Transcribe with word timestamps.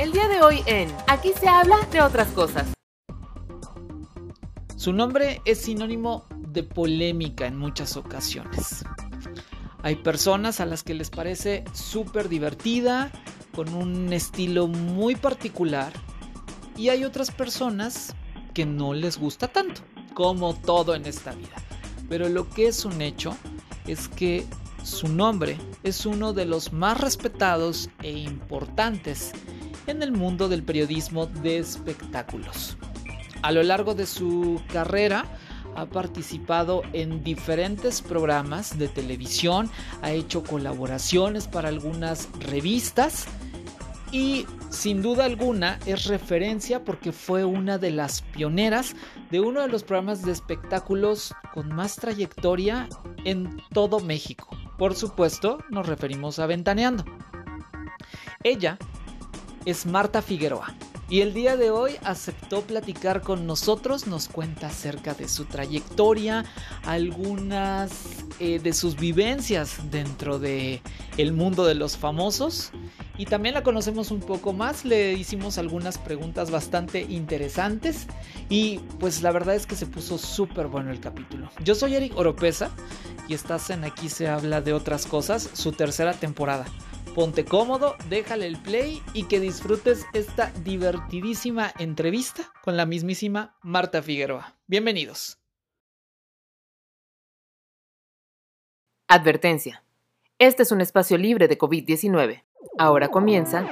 El 0.00 0.12
día 0.12 0.28
de 0.28 0.40
hoy 0.40 0.62
en 0.64 0.90
Aquí 1.08 1.30
se 1.38 1.46
habla 1.46 1.76
de 1.92 2.00
otras 2.00 2.28
cosas. 2.28 2.72
Su 4.74 4.94
nombre 4.94 5.42
es 5.44 5.58
sinónimo 5.58 6.24
de 6.38 6.62
polémica 6.62 7.46
en 7.46 7.58
muchas 7.58 7.98
ocasiones. 7.98 8.82
Hay 9.82 9.96
personas 9.96 10.58
a 10.60 10.64
las 10.64 10.84
que 10.84 10.94
les 10.94 11.10
parece 11.10 11.64
súper 11.74 12.30
divertida, 12.30 13.12
con 13.54 13.74
un 13.74 14.10
estilo 14.14 14.68
muy 14.68 15.16
particular, 15.16 15.92
y 16.78 16.88
hay 16.88 17.04
otras 17.04 17.30
personas 17.30 18.14
que 18.54 18.64
no 18.64 18.94
les 18.94 19.18
gusta 19.18 19.48
tanto, 19.48 19.82
como 20.14 20.54
todo 20.54 20.94
en 20.94 21.04
esta 21.04 21.32
vida. 21.32 21.56
Pero 22.08 22.30
lo 22.30 22.48
que 22.48 22.68
es 22.68 22.86
un 22.86 23.02
hecho 23.02 23.36
es 23.86 24.08
que 24.08 24.46
su 24.82 25.08
nombre 25.08 25.58
es 25.82 26.06
uno 26.06 26.32
de 26.32 26.46
los 26.46 26.72
más 26.72 26.98
respetados 26.98 27.90
e 28.02 28.12
importantes 28.12 29.32
en 29.90 30.02
el 30.02 30.12
mundo 30.12 30.48
del 30.48 30.62
periodismo 30.62 31.26
de 31.26 31.58
espectáculos. 31.58 32.76
A 33.42 33.52
lo 33.52 33.62
largo 33.62 33.94
de 33.94 34.06
su 34.06 34.60
carrera 34.72 35.24
ha 35.76 35.86
participado 35.86 36.82
en 36.92 37.22
diferentes 37.22 38.02
programas 38.02 38.78
de 38.78 38.88
televisión, 38.88 39.70
ha 40.02 40.10
hecho 40.10 40.42
colaboraciones 40.42 41.46
para 41.46 41.68
algunas 41.68 42.28
revistas 42.40 43.26
y 44.12 44.46
sin 44.70 45.02
duda 45.02 45.24
alguna 45.24 45.78
es 45.86 46.06
referencia 46.06 46.84
porque 46.84 47.12
fue 47.12 47.44
una 47.44 47.78
de 47.78 47.90
las 47.90 48.22
pioneras 48.22 48.94
de 49.30 49.40
uno 49.40 49.60
de 49.60 49.68
los 49.68 49.84
programas 49.84 50.24
de 50.24 50.32
espectáculos 50.32 51.32
con 51.54 51.68
más 51.68 51.96
trayectoria 51.96 52.88
en 53.24 53.62
todo 53.72 54.00
México. 54.00 54.48
Por 54.78 54.94
supuesto, 54.94 55.58
nos 55.70 55.86
referimos 55.86 56.38
a 56.38 56.46
Ventaneando. 56.46 57.04
Ella 58.42 58.78
es 59.64 59.86
Marta 59.86 60.22
Figueroa 60.22 60.74
y 61.10 61.22
el 61.22 61.34
día 61.34 61.56
de 61.56 61.70
hoy 61.70 61.96
aceptó 62.04 62.62
platicar 62.62 63.20
con 63.20 63.44
nosotros, 63.44 64.06
nos 64.06 64.28
cuenta 64.28 64.68
acerca 64.68 65.12
de 65.12 65.28
su 65.28 65.44
trayectoria, 65.44 66.44
algunas 66.84 67.90
eh, 68.38 68.60
de 68.60 68.72
sus 68.72 68.96
vivencias 68.96 69.90
dentro 69.90 70.38
de 70.38 70.80
el 71.16 71.32
mundo 71.32 71.66
de 71.66 71.74
los 71.74 71.96
famosos 71.96 72.70
y 73.18 73.26
también 73.26 73.54
la 73.54 73.64
conocemos 73.64 74.12
un 74.12 74.20
poco 74.20 74.52
más, 74.52 74.84
le 74.84 75.14
hicimos 75.14 75.58
algunas 75.58 75.98
preguntas 75.98 76.52
bastante 76.52 77.02
interesantes 77.02 78.06
y 78.48 78.78
pues 79.00 79.20
la 79.22 79.32
verdad 79.32 79.56
es 79.56 79.66
que 79.66 79.74
se 79.74 79.86
puso 79.86 80.16
súper 80.16 80.68
bueno 80.68 80.92
el 80.92 81.00
capítulo. 81.00 81.50
Yo 81.64 81.74
soy 81.74 81.96
Eric 81.96 82.16
Oropesa 82.16 82.70
y 83.28 83.34
estás 83.34 83.68
en 83.70 83.84
Aquí 83.84 84.08
se 84.08 84.28
habla 84.28 84.60
de 84.60 84.72
otras 84.72 85.06
cosas, 85.06 85.50
su 85.54 85.72
tercera 85.72 86.14
temporada. 86.14 86.66
Ponte 87.14 87.44
cómodo, 87.44 87.96
déjale 88.08 88.46
el 88.46 88.56
play 88.62 89.02
y 89.14 89.24
que 89.24 89.40
disfrutes 89.40 90.06
esta 90.12 90.52
divertidísima 90.62 91.72
entrevista 91.78 92.52
con 92.62 92.76
la 92.76 92.86
mismísima 92.86 93.56
Marta 93.62 94.00
Figueroa. 94.00 94.56
Bienvenidos. 94.68 95.38
Advertencia. 99.08 99.82
Este 100.38 100.62
es 100.62 100.70
un 100.70 100.80
espacio 100.80 101.18
libre 101.18 101.48
de 101.48 101.58
COVID-19. 101.58 102.44
Ahora 102.78 103.08
comienza. 103.08 103.66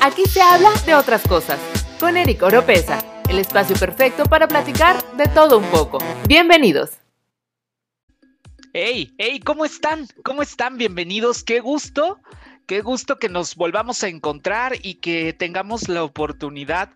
Aquí 0.00 0.24
se 0.24 0.40
habla 0.40 0.70
de 0.86 0.94
otras 0.94 1.22
cosas. 1.28 1.60
Con 2.00 2.16
Eric 2.16 2.42
Oropesa, 2.42 3.04
el 3.28 3.40
espacio 3.40 3.76
perfecto 3.76 4.24
para 4.24 4.48
platicar 4.48 5.04
de 5.16 5.26
todo 5.26 5.58
un 5.58 5.66
poco. 5.66 5.98
Bienvenidos. 6.26 6.92
Hey, 8.72 9.12
hey, 9.18 9.40
¿cómo 9.40 9.66
están? 9.66 10.06
¿Cómo 10.24 10.40
están? 10.40 10.78
Bienvenidos. 10.78 11.44
Qué 11.44 11.60
gusto 11.60 12.18
Qué 12.70 12.82
gusto 12.82 13.18
que 13.18 13.28
nos 13.28 13.56
volvamos 13.56 14.04
a 14.04 14.06
encontrar 14.06 14.74
y 14.80 14.94
que 14.94 15.32
tengamos 15.32 15.88
la 15.88 16.04
oportunidad 16.04 16.90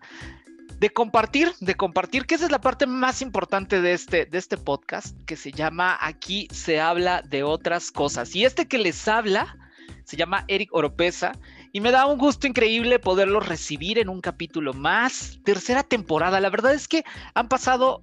de 0.79 0.89
compartir, 0.89 1.51
de 1.59 1.75
compartir, 1.75 2.25
que 2.25 2.35
esa 2.35 2.45
es 2.45 2.51
la 2.51 2.61
parte 2.61 2.87
más 2.87 3.21
importante 3.21 3.81
de 3.81 3.91
este, 3.91 4.25
de 4.25 4.37
este 4.37 4.55
podcast, 4.55 5.17
que 5.25 5.35
se 5.35 5.51
llama 5.51 5.97
Aquí 5.99 6.47
se 6.49 6.79
habla 6.79 7.23
de 7.23 7.43
otras 7.43 7.91
cosas. 7.91 8.33
Y 8.37 8.45
este 8.45 8.69
que 8.69 8.77
les 8.77 9.05
habla 9.09 9.57
se 10.05 10.15
llama 10.15 10.45
Eric 10.47 10.69
Oropesa 10.71 11.33
y 11.73 11.81
me 11.81 11.91
da 11.91 12.05
un 12.05 12.17
gusto 12.17 12.47
increíble 12.47 12.97
poderlo 12.97 13.41
recibir 13.41 13.99
en 13.99 14.07
un 14.07 14.21
capítulo 14.21 14.73
más, 14.73 15.39
tercera 15.43 15.83
temporada. 15.83 16.39
La 16.39 16.49
verdad 16.49 16.73
es 16.73 16.87
que 16.87 17.03
han 17.33 17.49
pasado 17.49 18.01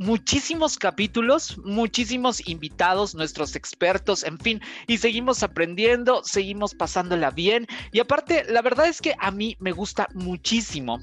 muchísimos 0.00 0.78
capítulos, 0.78 1.58
muchísimos 1.58 2.48
invitados, 2.48 3.14
nuestros 3.14 3.54
expertos, 3.54 4.24
en 4.24 4.38
fin, 4.38 4.60
y 4.86 4.96
seguimos 4.96 5.42
aprendiendo, 5.42 6.22
seguimos 6.24 6.74
pasándola 6.74 7.30
bien. 7.30 7.66
Y 7.92 8.00
aparte, 8.00 8.44
la 8.48 8.62
verdad 8.62 8.88
es 8.88 9.02
que 9.02 9.14
a 9.18 9.30
mí 9.30 9.56
me 9.60 9.72
gusta 9.72 10.08
muchísimo 10.14 10.98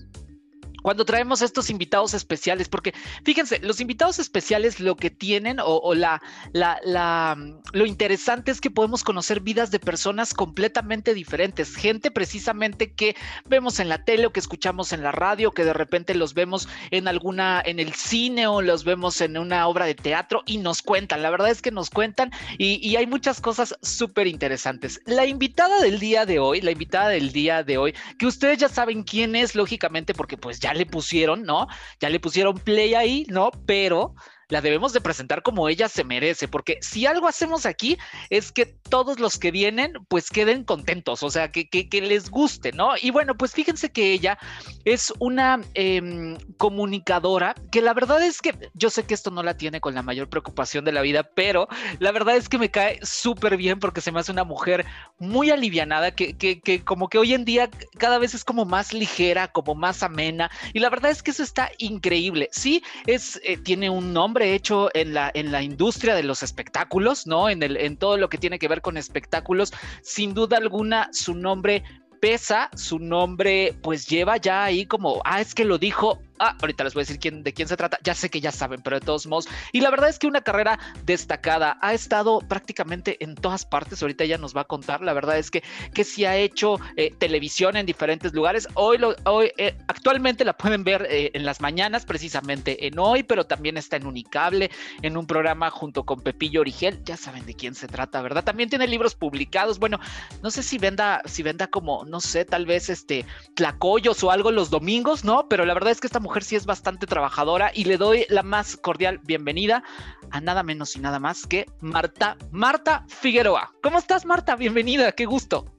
cuando 0.82 1.06
traemos 1.06 1.42
estos 1.42 1.70
invitados 1.70 2.14
especiales, 2.14 2.70
porque 2.70 2.94
fíjense, 3.24 3.60
los 3.60 3.80
invitados 3.80 4.20
especiales 4.20 4.80
lo 4.80 4.96
que 4.96 5.10
tienen 5.10 5.58
o, 5.64 5.94
la, 5.94 6.22
la, 6.54 7.38
lo 7.74 7.86
interesante 7.86 8.52
es 8.52 8.62
que 8.62 8.72
podemos 8.72 9.04
conocer 9.04 9.42
vidas 9.42 9.72
de 9.72 9.80
personas 9.80 10.34
completamente 10.34 11.14
diferentes, 11.14 11.76
gente 11.76 12.12
precisamente 12.12 12.94
que 12.94 13.16
vemos 13.46 13.80
en 13.80 13.90
la 13.90 14.04
tele 14.04 14.28
o 14.28 14.32
que 14.32 14.40
escuchamos 14.40 14.94
en 14.94 15.04
la 15.04 15.12
radio, 15.12 15.52
que 15.52 15.64
de 15.64 15.74
repente 15.74 16.16
los 16.16 16.34
vemos 16.34 16.68
en 16.92 17.08
alguna, 17.08 17.62
en 17.66 17.80
el 17.80 17.94
cine 17.94 18.48
o 18.48 18.62
los 18.62 18.84
vemos 18.84 19.22
en 19.22 19.38
una 19.38 19.68
obra 19.68 19.86
de 19.86 19.96
teatro 19.96 20.44
y 20.46 20.58
nos 20.58 20.82
cuentan, 20.82 21.22
la 21.22 21.30
verdad 21.30 21.50
es 21.50 21.62
que 21.62 21.72
nos 21.72 21.90
cuentan 21.90 22.32
y, 22.58 22.86
y 22.88 22.96
hay 22.96 23.08
muchas 23.08 23.42
cosas 23.42 23.76
súper 23.82 24.28
interesantes. 24.28 25.02
La 25.06 25.26
invitada 25.26 25.82
del 25.82 26.00
día 26.00 26.26
de 26.26 26.40
hoy, 26.40 26.62
la 26.62 26.72
invitada 26.72 27.10
del 27.10 27.32
día 27.32 27.64
de 27.64 27.78
hoy, 27.78 27.94
que 28.18 28.26
ustedes 28.26 28.58
ya 28.58 28.70
saben 28.70 29.04
quién 29.04 29.36
es, 29.36 29.56
lógicamente, 29.56 30.14
porque 30.14 30.38
pues 30.38 30.60
ya 30.60 30.67
le 30.74 30.86
pusieron, 30.86 31.44
¿no? 31.44 31.68
Ya 32.00 32.10
le 32.10 32.20
pusieron 32.20 32.58
play 32.58 32.94
ahí, 32.94 33.26
¿no? 33.30 33.52
Pero 33.66 34.16
la 34.50 34.62
debemos 34.62 34.94
de 34.94 35.02
presentar 35.02 35.44
como 35.44 35.68
ella 35.68 35.90
se 35.90 36.04
merece, 36.04 36.48
porque 36.48 36.78
si 36.82 37.06
algo 37.06 37.28
hacemos 37.28 37.66
aquí 37.66 37.98
es 38.30 38.52
que 38.52 38.78
todos 38.90 39.20
los 39.20 39.38
que 39.38 39.52
vienen 39.52 39.94
pues 40.08 40.30
queden 40.30 40.64
contentos, 40.64 41.24
o 41.24 41.30
sea, 41.30 41.52
que, 41.52 41.68
que, 41.70 42.02
les 42.02 42.30
guste, 42.30 42.72
¿no? 42.72 42.92
Y 43.02 43.12
bueno, 43.12 43.36
pues 43.36 43.54
fíjense 43.54 43.92
que 43.92 44.14
ella 44.14 44.38
es 44.86 45.14
una 45.20 45.60
em, 45.74 46.38
comunicadora 46.58 47.56
que 47.72 47.82
la 47.82 47.94
verdad 47.94 48.24
es 48.24 48.42
que 48.42 48.54
yo 48.74 48.90
sé 48.90 49.04
que 49.04 49.14
esto 49.14 49.32
no 49.32 49.44
la 49.44 49.58
tiene 49.58 49.82
con 49.82 49.96
la 49.96 50.04
mayor 50.04 50.30
preocupación 50.30 50.86
de 50.86 50.92
la 50.92 51.02
vida, 51.02 51.24
pero 51.24 51.68
la 52.00 52.12
verdad 52.12 52.36
es 52.36 52.50
que 52.50 52.58
me 52.58 52.72
cae 52.72 53.00
súper 53.04 53.58
bien 53.58 53.80
porque 53.80 54.02
se 54.02 54.12
me 54.12 54.20
hace 54.20 54.32
una 54.32 54.44
mujer 54.44 54.86
muy 55.20 55.50
alivianada, 55.50 56.12
que, 56.12 56.38
que, 56.38 56.60
que 56.62 56.84
como 56.84 57.10
que 57.10 57.18
hoy 57.18 57.34
en 57.34 57.46
día 57.46 57.70
cada 57.98 58.20
vez 58.20 58.34
es 58.34 58.44
como 58.44 58.66
más 58.66 58.94
ligera, 58.94 59.48
como 59.48 59.76
más 59.76 60.04
amena, 60.04 60.50
y 60.74 60.80
la 60.80 60.90
verdad 60.90 61.12
es 61.12 61.24
que 61.24 61.32
eso 61.32 61.44
está 61.44 61.72
increíble. 61.78 62.50
Sí, 62.52 62.84
es, 63.06 63.40
eh, 63.44 63.58
tiene 63.58 63.90
un 63.90 64.14
nombre, 64.14 64.54
hecho 64.54 64.90
en 64.94 65.14
la, 65.14 65.32
en 65.34 65.52
la 65.52 65.62
industria 65.62 66.16
de 66.16 66.24
los 66.24 66.44
espectáculos, 66.44 67.28
¿no? 67.28 67.50
En, 67.50 67.64
el, 67.64 67.78
en 67.78 67.98
todo 67.98 68.18
lo 68.18 68.30
que 68.30 68.38
tiene 68.38 68.60
que 68.60 68.68
ver 68.68 68.77
con 68.82 68.98
espectáculos, 68.98 69.74
sin 70.02 70.34
duda 70.34 70.58
alguna 70.58 71.10
su 71.12 71.36
nombre 71.36 71.84
pesa, 72.20 72.70
su 72.76 73.00
nombre 73.00 73.76
pues 73.82 74.08
lleva 74.08 74.38
ya 74.38 74.64
ahí 74.64 74.86
como, 74.86 75.22
ah, 75.26 75.42
es 75.42 75.54
que 75.54 75.66
lo 75.66 75.78
dijo 75.78 76.20
Ah, 76.40 76.56
ahorita 76.62 76.84
les 76.84 76.94
voy 76.94 77.02
a 77.02 77.04
decir 77.04 77.20
quién, 77.20 77.44
de 77.44 77.54
quién 77.54 77.68
se 77.68 77.78
trata. 77.78 77.98
Ya 78.04 78.14
sé 78.14 78.30
que 78.30 78.42
ya 78.42 78.52
saben, 78.52 78.82
pero 78.82 79.00
de 79.00 79.06
todos 79.06 79.28
modos. 79.28 79.48
Y 79.72 79.82
la 79.82 79.90
verdad 79.90 80.10
es 80.10 80.20
que 80.20 80.28
una 80.28 80.42
carrera 80.42 80.80
destacada. 81.06 81.78
Ha 81.82 81.94
estado 81.94 82.40
prácticamente 82.40 83.24
en 83.24 83.36
todas 83.36 83.66
partes. 83.66 84.02
Ahorita 84.02 84.24
ella 84.24 84.38
nos 84.38 84.56
va 84.56 84.62
a 84.62 84.66
contar. 84.66 85.02
La 85.02 85.14
verdad 85.14 85.38
es 85.38 85.52
que, 85.52 85.64
que 85.94 86.04
sí 86.04 86.26
ha 86.26 86.36
hecho 86.36 86.80
eh, 86.96 87.14
televisión 87.18 87.78
en 87.78 87.86
diferentes 87.86 88.34
lugares. 88.34 88.68
Hoy, 88.74 88.98
lo, 88.98 89.16
hoy 89.26 89.52
eh, 89.58 89.78
actualmente 89.88 90.46
la 90.46 90.54
pueden 90.54 90.84
ver 90.84 91.08
eh, 91.10 91.32
en 91.34 91.46
las 91.46 91.62
mañanas, 91.62 92.06
precisamente 92.06 92.88
en 92.88 93.00
hoy, 93.00 93.24
pero 93.24 93.46
también 93.46 93.78
está 93.78 93.98
en 93.98 94.08
Unicable, 94.08 94.72
en 95.02 95.18
un 95.18 95.28
programa 95.28 95.70
junto 95.70 96.06
con 96.06 96.22
Pepillo 96.22 96.62
Origel. 96.62 97.02
Ya 97.04 97.18
saben 97.18 97.46
de 97.46 97.54
quién 97.54 97.76
se 97.76 97.88
trata, 97.88 98.22
¿verdad? 98.22 98.44
También 98.44 98.70
tiene 98.70 98.88
libros 98.88 99.16
publicados. 99.16 99.80
Bueno, 99.80 100.00
no 100.42 100.52
sé 100.52 100.64
si 100.64 100.78
venda, 100.78 101.22
si 101.26 101.44
venda 101.44 101.68
como, 101.68 102.06
no 102.06 102.20
sé, 102.20 102.46
tal 102.46 102.66
vez 102.66 102.90
este 102.90 103.26
tlacoyos 103.56 104.24
o 104.24 104.32
algo 104.32 104.52
los 104.52 104.70
domingos, 104.70 105.24
¿no? 105.24 105.48
Pero 105.50 105.66
la 105.66 105.74
verdad 105.74 105.92
es 105.92 106.02
que 106.02 106.08
esta 106.08 106.20
mujer 106.28 106.44
sí 106.44 106.58
es 106.58 106.66
bastante 106.66 107.08
trabajadora 107.08 107.72
y 107.74 107.86
le 107.86 107.96
doy 107.96 108.26
la 108.28 108.44
más 108.44 108.76
cordial 108.76 109.22
bienvenida 109.24 109.82
a 110.30 110.42
nada 110.42 110.62
menos 110.62 110.94
y 110.98 111.00
nada 111.00 111.20
más 111.20 111.48
que 111.48 111.68
Marta, 111.80 112.36
Marta 112.52 113.06
Figueroa. 113.08 113.72
¿Cómo 113.82 113.98
estás, 113.98 114.26
Marta? 114.26 114.58
Bienvenida, 114.58 115.14
qué 115.14 115.26
gusto. 115.26 115.74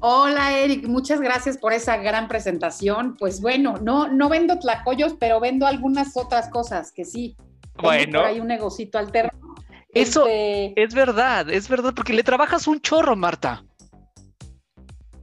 Hola 0.00 0.58
Eric, 0.58 0.86
muchas 0.86 1.22
gracias 1.22 1.56
por 1.56 1.72
esa 1.72 1.96
gran 1.96 2.28
presentación. 2.28 3.16
Pues 3.16 3.40
bueno, 3.40 3.78
no, 3.80 4.08
no 4.08 4.28
vendo 4.28 4.58
tlacoyos, 4.58 5.14
pero 5.18 5.40
vendo 5.40 5.66
algunas 5.66 6.14
otras 6.14 6.50
cosas 6.50 6.92
que 6.92 7.06
sí. 7.06 7.34
Bueno. 7.80 8.20
Hay 8.20 8.40
un 8.40 8.48
negocito 8.48 8.98
alterno. 8.98 9.54
Eso 9.94 10.26
este 10.26 10.74
es 10.82 10.92
verdad, 10.92 11.48
es 11.48 11.66
verdad, 11.66 11.94
porque 11.96 12.12
le 12.12 12.24
trabajas 12.24 12.66
un 12.66 12.78
chorro, 12.82 13.16
Marta. 13.16 13.64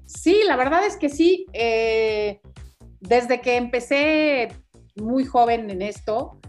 Sí, 0.07 0.41
la 0.47 0.55
verdad 0.55 0.87
es 0.87 0.97
que 0.97 1.09
sí. 1.09 1.45
Eh, 1.53 2.41
desde 2.99 3.41
que 3.41 3.55
empecé 3.55 4.49
muy 4.95 5.25
joven 5.25 5.69
en 5.69 5.81
esto, 5.81 6.39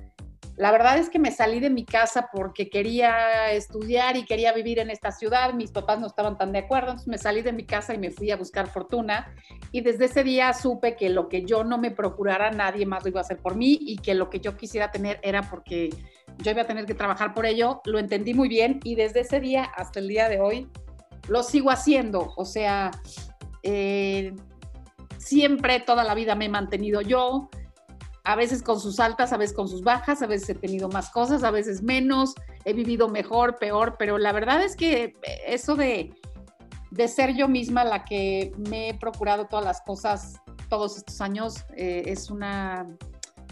la 0.60 0.72
verdad 0.72 0.98
es 0.98 1.08
que 1.08 1.18
me 1.18 1.30
salí 1.30 1.58
de 1.58 1.70
mi 1.70 1.86
casa 1.86 2.28
porque 2.30 2.68
quería 2.68 3.50
estudiar 3.50 4.18
y 4.18 4.26
quería 4.26 4.52
vivir 4.52 4.78
en 4.78 4.90
esta 4.90 5.10
ciudad. 5.10 5.54
Mis 5.54 5.70
papás 5.70 5.98
no 5.98 6.06
estaban 6.06 6.36
tan 6.36 6.52
de 6.52 6.58
acuerdo, 6.58 6.88
entonces 6.90 7.08
me 7.08 7.16
salí 7.16 7.40
de 7.40 7.54
mi 7.54 7.64
casa 7.64 7.94
y 7.94 7.98
me 7.98 8.10
fui 8.10 8.30
a 8.30 8.36
buscar 8.36 8.68
fortuna. 8.68 9.34
Y 9.72 9.80
desde 9.80 10.04
ese 10.04 10.22
día 10.22 10.52
supe 10.52 10.96
que 10.96 11.08
lo 11.08 11.30
que 11.30 11.46
yo 11.46 11.64
no 11.64 11.78
me 11.78 11.90
procurara, 11.90 12.50
nadie 12.50 12.84
más 12.84 13.02
lo 13.04 13.08
iba 13.08 13.20
a 13.20 13.22
hacer 13.22 13.38
por 13.38 13.56
mí 13.56 13.78
y 13.80 13.96
que 13.96 14.14
lo 14.14 14.28
que 14.28 14.40
yo 14.40 14.58
quisiera 14.58 14.90
tener 14.90 15.18
era 15.22 15.48
porque 15.48 15.88
yo 16.36 16.50
iba 16.50 16.60
a 16.60 16.66
tener 16.66 16.84
que 16.84 16.94
trabajar 16.94 17.32
por 17.32 17.46
ello. 17.46 17.80
Lo 17.86 17.98
entendí 17.98 18.34
muy 18.34 18.50
bien 18.50 18.80
y 18.84 18.96
desde 18.96 19.20
ese 19.20 19.40
día 19.40 19.64
hasta 19.64 19.98
el 19.98 20.08
día 20.08 20.28
de 20.28 20.40
hoy 20.40 20.68
lo 21.26 21.42
sigo 21.42 21.70
haciendo. 21.70 22.34
O 22.36 22.44
sea, 22.44 22.90
eh, 23.62 24.34
siempre, 25.20 25.80
toda 25.80 26.02
la 26.02 26.14
vida 26.14 26.34
me 26.34 26.46
he 26.46 26.48
mantenido 26.48 27.00
yo 27.00 27.48
a 28.24 28.36
veces 28.36 28.62
con 28.62 28.80
sus 28.80 29.00
altas, 29.00 29.32
a 29.32 29.36
veces 29.36 29.56
con 29.56 29.68
sus 29.68 29.82
bajas, 29.82 30.22
a 30.22 30.26
veces 30.26 30.50
he 30.50 30.54
tenido 30.54 30.88
más 30.88 31.10
cosas, 31.10 31.42
a 31.42 31.50
veces 31.50 31.82
menos, 31.82 32.34
he 32.64 32.72
vivido 32.72 33.08
mejor, 33.08 33.56
peor, 33.56 33.96
pero 33.98 34.18
la 34.18 34.32
verdad 34.32 34.62
es 34.62 34.76
que 34.76 35.14
eso 35.46 35.74
de, 35.74 36.14
de 36.90 37.08
ser 37.08 37.34
yo 37.34 37.48
misma 37.48 37.84
la 37.84 38.04
que 38.04 38.52
me 38.68 38.90
he 38.90 38.94
procurado 38.94 39.46
todas 39.46 39.64
las 39.64 39.80
cosas 39.82 40.40
todos 40.68 40.96
estos 40.96 41.20
años 41.20 41.64
eh, 41.76 42.04
es 42.06 42.30
una, 42.30 42.86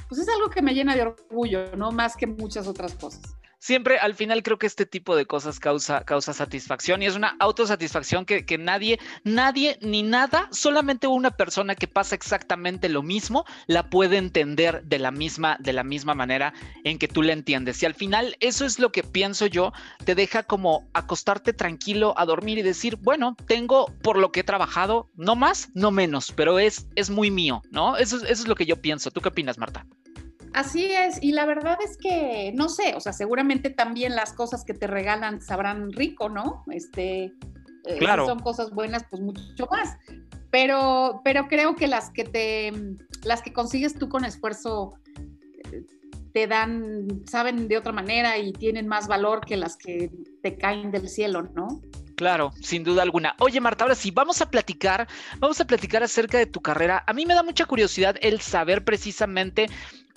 pues 0.09 0.20
es 0.20 0.29
algo 0.29 0.50
que 0.50 0.62
me 0.62 0.75
llena 0.75 0.94
de 0.94 1.03
orgullo, 1.03 1.75
¿no? 1.76 1.91
Más 1.91 2.17
que 2.17 2.26
muchas 2.26 2.69
otras 2.69 2.94
cosas 2.94 3.38
siempre 3.58 3.99
al 3.99 4.14
final 4.14 4.43
creo 4.43 4.58
que 4.58 4.66
este 4.66 4.87
tipo 4.87 5.16
de 5.16 5.26
cosas 5.26 5.60
causa, 5.60 6.05
causa 6.05 6.32
satisfacción 6.32 7.02
y 7.02 7.06
es 7.06 7.16
una 7.16 7.37
autosatisfacción 7.40 8.25
que, 8.25 8.44
que 8.44 8.58
nadie, 8.58 8.99
nadie 9.25 9.78
ni 9.81 10.02
nada, 10.02 10.49
solamente 10.50 11.06
una 11.06 11.31
persona 11.31 11.75
que 11.75 11.88
pasa 11.88 12.14
exactamente 12.14 12.88
lo 12.88 13.02
mismo 13.02 13.44
la 13.66 13.90
puede 13.90 14.16
entender 14.16 14.82
de 14.84 14.99
la 14.99 15.10
misma, 15.10 15.56
de 15.60 15.72
la 15.72 15.84
misma 15.84 16.14
manera 16.14 16.52
en 16.84 16.99
que 16.99 17.08
tú 17.08 17.22
la 17.22 17.32
entiendes. 17.32 17.82
Y 17.82 17.87
al 17.87 17.94
final 17.94 18.37
eso 18.40 18.64
es 18.64 18.78
lo 18.78 18.93
que 18.93 19.02
pienso 19.02 19.46
yo, 19.46 19.72
te 20.05 20.14
deja 20.14 20.43
como 20.43 20.88
acostarte 20.93 21.52
tranquilo 21.52 22.14
a 22.16 22.26
dormir 22.26 22.58
y 22.58 22.62
decir, 22.62 22.96
bueno, 22.96 23.37
tengo 23.46 23.87
por 24.02 24.19
lo 24.19 24.32
que 24.32 24.40
he 24.40 24.44
trabajado, 24.44 25.10
no 25.14 25.37
más, 25.37 25.70
no 25.75 25.90
menos, 25.90 26.32
pero 26.32 26.58
es, 26.58 26.87
es 26.94 27.10
muy 27.10 27.31
mío, 27.31 27.62
¿no? 27.70 27.96
Eso, 27.96 28.16
eso 28.16 28.26
es 28.26 28.49
lo 28.49 28.55
que 28.55 28.66
yo 28.66 28.81
pienso. 28.81 29.10
¿Tú 29.10 29.20
qué 29.20 29.28
opinas, 29.28 29.58
Marta? 29.58 29.87
Así 30.55 30.87
es, 30.87 31.23
y 31.23 31.33
la 31.33 31.47
verdad 31.47 31.79
es 31.85 31.97
que, 31.97 32.53
no 32.55 32.69
sé, 32.69 32.95
o 32.97 33.00
sea, 33.00 33.12
seguramente 33.12 33.71
también 33.71 34.15
las 34.15 34.33
cosas 34.33 34.65
que 34.65 34.75
te 34.75 34.87
regalan 34.87 35.41
sabrán 35.41 35.93
rico, 35.93 36.29
¿no? 36.29 36.65
Este, 36.71 37.25
eh, 37.85 37.99
claro. 37.99 38.25
Si 38.25 38.29
son 38.29 38.41
cosas 38.41 38.71
buenas, 38.71 39.05
pues 39.11 39.23
mucho 39.23 39.67
más. 39.71 39.97
Pero, 40.50 41.21
pero 41.25 41.49
creo 41.49 41.77
que 41.77 41.87
las 41.87 42.11
que 42.11 42.25
te, 42.25 42.73
las 43.25 43.43
que 43.43 43.53
consigues 43.53 43.99
tú 43.99 44.09
con 44.09 44.25
esfuerzo 44.25 44.95
eh, 45.73 45.85
te 46.33 46.47
dan, 46.47 47.06
saben 47.27 47.69
de 47.69 47.77
otra 47.77 47.93
manera 47.93 48.39
y 48.39 48.53
tienen 48.53 48.89
más 48.89 49.09
valor 49.09 49.44
que 49.44 49.56
las 49.56 49.77
que 49.77 50.11
te 50.43 50.56
caen 50.56 50.91
del 50.91 51.09
cielo, 51.09 51.43
¿no? 51.55 51.81
Claro, 52.19 52.53
sin 52.61 52.83
duda 52.83 53.03
alguna. 53.03 53.37
Oye, 53.39 53.61
Marta, 53.61 53.85
ahora 53.85 53.94
sí, 53.94 54.11
vamos 54.11 54.43
a 54.43 54.51
platicar, 54.51 55.06
vamos 55.39 55.61
a 55.61 55.67
platicar 55.67 56.03
acerca 56.03 56.37
de 56.37 56.47
tu 56.47 56.61
carrera. 56.61 57.05
A 57.06 57.12
mí 57.12 57.25
me 57.25 57.35
da 57.35 57.44
mucha 57.44 57.65
curiosidad 57.65 58.17
el 58.21 58.41
saber 58.41 58.85
precisamente 58.85 59.69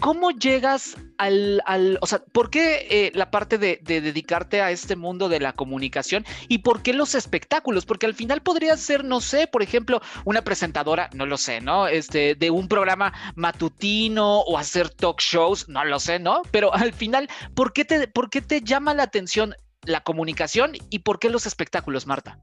¿Cómo 0.01 0.31
llegas 0.31 0.97
al, 1.19 1.61
o 2.01 2.07
sea, 2.07 2.23
por 2.31 2.49
qué 2.49 2.87
eh, 2.89 3.11
la 3.13 3.29
parte 3.29 3.59
de, 3.59 3.79
dedicarte 3.83 4.59
a 4.59 4.71
este 4.71 4.95
mundo 4.95 5.29
de 5.29 5.39
la 5.39 5.53
comunicación 5.53 6.25
y 6.47 6.57
por 6.57 6.81
qué 6.81 6.91
los 6.91 7.13
espectáculos? 7.13 7.85
Porque 7.85 8.07
al 8.07 8.15
final 8.15 8.41
podría 8.41 8.75
ser, 8.77 9.05
no 9.05 9.21
sé, 9.21 9.45
por 9.45 9.61
ejemplo, 9.61 10.01
una 10.25 10.41
presentadora, 10.41 11.11
no 11.13 11.27
lo 11.27 11.37
sé, 11.37 11.61
¿no? 11.61 11.87
Este, 11.87 12.33
de 12.33 12.49
un 12.49 12.67
programa 12.67 13.13
matutino 13.35 14.39
o 14.39 14.57
hacer 14.57 14.89
talk 14.89 15.21
shows, 15.21 15.69
no 15.69 15.85
lo 15.85 15.99
sé, 15.99 16.17
¿no? 16.17 16.41
Pero 16.49 16.73
al 16.73 16.93
final, 16.93 17.29
¿por 17.53 17.71
qué 17.71 17.85
te, 17.85 18.07
por 18.07 18.31
qué 18.31 18.41
te 18.41 18.61
llama 18.61 18.95
la 18.95 19.03
atención 19.03 19.53
la 19.85 20.01
comunicación 20.01 20.71
y 20.89 20.99
por 20.99 21.19
qué 21.19 21.29
los 21.29 21.45
espectáculos, 21.45 22.07
Marta? 22.07 22.39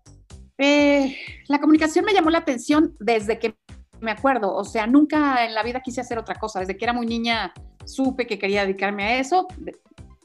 Eh, 0.58 1.16
la 1.48 1.60
comunicación 1.60 2.04
me 2.04 2.12
llamó 2.12 2.30
la 2.30 2.38
atención 2.38 2.94
desde 3.00 3.40
que 3.40 3.56
me 4.00 4.10
acuerdo, 4.10 4.54
o 4.54 4.64
sea, 4.64 4.86
nunca 4.86 5.44
en 5.44 5.54
la 5.54 5.62
vida 5.62 5.80
quise 5.80 6.00
hacer 6.00 6.18
otra 6.18 6.36
cosa. 6.36 6.60
Desde 6.60 6.76
que 6.76 6.84
era 6.84 6.92
muy 6.92 7.06
niña 7.06 7.52
supe 7.84 8.26
que 8.26 8.38
quería 8.38 8.62
dedicarme 8.62 9.04
a 9.04 9.18
eso. 9.18 9.46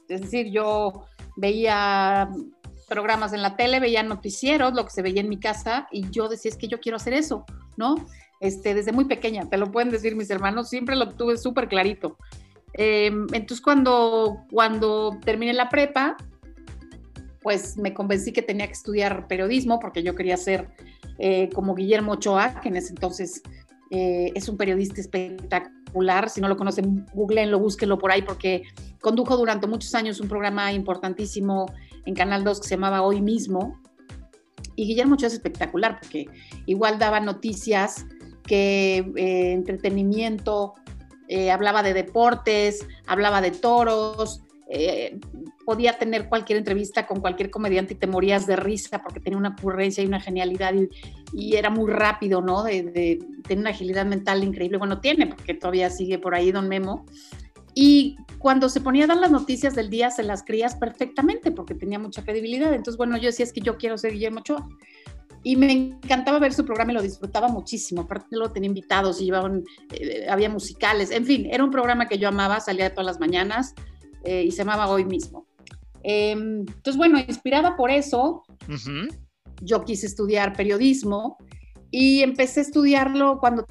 Es 0.08 0.20
decir, 0.20 0.50
yo 0.50 1.04
veía 1.36 2.28
programas 2.88 3.32
en 3.32 3.42
la 3.42 3.56
tele, 3.56 3.80
veía 3.80 4.02
noticieros, 4.02 4.74
lo 4.74 4.84
que 4.84 4.90
se 4.90 5.02
veía 5.02 5.20
en 5.20 5.28
mi 5.28 5.38
casa, 5.38 5.88
y 5.90 6.10
yo 6.10 6.28
decía, 6.28 6.50
es 6.50 6.56
que 6.56 6.68
yo 6.68 6.80
quiero 6.80 6.96
hacer 6.96 7.14
eso, 7.14 7.44
¿no? 7.76 7.94
Este, 8.40 8.74
desde 8.74 8.92
muy 8.92 9.06
pequeña, 9.06 9.48
te 9.48 9.56
lo 9.56 9.72
pueden 9.72 9.90
decir 9.90 10.14
mis 10.16 10.30
hermanos, 10.30 10.68
siempre 10.68 10.96
lo 10.96 11.08
tuve 11.10 11.38
súper 11.38 11.68
clarito. 11.68 12.18
Em, 12.74 13.26
entonces, 13.32 13.60
cuando, 13.60 14.44
cuando 14.50 15.18
terminé 15.24 15.54
la 15.54 15.68
prepa, 15.68 16.16
pues 17.42 17.76
me 17.76 17.94
convencí 17.94 18.32
que 18.32 18.42
tenía 18.42 18.66
que 18.66 18.72
estudiar 18.72 19.28
periodismo 19.28 19.78
porque 19.78 20.02
yo 20.02 20.14
quería 20.14 20.36
ser 20.36 20.68
eh, 21.18 21.50
como 21.54 21.74
Guillermo 21.74 22.12
Ochoa, 22.12 22.60
que 22.60 22.68
en 22.68 22.76
ese 22.76 22.90
entonces 22.90 23.42
eh, 23.90 24.32
es 24.34 24.48
un 24.48 24.56
periodista 24.56 25.00
espectacular. 25.00 26.30
Si 26.30 26.40
no 26.40 26.48
lo 26.48 26.56
conocen, 26.56 27.06
googleenlo, 27.14 27.58
búsquenlo 27.58 27.98
por 27.98 28.10
ahí, 28.10 28.22
porque 28.22 28.62
condujo 29.00 29.36
durante 29.36 29.66
muchos 29.66 29.94
años 29.94 30.20
un 30.20 30.28
programa 30.28 30.72
importantísimo 30.72 31.66
en 32.04 32.14
Canal 32.14 32.44
2 32.44 32.60
que 32.60 32.68
se 32.68 32.74
llamaba 32.74 33.02
Hoy 33.02 33.20
mismo. 33.20 33.80
Y 34.76 34.86
Guillermo 34.86 35.14
Ochoa 35.14 35.28
es 35.28 35.34
espectacular, 35.34 35.98
porque 36.00 36.26
igual 36.66 36.98
daba 36.98 37.20
noticias 37.20 38.06
que 38.44 38.98
eh, 39.16 39.52
entretenimiento, 39.52 40.74
eh, 41.28 41.50
hablaba 41.50 41.82
de 41.82 41.94
deportes, 41.94 42.86
hablaba 43.06 43.40
de 43.40 43.50
toros, 43.50 44.43
podía 45.64 45.98
tener 45.98 46.28
cualquier 46.28 46.58
entrevista 46.58 47.06
con 47.06 47.20
cualquier 47.20 47.50
comediante 47.50 47.94
y 47.94 47.96
te 47.96 48.06
morías 48.06 48.46
de 48.46 48.56
risa 48.56 49.02
porque 49.02 49.20
tenía 49.20 49.38
una 49.38 49.50
ocurrencia 49.50 50.02
y 50.02 50.06
una 50.06 50.20
genialidad 50.20 50.74
y, 51.32 51.54
era 51.54 51.70
muy 51.70 51.90
rápido, 51.90 52.40
¿no? 52.40 52.62
De, 52.62 52.82
de, 52.82 53.56
una 53.56 53.70
agilidad 53.70 54.06
mental 54.06 54.42
increíble. 54.44 54.78
Bueno, 54.78 55.00
tiene, 55.00 55.26
porque 55.26 55.54
todavía 55.54 55.90
sigue 55.90 56.18
por 56.18 56.34
ahí 56.34 56.52
Don 56.52 56.68
Memo. 56.68 57.04
Y 57.74 58.16
cuando 58.38 58.68
se 58.68 58.80
ponía 58.80 59.04
a 59.04 59.08
dar 59.08 59.16
las 59.16 59.32
noticias 59.32 59.74
del 59.74 59.90
día, 59.90 60.10
se 60.10 60.22
las 60.22 60.44
creías 60.44 60.76
perfectamente 60.76 61.50
porque 61.50 61.74
tenía 61.74 61.98
mucha 61.98 62.22
credibilidad. 62.22 62.72
Entonces, 62.72 62.96
bueno, 62.96 63.16
yo 63.16 63.26
decía, 63.26 63.44
es 63.44 63.52
que 63.52 63.60
yo 63.60 63.76
quiero 63.76 63.98
ser 63.98 64.12
Guillermo 64.12 64.40
Ochoa. 64.40 64.68
Y 65.42 65.56
me 65.56 65.72
encantaba 65.72 66.38
ver 66.38 66.54
su 66.54 66.64
programa 66.64 66.92
y 66.92 66.94
lo 66.94 67.02
disfrutaba 67.02 67.48
muchísimo. 67.48 68.02
Aparte, 68.02 68.28
luego 68.30 68.52
tenía 68.52 68.68
invitados 68.68 69.20
y 69.20 69.26
llevaban, 69.26 69.64
eh, 69.92 70.26
había 70.30 70.48
musicales. 70.48 71.10
En 71.10 71.26
fin, 71.26 71.48
era 71.50 71.62
un 71.62 71.70
programa 71.70 72.08
que 72.08 72.16
yo 72.16 72.28
amaba, 72.28 72.60
salía 72.60 72.94
todas 72.94 73.06
las 73.06 73.20
mañanas 73.20 73.74
eh, 74.24 74.44
y 74.44 74.50
se 74.50 74.58
llamaba 74.58 74.88
Hoy 74.88 75.04
mismo. 75.04 75.46
Em, 76.02 76.60
entonces, 76.60 76.96
bueno, 76.96 77.18
inspirada 77.18 77.76
por 77.76 77.90
eso, 77.90 78.42
yo 79.62 79.84
quise 79.84 80.06
estudiar 80.06 80.52
periodismo 80.54 81.38
y 81.90 82.22
empecé 82.22 82.60
a 82.60 82.62
estudiarlo 82.64 83.38
cuando 83.38 83.66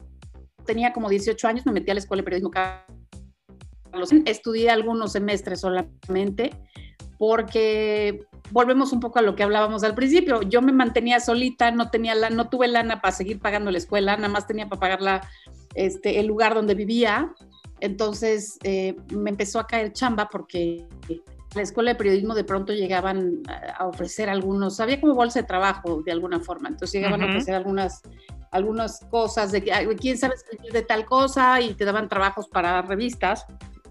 tenía 0.65 0.93
como 0.93 1.09
18 1.09 1.47
años, 1.47 1.65
me 1.65 1.73
metí 1.73 1.91
a 1.91 1.93
la 1.93 1.99
escuela 1.99 2.21
de 2.21 2.25
periodismo 2.25 2.51
Estudié 4.25 4.71
algunos 4.71 5.11
semestres 5.11 5.59
solamente 5.59 6.51
porque 7.19 8.21
volvemos 8.51 8.91
un 8.91 8.99
poco 8.99 9.19
a 9.19 9.21
lo 9.21 9.35
que 9.35 9.43
hablábamos 9.43 9.83
al 9.83 9.95
principio. 9.95 10.41
Yo 10.41 10.61
me 10.61 10.71
mantenía 10.71 11.19
solita, 11.19 11.71
no 11.71 11.89
tenía 11.89 12.15
la, 12.15 12.29
no 12.29 12.49
tuve 12.49 12.67
lana 12.67 13.01
para 13.01 13.11
seguir 13.13 13.39
pagando 13.39 13.71
la 13.71 13.77
escuela, 13.77 14.15
nada 14.17 14.29
más 14.29 14.47
tenía 14.47 14.67
para 14.67 14.79
pagar 14.79 15.01
la, 15.01 15.29
este, 15.75 16.19
el 16.19 16.25
lugar 16.25 16.53
donde 16.55 16.75
vivía. 16.75 17.33
Entonces 17.83 18.59
eh, 18.63 18.95
me 19.13 19.29
empezó 19.29 19.59
a 19.59 19.67
caer 19.67 19.91
chamba 19.91 20.29
porque 20.29 20.87
la 21.53 21.61
escuela 21.61 21.91
de 21.91 21.95
periodismo 21.95 22.33
de 22.33 22.45
pronto 22.45 22.71
llegaban 22.71 23.43
a 23.77 23.85
ofrecer 23.85 24.29
algunos, 24.29 24.79
había 24.79 25.01
como 25.01 25.13
bolsa 25.15 25.41
de 25.41 25.47
trabajo 25.47 26.01
de 26.01 26.13
alguna 26.13 26.39
forma, 26.39 26.69
entonces 26.69 26.93
llegaban 26.93 27.21
a 27.21 27.25
ofrecer 27.25 27.55
algunas, 27.55 28.01
algunas 28.51 29.01
cosas 29.11 29.51
de 29.51 29.63
quién 29.99 30.17
sabe 30.17 30.35
escribir 30.35 30.71
de 30.71 30.83
tal 30.83 31.03
cosa 31.03 31.59
y 31.59 31.73
te 31.73 31.83
daban 31.83 32.07
trabajos 32.07 32.47
para 32.47 32.81
revistas. 32.83 33.45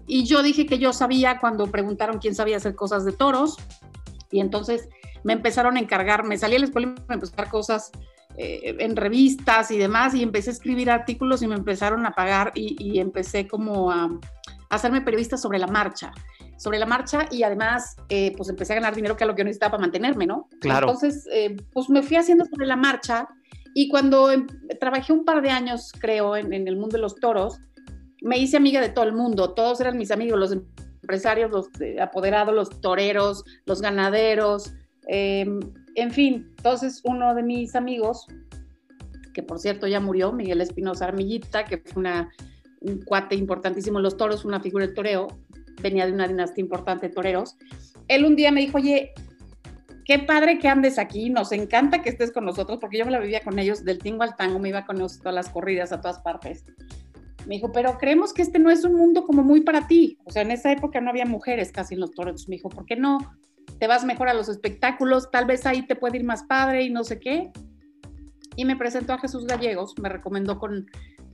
Y 0.07 0.25
yo 0.25 0.41
dije 0.41 0.65
que 0.65 0.79
yo 0.79 0.91
sabía 0.91 1.39
cuando 1.39 1.67
preguntaron 1.67 2.17
quién 2.17 2.33
sabía 2.33 2.57
hacer 2.57 2.73
cosas 2.73 3.05
de 3.05 3.11
toros 3.11 3.57
y 4.31 4.39
entonces 4.39 4.89
me 5.23 5.33
empezaron 5.33 5.77
a 5.77 5.79
encargar, 5.79 6.23
me 6.23 6.39
salí 6.39 6.55
a 6.55 6.59
la 6.59 6.65
escuela 6.65 6.87
y 6.87 6.99
me 7.07 7.13
empezaron 7.13 7.45
a 7.45 7.51
cosas 7.51 7.91
eh, 8.37 8.75
en 8.79 8.95
revistas 8.95 9.71
y 9.71 9.77
demás 9.77 10.13
y 10.13 10.23
empecé 10.23 10.49
a 10.49 10.53
escribir 10.53 10.89
artículos 10.89 11.41
y 11.41 11.47
me 11.47 11.55
empezaron 11.55 12.05
a 12.05 12.11
pagar 12.11 12.51
y, 12.55 12.75
y 12.79 12.99
empecé 12.99 13.47
como 13.47 13.91
a, 13.91 14.05
a 14.05 14.75
hacerme 14.75 15.01
periodista 15.01 15.37
sobre 15.37 15.59
la 15.59 15.67
marcha 15.67 16.11
sobre 16.63 16.79
la 16.79 16.85
marcha 16.85 17.27
y 17.29 17.43
además 17.43 17.97
eh, 18.09 18.33
pues 18.37 18.49
empecé 18.49 18.73
a 18.73 18.75
ganar 18.77 18.95
dinero 18.95 19.17
que 19.17 19.25
es 19.25 19.27
lo 19.27 19.35
que 19.35 19.41
yo 19.41 19.45
necesitaba 19.45 19.71
para 19.71 19.81
mantenerme, 19.81 20.25
¿no? 20.25 20.47
Claro. 20.61 20.87
Entonces, 20.87 21.27
eh, 21.31 21.57
pues 21.73 21.89
me 21.89 22.01
fui 22.01 22.15
haciendo 22.15 22.45
sobre 22.45 22.65
la 22.65 22.77
marcha 22.77 23.27
y 23.75 23.89
cuando 23.89 24.31
em, 24.31 24.47
trabajé 24.79 25.11
un 25.11 25.25
par 25.25 25.41
de 25.41 25.49
años, 25.49 25.91
creo, 25.99 26.37
en, 26.37 26.53
el 26.53 26.75
mundo 26.77 26.95
de 26.95 27.01
los 27.01 27.15
toros, 27.15 27.59
me 28.21 28.37
hice 28.37 28.55
amiga 28.55 28.79
de 28.79 28.89
todo 28.89 29.03
el 29.05 29.13
mundo, 29.13 29.53
todos 29.53 29.81
eran 29.81 29.97
mis 29.97 30.11
amigos, 30.11 30.39
los 30.39 30.51
empresarios, 30.53 31.51
los 31.51 31.67
apoderados, 31.99 32.55
los 32.55 32.81
toreros, 32.81 33.43
los 33.65 33.81
ganaderos, 33.81 34.71
em, 35.07 35.59
en 35.95 36.11
fin, 36.11 36.53
entonces 36.57 37.01
uno 37.03 37.35
de 37.35 37.43
mis 37.43 37.75
amigos, 37.75 38.27
que 39.33 39.43
por 39.43 39.59
cierto 39.59 39.87
ya 39.87 39.99
murió, 39.99 40.31
Miguel 40.31 40.61
Espinosa 40.61 41.05
Armillita, 41.05 41.65
que 41.65 41.77
fue 41.77 42.01
una, 42.01 42.29
un 42.81 43.01
cuate 43.01 43.35
importantísimo 43.35 43.99
en 43.99 44.03
los 44.03 44.17
toros, 44.17 44.45
una 44.45 44.59
figura 44.59 44.85
del 44.85 44.95
toreo, 44.95 45.27
venía 45.81 46.05
de 46.05 46.13
una 46.13 46.27
dinastía 46.27 46.63
importante 46.63 47.07
de 47.07 47.13
toreros. 47.13 47.57
Él 48.07 48.25
un 48.25 48.35
día 48.35 48.51
me 48.51 48.61
dijo, 48.61 48.77
oye, 48.77 49.13
qué 50.05 50.19
padre 50.19 50.59
que 50.59 50.67
andes 50.67 50.99
aquí, 50.99 51.29
nos 51.29 51.51
encanta 51.51 52.01
que 52.01 52.09
estés 52.09 52.31
con 52.31 52.45
nosotros, 52.45 52.79
porque 52.79 52.97
yo 52.97 53.05
me 53.05 53.11
la 53.11 53.19
vivía 53.19 53.41
con 53.41 53.57
ellos 53.59 53.83
del 53.83 53.99
tingo 53.99 54.23
al 54.23 54.35
tango, 54.35 54.59
me 54.59 54.69
iba 54.69 54.85
con 54.85 54.97
ellos 54.97 55.19
todas 55.19 55.35
las 55.35 55.49
corridas 55.49 55.91
a 55.91 56.01
todas 56.01 56.19
partes. 56.19 56.65
Me 57.47 57.55
dijo, 57.55 57.71
pero 57.71 57.97
creemos 57.97 58.33
que 58.33 58.41
este 58.41 58.59
no 58.59 58.71
es 58.71 58.85
un 58.85 58.95
mundo 58.95 59.25
como 59.25 59.43
muy 59.43 59.61
para 59.61 59.87
ti. 59.87 60.17
O 60.23 60.31
sea, 60.31 60.43
en 60.43 60.51
esa 60.51 60.71
época 60.71 61.01
no 61.01 61.09
había 61.09 61.25
mujeres 61.25 61.71
casi 61.71 61.93
en 61.95 61.99
los 61.99 62.11
toros. 62.11 62.47
Me 62.47 62.55
dijo, 62.55 62.69
¿por 62.69 62.85
qué 62.85 62.95
no? 62.95 63.17
Te 63.79 63.87
vas 63.87 64.05
mejor 64.05 64.29
a 64.29 64.33
los 64.33 64.49
espectáculos, 64.49 65.29
tal 65.31 65.45
vez 65.45 65.65
ahí 65.65 65.85
te 65.85 65.95
puede 65.95 66.17
ir 66.17 66.23
más 66.23 66.43
padre 66.43 66.83
y 66.83 66.89
no 66.89 67.03
sé 67.03 67.19
qué. 67.19 67.51
Y 68.55 68.65
me 68.65 68.75
presentó 68.75 69.13
a 69.13 69.19
Jesús 69.19 69.45
Gallegos, 69.45 69.95
me 70.01 70.09
recomendó 70.09 70.59
con, 70.59 70.85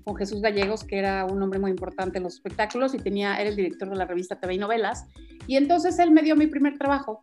con 0.03 0.15
Jesús 0.15 0.41
Gallegos, 0.41 0.83
que 0.83 0.97
era 0.97 1.25
un 1.25 1.41
hombre 1.41 1.59
muy 1.59 1.71
importante 1.71 2.17
en 2.17 2.23
los 2.23 2.35
espectáculos 2.35 2.93
y 2.93 2.97
tenía, 2.97 3.39
era 3.39 3.49
el 3.49 3.55
director 3.55 3.89
de 3.89 3.95
la 3.95 4.05
revista 4.05 4.39
TV 4.39 4.55
y 4.55 4.57
Novelas. 4.57 5.05
Y 5.47 5.57
entonces 5.57 5.99
él 5.99 6.11
me 6.11 6.21
dio 6.21 6.35
mi 6.35 6.47
primer 6.47 6.77
trabajo. 6.77 7.21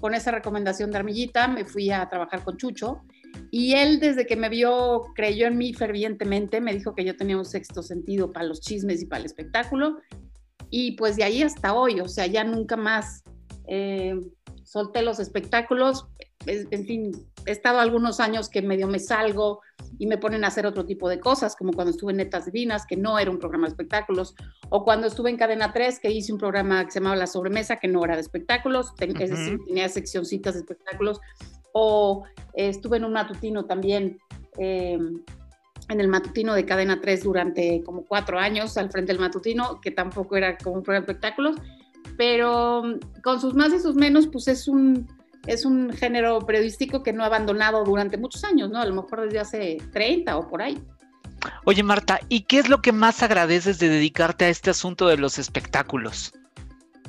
Con 0.00 0.14
esa 0.14 0.32
recomendación 0.32 0.90
de 0.90 0.98
Armillita 0.98 1.48
me 1.48 1.64
fui 1.64 1.90
a 1.90 2.08
trabajar 2.08 2.42
con 2.42 2.56
Chucho 2.56 3.02
y 3.50 3.74
él, 3.74 4.00
desde 4.00 4.26
que 4.26 4.36
me 4.36 4.48
vio, 4.48 5.02
creyó 5.14 5.46
en 5.46 5.58
mí 5.58 5.74
fervientemente, 5.74 6.60
me 6.60 6.74
dijo 6.74 6.94
que 6.94 7.04
yo 7.04 7.16
tenía 7.16 7.36
un 7.36 7.44
sexto 7.44 7.82
sentido 7.82 8.32
para 8.32 8.46
los 8.46 8.60
chismes 8.60 9.02
y 9.02 9.06
para 9.06 9.20
el 9.20 9.26
espectáculo. 9.26 9.98
Y 10.70 10.92
pues 10.92 11.16
de 11.16 11.24
ahí 11.24 11.42
hasta 11.42 11.74
hoy, 11.74 12.00
o 12.00 12.08
sea, 12.08 12.26
ya 12.26 12.44
nunca 12.44 12.76
más 12.76 13.22
eh, 13.66 14.18
solté 14.64 15.02
los 15.02 15.20
espectáculos. 15.20 16.06
En 16.46 16.86
fin, 16.86 17.12
he 17.46 17.52
estado 17.52 17.78
algunos 17.78 18.18
años 18.18 18.48
que 18.48 18.62
medio 18.62 18.88
me 18.88 18.98
salgo 18.98 19.60
y 19.98 20.06
me 20.06 20.18
ponen 20.18 20.44
a 20.44 20.48
hacer 20.48 20.66
otro 20.66 20.84
tipo 20.84 21.08
de 21.08 21.20
cosas, 21.20 21.54
como 21.54 21.72
cuando 21.72 21.92
estuve 21.92 22.12
en 22.12 22.16
Netas 22.16 22.46
Divinas, 22.46 22.84
que 22.86 22.96
no 22.96 23.18
era 23.18 23.30
un 23.30 23.38
programa 23.38 23.66
de 23.66 23.70
espectáculos, 23.70 24.34
o 24.68 24.82
cuando 24.82 25.06
estuve 25.06 25.30
en 25.30 25.36
Cadena 25.36 25.72
3, 25.72 26.00
que 26.00 26.10
hice 26.10 26.32
un 26.32 26.38
programa 26.38 26.84
que 26.84 26.90
se 26.90 26.98
llamaba 26.98 27.14
La 27.14 27.28
Sobremesa, 27.28 27.76
que 27.76 27.86
no 27.86 28.04
era 28.04 28.16
de 28.16 28.22
espectáculos, 28.22 28.92
es 28.98 29.30
decir, 29.30 29.60
tenía 29.66 29.88
seccioncitas 29.88 30.54
de 30.54 30.60
espectáculos 30.60 31.20
o 31.72 32.24
estuve 32.54 32.98
en 32.98 33.04
un 33.04 33.12
matutino 33.12 33.64
también, 33.64 34.18
eh, 34.58 34.98
en 35.88 36.00
el 36.00 36.08
matutino 36.08 36.54
de 36.54 36.64
Cadena 36.64 37.00
3 37.00 37.24
durante 37.24 37.82
como 37.82 38.04
cuatro 38.04 38.38
años 38.38 38.76
al 38.76 38.90
frente 38.90 39.12
del 39.12 39.20
matutino, 39.20 39.80
que 39.80 39.90
tampoco 39.90 40.36
era 40.36 40.56
como 40.58 40.76
un 40.76 40.82
programa 40.82 41.06
de 41.06 41.12
espectáculos, 41.12 41.56
pero 42.16 42.98
con 43.22 43.40
sus 43.40 43.54
más 43.54 43.72
y 43.72 43.78
sus 43.78 43.94
menos, 43.94 44.26
pues 44.26 44.48
es 44.48 44.68
un, 44.68 45.08
es 45.46 45.64
un 45.64 45.92
género 45.92 46.40
periodístico 46.40 47.02
que 47.02 47.12
no 47.12 47.22
ha 47.22 47.26
abandonado 47.26 47.84
durante 47.84 48.16
muchos 48.16 48.44
años, 48.44 48.70
¿no? 48.70 48.80
A 48.80 48.86
lo 48.86 48.94
mejor 48.94 49.22
desde 49.22 49.40
hace 49.40 49.78
30 49.92 50.36
o 50.36 50.48
por 50.48 50.62
ahí. 50.62 50.82
Oye, 51.64 51.82
Marta, 51.82 52.20
¿y 52.28 52.42
qué 52.42 52.58
es 52.58 52.68
lo 52.68 52.82
que 52.82 52.92
más 52.92 53.22
agradeces 53.22 53.78
de 53.78 53.88
dedicarte 53.88 54.44
a 54.44 54.48
este 54.48 54.70
asunto 54.70 55.08
de 55.08 55.16
los 55.16 55.38
espectáculos? 55.38 56.32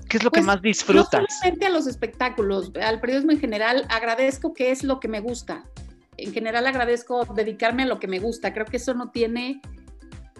¿Qué 0.09 0.17
es 0.17 0.23
lo 0.23 0.31
que 0.31 0.39
pues, 0.39 0.45
más 0.45 0.61
disfrutas? 0.61 1.21
No 1.21 1.27
solamente 1.27 1.65
a 1.65 1.69
los 1.69 1.87
espectáculos, 1.87 2.71
al 2.81 2.99
periodismo 2.99 3.31
en 3.31 3.39
general, 3.39 3.85
agradezco 3.89 4.53
que 4.53 4.71
es 4.71 4.83
lo 4.83 4.99
que 4.99 5.07
me 5.07 5.19
gusta. 5.19 5.63
En 6.17 6.33
general 6.33 6.67
agradezco 6.67 7.25
dedicarme 7.35 7.83
a 7.83 7.85
lo 7.87 7.99
que 7.99 8.07
me 8.07 8.19
gusta. 8.19 8.53
Creo 8.53 8.65
que 8.65 8.77
eso 8.77 8.93
no 8.93 9.09
tiene, 9.09 9.61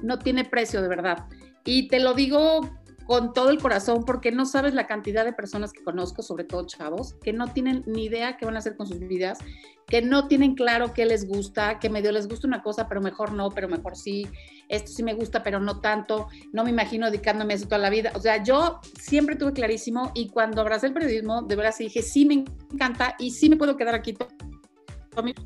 no 0.02 0.20
tiene 0.20 0.46
precio 0.46 0.82
de 0.82 0.88
verdad. 0.88 1.26
Y 1.66 1.88
te 1.88 2.00
lo 2.00 2.14
digo 2.14 2.70
con 3.06 3.34
todo 3.34 3.50
el 3.50 3.60
corazón 3.60 4.04
porque 4.06 4.32
no 4.32 4.46
sabes 4.46 4.74
la 4.74 4.88
cantidad 4.88 5.26
de 5.26 5.34
personas 5.34 5.74
que 5.74 5.84
conozco, 5.84 6.22
sobre 6.22 6.44
todo 6.44 6.66
chavos, 6.66 7.16
que 7.24 7.34
no 7.34 7.48
tienen 7.48 7.84
ni 7.86 8.06
idea 8.06 8.38
qué 8.38 8.46
van 8.46 8.56
a 8.56 8.60
hacer 8.60 8.76
con 8.76 8.88
sus 8.88 9.00
vidas, 9.00 9.40
que 9.88 10.02
no 10.02 10.28
tienen 10.28 10.56
claro 10.56 10.94
qué 10.94 11.06
les 11.06 11.28
gusta, 11.28 11.80
que 11.80 11.90
medio 11.90 12.12
les 12.12 12.28
gusta 12.28 12.48
una 12.48 12.62
cosa, 12.64 12.88
pero 12.88 13.02
mejor 13.02 13.34
no, 13.34 13.50
pero 13.50 13.68
mejor 13.68 13.96
sí, 13.96 14.28
esto 14.70 14.92
sí 14.92 15.04
me 15.04 15.14
gusta, 15.14 15.44
pero 15.44 15.60
no 15.60 15.82
tanto, 15.82 16.28
no 16.52 16.64
me 16.64 16.70
imagino 16.70 17.08
dedicándome 17.08 17.54
a 17.54 17.58
eso 17.58 17.66
toda 17.66 17.80
la 17.80 17.90
vida. 17.90 18.12
O 18.16 18.20
sea, 18.20 18.42
yo 18.42 18.80
siempre 19.00 19.36
tuve 19.36 19.54
clarísimo 19.54 20.12
y 20.14 20.30
cuando 20.30 20.62
abracé 20.62 20.88
el 20.88 20.94
periodismo, 20.94 21.42
de 21.42 21.56
verdad 21.56 21.74
sí 21.76 21.86
dije, 21.86 22.02
sí 22.02 22.26
me 22.26 22.46
encanta 22.74 23.16
y 23.20 23.32
sí 23.32 23.50
me 23.50 23.58
puedo 23.58 23.76
quedar 23.76 23.96
aquí. 23.96 24.16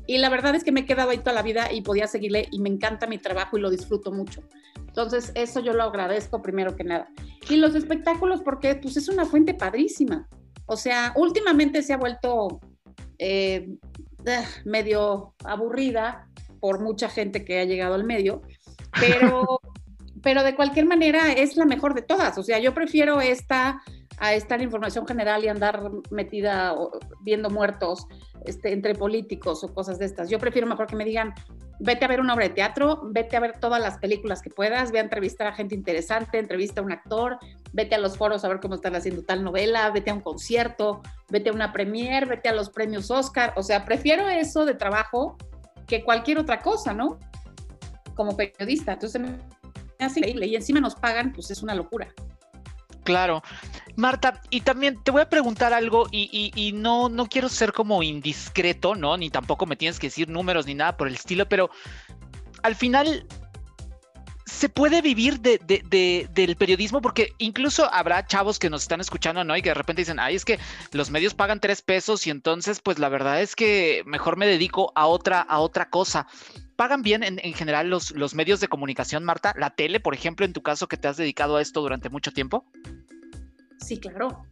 Y 0.06 0.18
la 0.18 0.28
verdad 0.28 0.54
es 0.54 0.64
que 0.64 0.72
me 0.72 0.80
he 0.80 0.86
quedado 0.86 1.10
ahí 1.10 1.18
toda 1.18 1.32
la 1.32 1.42
vida 1.42 1.72
y 1.72 1.82
podía 1.82 2.06
seguirle 2.06 2.48
y 2.50 2.60
me 2.60 2.68
encanta 2.68 3.06
mi 3.06 3.18
trabajo 3.18 3.58
y 3.58 3.60
lo 3.60 3.70
disfruto 3.70 4.12
mucho. 4.12 4.42
Entonces, 4.86 5.32
eso 5.34 5.60
yo 5.60 5.72
lo 5.72 5.84
agradezco 5.84 6.42
primero 6.42 6.74
que 6.74 6.84
nada. 6.84 7.08
Y 7.48 7.56
los 7.56 7.74
espectáculos, 7.74 8.42
porque 8.42 8.74
pues 8.76 8.96
es 8.96 9.08
una 9.08 9.26
fuente 9.26 9.54
padrísima. 9.54 10.28
O 10.66 10.76
sea, 10.76 11.12
últimamente 11.16 11.82
se 11.82 11.92
ha 11.92 11.96
vuelto 11.96 12.60
eh, 13.18 13.68
eh, 14.26 14.44
medio 14.64 15.34
aburrida 15.44 16.28
por 16.60 16.80
mucha 16.80 17.08
gente 17.08 17.44
que 17.44 17.60
ha 17.60 17.64
llegado 17.64 17.94
al 17.94 18.04
medio, 18.04 18.42
pero, 18.98 19.60
pero 20.22 20.42
de 20.42 20.54
cualquier 20.54 20.86
manera 20.86 21.32
es 21.32 21.56
la 21.56 21.64
mejor 21.64 21.94
de 21.94 22.02
todas. 22.02 22.36
O 22.38 22.42
sea, 22.42 22.58
yo 22.58 22.74
prefiero 22.74 23.20
esta 23.20 23.80
a 24.20 24.34
estar 24.34 24.60
información 24.62 25.06
general 25.06 25.44
y 25.44 25.48
andar 25.48 25.82
metida 26.10 26.74
viendo 27.20 27.50
muertos 27.50 28.06
este, 28.44 28.72
entre 28.72 28.94
políticos 28.94 29.62
o 29.64 29.72
cosas 29.72 29.98
de 29.98 30.06
estas. 30.06 30.28
Yo 30.28 30.38
prefiero 30.38 30.66
mejor 30.66 30.86
que 30.86 30.96
me 30.96 31.04
digan, 31.04 31.34
vete 31.80 32.04
a 32.04 32.08
ver 32.08 32.20
una 32.20 32.34
obra 32.34 32.48
de 32.48 32.54
teatro, 32.54 33.00
vete 33.10 33.36
a 33.36 33.40
ver 33.40 33.58
todas 33.60 33.80
las 33.80 33.98
películas 33.98 34.42
que 34.42 34.50
puedas, 34.50 34.92
ve 34.92 34.98
a 34.98 35.02
entrevistar 35.02 35.46
a 35.46 35.52
gente 35.52 35.74
interesante, 35.74 36.38
entrevista 36.38 36.80
a 36.80 36.84
un 36.84 36.92
actor, 36.92 37.38
vete 37.72 37.94
a 37.94 37.98
los 37.98 38.16
foros 38.16 38.44
a 38.44 38.48
ver 38.48 38.60
cómo 38.60 38.74
están 38.74 38.96
haciendo 38.96 39.22
tal 39.22 39.44
novela, 39.44 39.90
vete 39.90 40.10
a 40.10 40.14
un 40.14 40.20
concierto, 40.20 41.02
vete 41.28 41.50
a 41.50 41.52
una 41.52 41.72
premiere, 41.72 42.26
vete 42.26 42.48
a 42.48 42.52
los 42.52 42.70
premios 42.70 43.10
Oscar. 43.10 43.52
O 43.56 43.62
sea, 43.62 43.84
prefiero 43.84 44.28
eso 44.28 44.64
de 44.64 44.74
trabajo 44.74 45.36
que 45.86 46.04
cualquier 46.04 46.38
otra 46.38 46.60
cosa, 46.60 46.92
¿no? 46.92 47.18
Como 48.14 48.36
periodista. 48.36 48.92
Entonces, 48.92 49.20
me 49.20 49.38
hace 49.98 50.20
increíble 50.20 50.46
y 50.46 50.56
encima 50.56 50.80
nos 50.80 50.94
pagan, 50.94 51.32
pues 51.32 51.50
es 51.50 51.62
una 51.62 51.74
locura. 51.74 52.12
Claro. 53.08 53.42
Marta, 53.96 54.42
y 54.50 54.60
también 54.60 55.02
te 55.02 55.10
voy 55.10 55.22
a 55.22 55.30
preguntar 55.30 55.72
algo 55.72 56.08
y, 56.12 56.72
no, 56.74 57.08
no 57.08 57.26
quiero 57.26 57.48
ser 57.48 57.72
como 57.72 58.02
indiscreto, 58.02 58.94
¿no? 58.94 59.16
Ni 59.16 59.30
tampoco 59.30 59.64
me 59.64 59.76
tienes 59.76 59.98
que 59.98 60.08
decir 60.08 60.28
números 60.28 60.66
ni 60.66 60.74
nada 60.74 60.98
por 60.98 61.08
el 61.08 61.14
estilo, 61.14 61.48
pero 61.48 61.70
al 62.62 62.74
final 62.74 63.26
se 64.44 64.68
puede 64.68 65.00
vivir 65.00 65.40
de, 65.40 65.58
del 66.30 66.56
periodismo 66.56 67.00
porque 67.00 67.32
incluso 67.38 67.90
habrá 67.94 68.26
chavos 68.26 68.58
que 68.58 68.68
nos 68.68 68.82
están 68.82 69.00
escuchando, 69.00 69.42
¿no? 69.42 69.56
Y 69.56 69.62
que 69.62 69.70
de 69.70 69.74
repente 69.74 70.02
dicen, 70.02 70.20
ay, 70.20 70.34
es 70.34 70.44
que 70.44 70.58
los 70.92 71.10
medios 71.10 71.32
pagan 71.32 71.58
tres 71.58 71.80
pesos 71.80 72.26
y 72.26 72.30
entonces, 72.30 72.82
pues 72.82 72.98
la 72.98 73.08
verdad 73.08 73.40
es 73.40 73.56
que 73.56 74.02
mejor 74.04 74.36
me 74.36 74.46
dedico 74.46 74.92
a 74.96 75.06
otra, 75.06 75.40
a 75.40 75.60
otra 75.60 75.88
cosa. 75.88 76.26
¿Pagan 76.78 77.02
bien 77.02 77.24
en, 77.24 77.40
en 77.42 77.54
general 77.54 77.90
los, 77.90 78.12
los 78.12 78.36
medios 78.36 78.60
de 78.60 78.68
comunicación, 78.68 79.24
Marta? 79.24 79.52
¿La 79.56 79.70
tele, 79.70 79.98
por 79.98 80.14
ejemplo, 80.14 80.46
en 80.46 80.52
tu 80.52 80.62
caso 80.62 80.86
que 80.86 80.96
te 80.96 81.08
has 81.08 81.16
dedicado 81.16 81.56
a 81.56 81.60
esto 81.60 81.80
durante 81.80 82.08
mucho 82.08 82.32
tiempo? 82.32 82.64
Sí, 83.80 83.98
claro. 83.98 84.44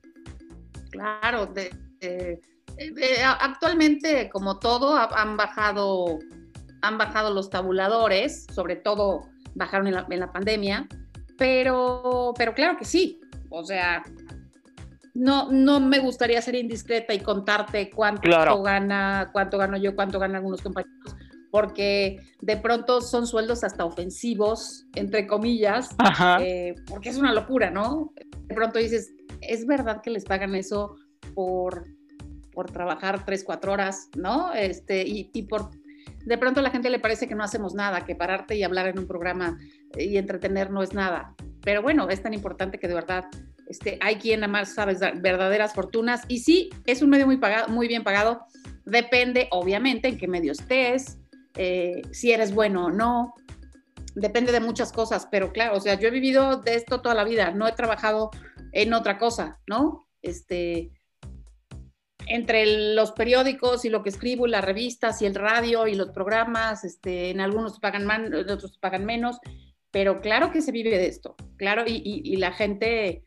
Claro. 0.90 1.48
actualmente, 3.40 4.28
como 4.30 4.58
todo, 4.58 4.96
han 4.96 5.36
bajado, 5.36 6.18
han 6.82 6.98
bajado 6.98 7.32
los 7.32 7.48
tabuladores, 7.48 8.48
sobre 8.52 8.74
todo 8.74 9.22
bajaron 9.54 9.86
en 9.86 10.18
la, 10.18 10.32
pandemia, 10.32 10.88
pero, 11.38 12.34
pero 12.36 12.54
claro 12.54 12.76
que 12.76 12.84
sí. 12.84 13.20
O 13.50 13.62
sea, 13.62 14.02
no, 15.14 15.52
no 15.52 15.78
me 15.78 16.00
gustaría 16.00 16.42
ser 16.42 16.56
indiscreta 16.56 17.14
y 17.14 17.20
contarte 17.20 17.88
cuánto 17.88 18.62
gana, 18.62 19.30
cuánto 19.32 19.58
gano 19.58 19.76
yo, 19.76 19.94
cuánto 19.94 20.18
ganan 20.18 20.38
algunos 20.38 20.60
compañeros, 20.60 21.14
porque 21.50 22.20
de 22.40 22.56
pronto 22.56 23.00
son 23.00 23.26
sueldos 23.26 23.64
hasta 23.64 23.84
ofensivos, 23.84 24.86
entre 24.94 25.26
comillas, 25.26 25.94
eh, 26.40 26.74
porque 26.86 27.08
es 27.08 27.16
una 27.16 27.32
locura, 27.32 27.70
¿no? 27.70 28.12
De 28.46 28.54
pronto 28.54 28.78
dices, 28.78 29.12
¿es 29.40 29.66
verdad 29.66 30.02
que 30.02 30.10
les 30.10 30.24
pagan 30.24 30.54
eso 30.54 30.96
por, 31.34 31.86
por 32.52 32.70
trabajar 32.70 33.24
tres, 33.24 33.44
cuatro 33.44 33.72
horas, 33.72 34.08
¿no? 34.16 34.52
Este, 34.52 35.02
y, 35.06 35.30
y 35.32 35.42
por 35.42 35.70
de 36.24 36.38
pronto 36.38 36.60
a 36.60 36.62
la 36.62 36.70
gente 36.70 36.90
le 36.90 36.98
parece 36.98 37.28
que 37.28 37.36
no 37.36 37.44
hacemos 37.44 37.74
nada, 37.74 38.04
que 38.04 38.16
pararte 38.16 38.56
y 38.56 38.64
hablar 38.64 38.88
en 38.88 38.98
un 38.98 39.06
programa 39.06 39.58
y 39.96 40.16
entretener 40.16 40.70
no 40.70 40.82
es 40.82 40.92
nada. 40.92 41.34
Pero 41.62 41.82
bueno, 41.82 42.08
es 42.08 42.20
tan 42.20 42.34
importante 42.34 42.78
que 42.80 42.88
de 42.88 42.94
verdad 42.94 43.26
este, 43.68 43.98
hay 44.00 44.16
quien 44.16 44.40
nada 44.40 44.52
más 44.52 44.74
sabe 44.74 44.96
verdaderas 45.20 45.72
fortunas. 45.72 46.22
Y 46.28 46.40
sí, 46.40 46.70
es 46.84 47.02
un 47.02 47.10
medio 47.10 47.26
muy, 47.26 47.36
pagado, 47.36 47.68
muy 47.68 47.88
bien 47.88 48.04
pagado. 48.04 48.44
Depende, 48.84 49.48
obviamente, 49.50 50.08
en 50.08 50.18
qué 50.18 50.28
medio 50.28 50.52
estés, 50.52 51.18
eh, 51.56 52.02
si 52.12 52.32
eres 52.32 52.54
bueno 52.54 52.86
o 52.86 52.90
no. 52.90 53.34
Depende 54.14 54.52
de 54.52 54.60
muchas 54.60 54.92
cosas, 54.92 55.28
pero 55.30 55.52
claro, 55.52 55.76
o 55.76 55.80
sea, 55.80 55.98
yo 55.98 56.08
he 56.08 56.10
vivido 56.10 56.58
de 56.58 56.74
esto 56.74 57.02
toda 57.02 57.14
la 57.14 57.24
vida, 57.24 57.50
no 57.50 57.68
he 57.68 57.72
trabajado 57.72 58.30
en 58.72 58.94
otra 58.94 59.18
cosa, 59.18 59.60
¿no? 59.66 60.08
Este, 60.22 60.90
entre 62.26 62.94
los 62.94 63.12
periódicos 63.12 63.84
y 63.84 63.90
lo 63.90 64.02
que 64.02 64.08
escribo, 64.08 64.46
y 64.46 64.50
las 64.50 64.64
revistas 64.64 65.20
y 65.22 65.26
el 65.26 65.34
radio 65.34 65.86
y 65.86 65.94
los 65.94 66.10
programas, 66.10 66.84
este, 66.84 67.30
en 67.30 67.40
algunos 67.40 67.78
pagan 67.78 68.06
más, 68.06 68.20
en 68.20 68.34
otros 68.34 68.78
pagan 68.78 69.04
menos, 69.04 69.38
pero 69.90 70.20
claro 70.20 70.50
que 70.50 70.62
se 70.62 70.72
vive 70.72 70.90
de 70.90 71.06
esto, 71.06 71.36
claro, 71.56 71.84
y, 71.86 72.36
la 72.36 72.52
gente, 72.52 73.22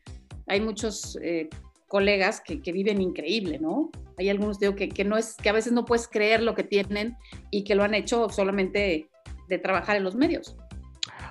hay 0.46 0.60
muchos 0.60 1.18
eh, 1.22 1.48
colegas 1.90 2.40
que, 2.40 2.72
viven 2.72 3.02
increíble, 3.02 3.58
¿no? 3.58 3.90
Hay 4.16 4.28
algunos, 4.28 4.60
digo, 4.60 4.76
que, 4.76 4.88
que, 4.88 5.04
no 5.04 5.18
es, 5.18 5.34
que 5.34 5.48
a 5.48 5.52
veces 5.52 5.72
no 5.72 5.84
puedes 5.84 6.06
creer 6.06 6.40
lo 6.40 6.54
que 6.54 6.62
tienen 6.62 7.16
y 7.50 7.64
que 7.64 7.74
lo 7.74 7.82
han 7.82 7.94
hecho 7.94 8.28
solamente 8.28 9.08
de 9.48 9.58
trabajar 9.58 9.96
en 9.96 10.04
los 10.04 10.14
medios. 10.14 10.56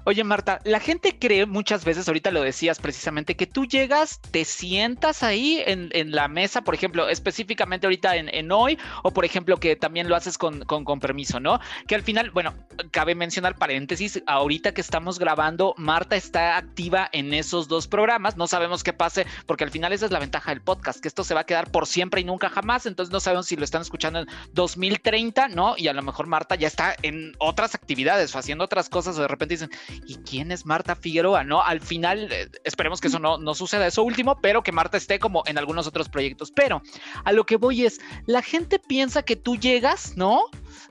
Oye, 0.05 0.23
Marta, 0.23 0.59
la 0.63 0.79
gente 0.79 1.17
cree 1.19 1.45
muchas 1.45 1.85
veces, 1.85 2.07
ahorita 2.07 2.31
lo 2.31 2.41
decías 2.41 2.79
precisamente, 2.79 3.35
que 3.35 3.47
tú 3.47 3.65
llegas, 3.65 4.19
te 4.31 4.45
sientas 4.45 5.23
ahí 5.23 5.61
en, 5.65 5.89
la 6.11 6.27
mesa, 6.27 6.61
por 6.61 6.73
ejemplo, 6.73 7.09
específicamente 7.09 7.85
ahorita 7.85 8.15
en, 8.15 8.51
hoy, 8.51 8.77
o 9.03 9.11
por 9.11 9.25
ejemplo, 9.25 9.57
que 9.57 9.75
también 9.75 10.09
lo 10.09 10.15
haces 10.15 10.37
con, 10.37 10.61
con, 10.61 10.99
permiso, 10.99 11.39
¿no? 11.39 11.59
Que 11.87 11.95
al 11.95 12.01
final, 12.01 12.31
bueno, 12.31 12.53
cabe 12.91 13.15
mencionar 13.15 13.57
paréntesis, 13.57 14.21
ahorita 14.25 14.73
que 14.73 14.81
estamos 14.81 15.19
grabando, 15.19 15.75
Marta 15.77 16.15
está 16.15 16.57
activa 16.57 17.09
en 17.11 17.33
esos 17.33 17.67
dos 17.67 17.87
programas, 17.87 18.37
no 18.37 18.47
sabemos 18.47 18.83
qué 18.83 18.93
pase, 18.93 19.27
porque 19.45 19.63
al 19.63 19.71
final 19.71 19.93
esa 19.93 20.05
es 20.05 20.11
la 20.11 20.19
ventaja 20.19 20.51
del 20.51 20.61
podcast, 20.61 20.99
que 20.99 21.07
esto 21.07 21.23
se 21.23 21.33
va 21.33 21.41
a 21.41 21.45
quedar 21.45 21.71
por 21.71 21.85
siempre 21.85 22.21
y 22.21 22.23
nunca 22.23 22.49
jamás, 22.49 22.85
entonces 22.85 23.11
no 23.11 23.19
sabemos 23.19 23.47
si 23.47 23.55
lo 23.55 23.63
están 23.63 23.81
escuchando 23.81 24.19
en 24.19 24.27
2030, 24.53 25.49
¿no? 25.49 25.75
Y 25.77 25.87
a 25.87 25.93
lo 25.93 26.01
mejor 26.01 26.27
Marta 26.27 26.55
ya 26.55 26.67
está 26.67 26.95
en 27.01 27.33
otras 27.39 27.75
actividades 27.75 28.33
o 28.35 28.39
haciendo 28.39 28.63
otras 28.63 28.89
cosas, 28.89 29.17
o 29.17 29.21
de 29.21 29.27
repente 29.27 29.55
dicen, 29.55 29.69
¿y 30.07 30.15
quién 30.17 30.51
es 30.51 30.65
Marta 30.65 30.95
Figueroa? 30.95 31.43
¿No? 31.43 31.61
Al 31.61 31.81
final, 31.81 32.31
eh, 32.31 32.49
esperemos 32.63 33.01
que 33.01 33.07
eso 33.07 33.19
no, 33.19 33.37
no 33.37 33.53
suceda, 33.53 33.87
eso 33.87 34.03
último, 34.03 34.39
pero 34.41 34.63
que 34.63 34.71
Marta 34.71 34.97
esté 34.97 35.19
como 35.19 35.43
en 35.45 35.57
algunos 35.57 35.87
otros 35.87 36.09
proyectos. 36.09 36.51
Pero 36.51 36.81
a 37.23 37.31
lo 37.31 37.45
que 37.45 37.57
voy 37.57 37.85
es, 37.85 37.99
la 38.25 38.41
gente 38.41 38.79
piensa 38.79 39.23
que 39.23 39.35
tú 39.35 39.55
llegas, 39.55 40.17
¿no? 40.17 40.43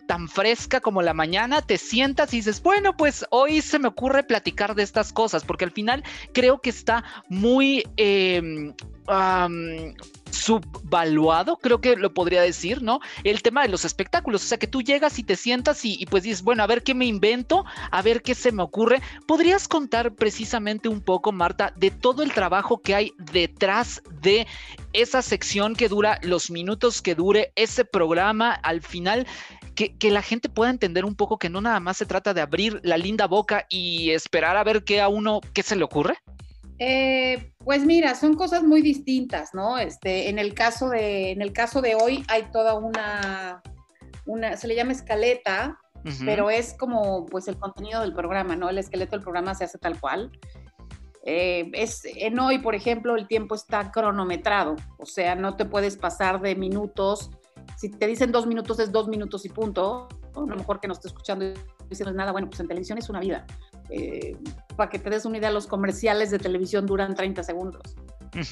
Tan 0.09 0.27
fresca 0.27 0.81
como 0.81 1.03
la 1.03 1.13
mañana, 1.13 1.61
te 1.61 1.77
sientas 1.77 2.33
y 2.33 2.39
dices, 2.39 2.63
bueno, 2.63 2.97
pues 2.97 3.27
hoy 3.29 3.61
se 3.61 3.79
me 3.79 3.89
ocurre 3.89 4.25
platicar 4.25 4.75
de 4.75 4.83
estas 4.83 5.13
cosas, 5.13 5.45
porque 5.45 5.67
al 5.67 5.71
final 5.71 6.03
creo 6.33 6.63
que 6.63 6.71
está 6.71 7.05
muy... 7.29 7.85
Em, 7.99 8.75
subvaluado, 10.31 11.57
creo 11.57 11.81
que 11.81 11.97
lo 11.97 12.13
podría 12.13 12.43
decir, 12.43 12.83
¿no? 12.83 13.01
El 13.25 13.43
tema 13.43 13.63
de 13.63 13.69
los 13.69 13.85
espectáculos, 13.85 14.45
o 14.45 14.47
sea, 14.47 14.59
que 14.59 14.67
tú 14.67 14.83
llegas 14.83 15.19
y 15.19 15.23
te 15.23 15.37
sientas 15.37 15.85
y, 15.85 16.07
pues 16.07 16.23
dices, 16.23 16.43
bueno, 16.43 16.63
a 16.63 16.67
ver 16.67 16.83
qué 16.83 16.95
me 16.95 17.07
invento, 17.07 17.65
a 17.91 18.03
ver 18.03 18.23
qué 18.23 18.35
se 18.35 18.53
me 18.53 18.63
ocurre. 18.63 19.03
¿Podrías 19.27 19.69
contar 19.69 20.15
precisamente 20.15 20.89
un 20.89 21.01
poco, 21.01 21.33
Marta, 21.33 21.73
de 21.77 21.91
todo 21.91 22.23
el 22.23 22.33
trabajo 22.33 22.81
que 22.81 22.95
hay 22.95 23.13
detrás 23.19 24.03
de 24.21 24.47
esa 24.93 25.23
sección 25.23 25.75
que 25.75 25.89
dura 25.89 26.19
los 26.23 26.51
minutos 26.51 27.03
que 27.03 27.15
dure 27.15 27.53
ese 27.57 27.85
programa 27.85 28.53
al 28.53 28.83
final? 28.83 29.27
Que, 29.79 29.97
que, 29.97 30.11
la 30.11 30.23
gente 30.23 30.49
pueda 30.49 30.73
entender 30.73 31.05
un 31.05 31.15
poco 31.15 31.39
que 31.39 31.49
no 31.49 31.61
nada 31.61 31.79
más 31.79 31.99
se 31.99 32.05
trata 32.05 32.35
de 32.35 32.41
abrir 32.41 32.81
la 32.83 32.99
linda 32.99 33.29
boca 33.29 33.65
y 33.69 34.11
esperar 34.11 34.57
a 34.57 34.65
ver 34.65 34.83
qué 34.83 35.01
a 35.01 35.07
uno, 35.07 35.41
qué 35.55 35.63
se 35.63 35.77
le 35.77 35.85
ocurre. 35.85 36.19
Eh, 36.81 37.53
pues 37.65 37.85
mira, 37.85 38.17
son 38.17 38.35
cosas 38.35 38.65
muy 38.65 38.83
distintas, 38.83 39.55
¿no? 39.55 39.79
Este, 39.79 40.31
en 40.31 40.41
el 40.41 40.53
caso 40.53 40.89
de, 40.89 41.31
en 41.31 41.43
el 41.43 41.53
caso 41.53 41.81
de 41.81 41.95
hoy 41.95 42.25
hay 42.27 42.51
toda 42.51 42.75
una, 42.75 43.63
una, 44.27 44.57
se 44.57 44.67
le 44.67 44.75
llama 44.75 44.91
escaleta, 44.91 45.79
pero 46.25 46.51
es 46.51 46.75
como 46.75 47.27
pues 47.27 47.47
el 47.47 47.57
contenido 47.57 48.01
del 48.01 48.15
programa, 48.15 48.57
¿no? 48.57 48.71
El 48.71 48.79
esqueleto 48.79 49.13
del 49.13 49.23
programa 49.23 49.55
se 49.55 49.63
hace 49.63 49.79
tal 49.79 50.01
cual. 50.01 50.33
Eh, 51.25 51.71
es, 51.75 52.03
en 52.05 52.41
hoy, 52.41 52.59
por 52.59 52.75
ejemplo, 52.75 53.15
el 53.15 53.29
tiempo 53.29 53.55
está 53.55 53.93
cronometrado, 53.93 54.75
o 54.99 55.07
sea, 55.07 55.37
no 55.37 55.55
te 55.55 55.67
puedes 55.67 55.97
pasar 55.97 56.41
de 56.41 56.57
minutos. 56.57 57.31
Si 57.79 57.89
te 57.91 58.09
dicen 58.09 58.33
dos 58.33 58.45
minutos, 58.49 58.81
es 58.81 58.91
dos 58.91 59.07
minutos 59.07 59.45
y 59.45 59.51
punto. 59.51 60.09
A 60.35 60.41
lo 60.41 60.57
mejor 60.57 60.81
que 60.81 60.89
no 60.89 60.95
esté 60.95 61.07
escuchando 61.07 61.45
y 61.45 61.55
diciendo 61.89 62.13
nada, 62.13 62.33
bueno, 62.33 62.49
pues 62.49 62.59
en 62.59 62.67
televisión 62.67 62.99
es 62.99 63.09
una 63.09 63.21
vida. 63.21 63.47
Eh, 63.89 64.37
para 64.75 64.91
que 64.91 64.99
te 64.99 65.09
des 65.11 65.25
una 65.25 65.39
idea, 65.39 65.53
los 65.53 65.69
comerciales 65.69 66.33
de 66.33 66.41
televisión 66.41 66.87
duran 66.87 67.15
30 67.15 67.45
segundos. 67.45 67.95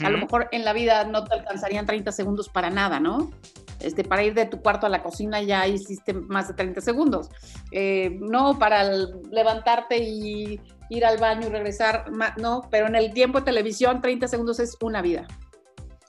A 0.04 0.11
lo 0.11 0.18
mejor 0.18 0.47
en 0.52 0.64
la 0.64 0.73
vida 0.73 1.04
no 1.06 1.25
te 1.25 1.35
alcanzarían 1.35 1.87
30 1.87 2.12
segundos 2.12 2.49
para 2.49 2.71
nada, 2.71 3.00
¿no? 3.00 3.33
Este, 3.80 4.04
para 4.04 4.23
ir 4.23 4.33
de 4.33 4.47
tu 4.47 4.61
cuarto 4.61 4.87
a 4.87 4.88
la 4.88 5.02
cocina 5.02 5.42
ya 5.42 5.66
hiciste 5.66 6.14
más 6.14 6.47
de 6.47 6.54
30 6.54 6.80
segundos. 6.80 7.28
Eh, 7.73 8.16
no, 8.21 8.61
para 8.61 8.85
levantarte 9.33 9.99
y 9.99 10.61
ir 10.88 11.04
al 11.04 11.18
baño 11.18 11.49
y 11.49 11.50
regresar, 11.50 12.04
no, 12.38 12.62
pero 12.71 12.87
en 12.87 12.95
el 12.95 13.12
tiempo 13.12 13.40
de 13.40 13.47
televisión 13.47 14.00
30 14.00 14.28
segundos 14.28 14.61
es 14.61 14.76
una 14.80 15.02
vida. 15.02 15.26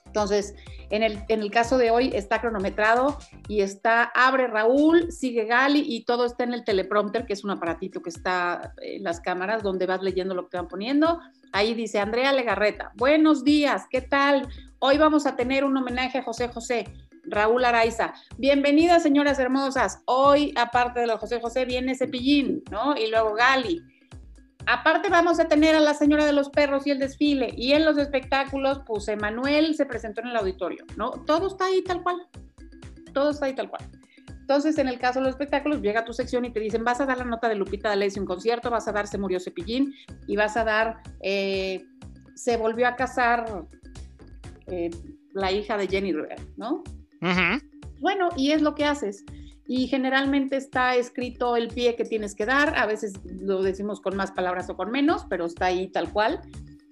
Entonces, 0.08 0.54
en 0.90 1.02
el, 1.02 1.22
en 1.28 1.42
el 1.42 1.50
caso 1.50 1.76
de 1.76 1.90
hoy 1.90 2.10
está 2.14 2.40
cronometrado 2.40 3.18
y 3.46 3.60
está, 3.60 4.04
abre 4.14 4.46
Raúl, 4.46 5.12
sigue 5.12 5.44
Gali 5.44 5.84
y 5.86 6.04
todo 6.04 6.24
está 6.24 6.44
en 6.44 6.54
el 6.54 6.64
teleprompter, 6.64 7.26
que 7.26 7.34
es 7.34 7.44
un 7.44 7.50
aparatito 7.50 8.00
que 8.00 8.08
está 8.08 8.72
en 8.80 9.04
las 9.04 9.20
cámaras 9.20 9.62
donde 9.62 9.86
vas 9.86 10.02
leyendo 10.02 10.34
lo 10.34 10.44
que 10.44 10.50
te 10.52 10.56
van 10.56 10.68
poniendo. 10.68 11.20
Ahí 11.52 11.74
dice 11.74 12.00
Andrea 12.00 12.32
Legarreta, 12.32 12.92
buenos 12.96 13.44
días, 13.44 13.84
¿qué 13.90 14.00
tal? 14.00 14.48
Hoy 14.78 14.96
vamos 14.96 15.26
a 15.26 15.36
tener 15.36 15.62
un 15.64 15.76
homenaje 15.76 16.18
a 16.18 16.22
José 16.22 16.48
José. 16.48 16.86
Raúl 17.24 17.66
Araiza, 17.66 18.14
bienvenidas 18.38 19.02
señoras 19.02 19.38
hermosas. 19.38 20.00
Hoy, 20.06 20.54
aparte 20.56 21.00
de 21.00 21.06
lo 21.06 21.18
José 21.18 21.38
José, 21.42 21.66
viene 21.66 21.94
Cepillín, 21.94 22.62
¿no? 22.70 22.96
Y 22.96 23.10
luego 23.10 23.34
Gali. 23.34 23.82
Aparte 24.70 25.08
vamos 25.08 25.40
a 25.40 25.48
tener 25.48 25.74
a 25.74 25.80
la 25.80 25.94
señora 25.94 26.26
de 26.26 26.34
los 26.34 26.50
perros 26.50 26.86
y 26.86 26.90
el 26.90 26.98
desfile. 26.98 27.54
Y 27.56 27.72
en 27.72 27.86
los 27.86 27.96
espectáculos, 27.96 28.82
pues 28.86 29.08
Emanuel 29.08 29.74
se 29.74 29.86
presentó 29.86 30.20
en 30.20 30.26
el 30.26 30.36
auditorio, 30.36 30.84
¿no? 30.94 31.10
Todo 31.10 31.46
está 31.46 31.64
ahí 31.64 31.82
tal 31.82 32.02
cual. 32.02 32.16
Todo 33.14 33.30
está 33.30 33.46
ahí 33.46 33.54
tal 33.54 33.70
cual. 33.70 33.88
Entonces, 34.28 34.76
en 34.76 34.88
el 34.88 34.98
caso 34.98 35.20
de 35.20 35.24
los 35.24 35.30
espectáculos, 35.30 35.80
llega 35.80 36.00
a 36.00 36.04
tu 36.04 36.12
sección 36.12 36.44
y 36.44 36.52
te 36.52 36.60
dicen, 36.60 36.84
vas 36.84 37.00
a 37.00 37.06
dar 37.06 37.16
la 37.16 37.24
nota 37.24 37.48
de 37.48 37.54
Lupita 37.54 37.88
D'Alessio 37.88 38.20
un 38.20 38.28
concierto, 38.28 38.68
vas 38.68 38.86
a 38.88 38.92
dar 38.92 39.06
Se 39.06 39.16
murió 39.16 39.40
Cepillín 39.40 39.94
y 40.26 40.36
vas 40.36 40.54
a 40.58 40.64
dar 40.64 41.02
eh, 41.22 41.86
Se 42.34 42.58
volvió 42.58 42.88
a 42.88 42.94
casar 42.94 43.64
eh, 44.66 44.90
la 45.32 45.50
hija 45.50 45.78
de 45.78 45.88
Jenny 45.88 46.12
Rivera, 46.12 46.42
¿no? 46.58 46.82
Bueno, 48.00 48.28
y 48.36 48.52
es 48.52 48.60
lo 48.60 48.74
que 48.74 48.84
haces 48.84 49.24
y 49.70 49.86
generalmente 49.86 50.56
está 50.56 50.96
escrito 50.96 51.54
el 51.54 51.68
pie 51.68 51.94
que 51.94 52.06
tienes 52.06 52.34
que 52.34 52.46
dar, 52.46 52.76
a 52.78 52.86
veces 52.86 53.12
lo 53.24 53.62
decimos 53.62 54.00
con 54.00 54.16
más 54.16 54.32
palabras 54.32 54.70
o 54.70 54.76
con 54.76 54.90
menos, 54.90 55.26
pero 55.28 55.44
está 55.44 55.66
ahí 55.66 55.88
tal 55.88 56.10
cual. 56.10 56.40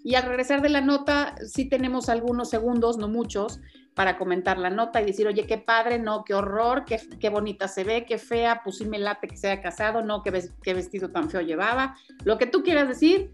Y 0.05 0.15
al 0.15 0.25
regresar 0.25 0.61
de 0.61 0.69
la 0.69 0.83
nota, 0.83 1.35
sí 1.47 1.71
tenemos 1.71 2.11
algunos 2.11 2.51
segundos, 2.51 2.99
no 2.99 3.09
muchos, 3.09 3.61
para 3.95 4.19
comentar 4.19 4.59
la 4.59 4.69
nota 4.69 5.01
y 5.01 5.07
decir, 5.07 5.27
oye, 5.27 5.47
qué 5.47 5.57
padre, 5.57 5.99
no, 5.99 6.23
qué 6.23 6.35
horror, 6.35 6.85
qué, 6.85 7.01
qué 7.19 7.31
bonita 7.31 7.67
se 7.67 7.83
ve, 7.83 8.05
qué 8.05 8.19
fea, 8.19 8.61
pues 8.63 8.77
sí 8.77 8.85
me 8.85 9.01
que 9.23 9.37
se 9.39 9.51
haya 9.51 9.63
casado, 9.63 10.03
no, 10.03 10.23
qué, 10.23 10.47
qué 10.63 10.75
vestido 10.75 11.11
tan 11.11 11.31
feo 11.31 11.41
llevaba. 11.41 11.97
Lo 12.25 12.37
que 12.37 12.45
tú 12.45 12.63
quieras 12.63 12.89
decir, 12.89 13.33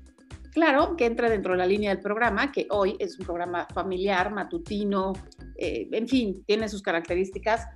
claro, 0.53 0.95
que 0.97 1.07
entra 1.07 1.29
dentro 1.29 1.53
de 1.53 1.59
la 1.59 1.67
línea 1.67 1.91
del 1.91 2.01
programa, 2.01 2.53
que 2.53 2.69
hoy 2.71 2.95
es 3.01 3.19
un 3.19 3.27
programa 3.27 3.67
familiar, 3.75 4.33
matutino, 4.33 5.15
eh, 5.59 5.89
en 5.91 6.07
fin, 6.07 6.45
tiene 6.47 6.69
sus 6.69 6.81
características 6.81 7.67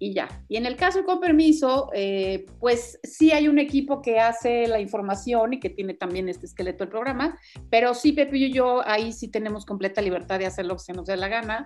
y 0.00 0.14
ya. 0.14 0.28
Y 0.48 0.56
en 0.56 0.66
el 0.66 0.76
caso 0.76 1.04
con 1.04 1.20
permiso, 1.20 1.90
eh, 1.94 2.46
pues 2.58 2.98
sí 3.04 3.30
hay 3.30 3.46
un 3.46 3.58
equipo 3.58 4.00
que 4.00 4.18
hace 4.18 4.66
la 4.66 4.80
información 4.80 5.52
y 5.52 5.60
que 5.60 5.70
tiene 5.70 5.94
también 5.94 6.28
este 6.28 6.46
esqueleto 6.46 6.84
del 6.84 6.88
programa, 6.88 7.38
pero 7.70 7.94
sí 7.94 8.12
Pepe 8.12 8.38
y 8.38 8.52
yo 8.52 8.80
ahí 8.88 9.12
sí 9.12 9.28
tenemos 9.28 9.66
completa 9.66 10.00
libertad 10.00 10.38
de 10.38 10.46
hacer 10.46 10.64
lo 10.64 10.76
que 10.76 10.84
se 10.84 10.94
nos 10.94 11.06
dé 11.06 11.16
la 11.16 11.28
gana. 11.28 11.64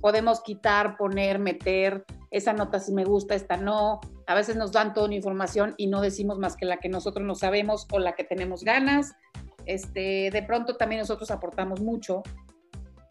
Podemos 0.00 0.40
quitar, 0.40 0.96
poner, 0.96 1.38
meter, 1.38 2.04
esa 2.30 2.54
nota 2.54 2.80
si 2.80 2.92
me 2.92 3.04
gusta, 3.04 3.34
esta 3.34 3.56
no. 3.56 4.00
A 4.26 4.34
veces 4.34 4.56
nos 4.56 4.72
dan 4.72 4.94
toda 4.94 5.06
una 5.06 5.16
información 5.16 5.74
y 5.76 5.86
no 5.86 6.00
decimos 6.00 6.38
más 6.38 6.56
que 6.56 6.64
la 6.64 6.78
que 6.78 6.88
nosotros 6.88 7.26
no 7.26 7.34
sabemos 7.34 7.86
o 7.92 7.98
la 7.98 8.14
que 8.14 8.24
tenemos 8.24 8.64
ganas. 8.64 9.12
Este, 9.66 10.30
de 10.30 10.42
pronto 10.42 10.76
también 10.76 11.00
nosotros 11.00 11.30
aportamos 11.30 11.80
mucho 11.80 12.22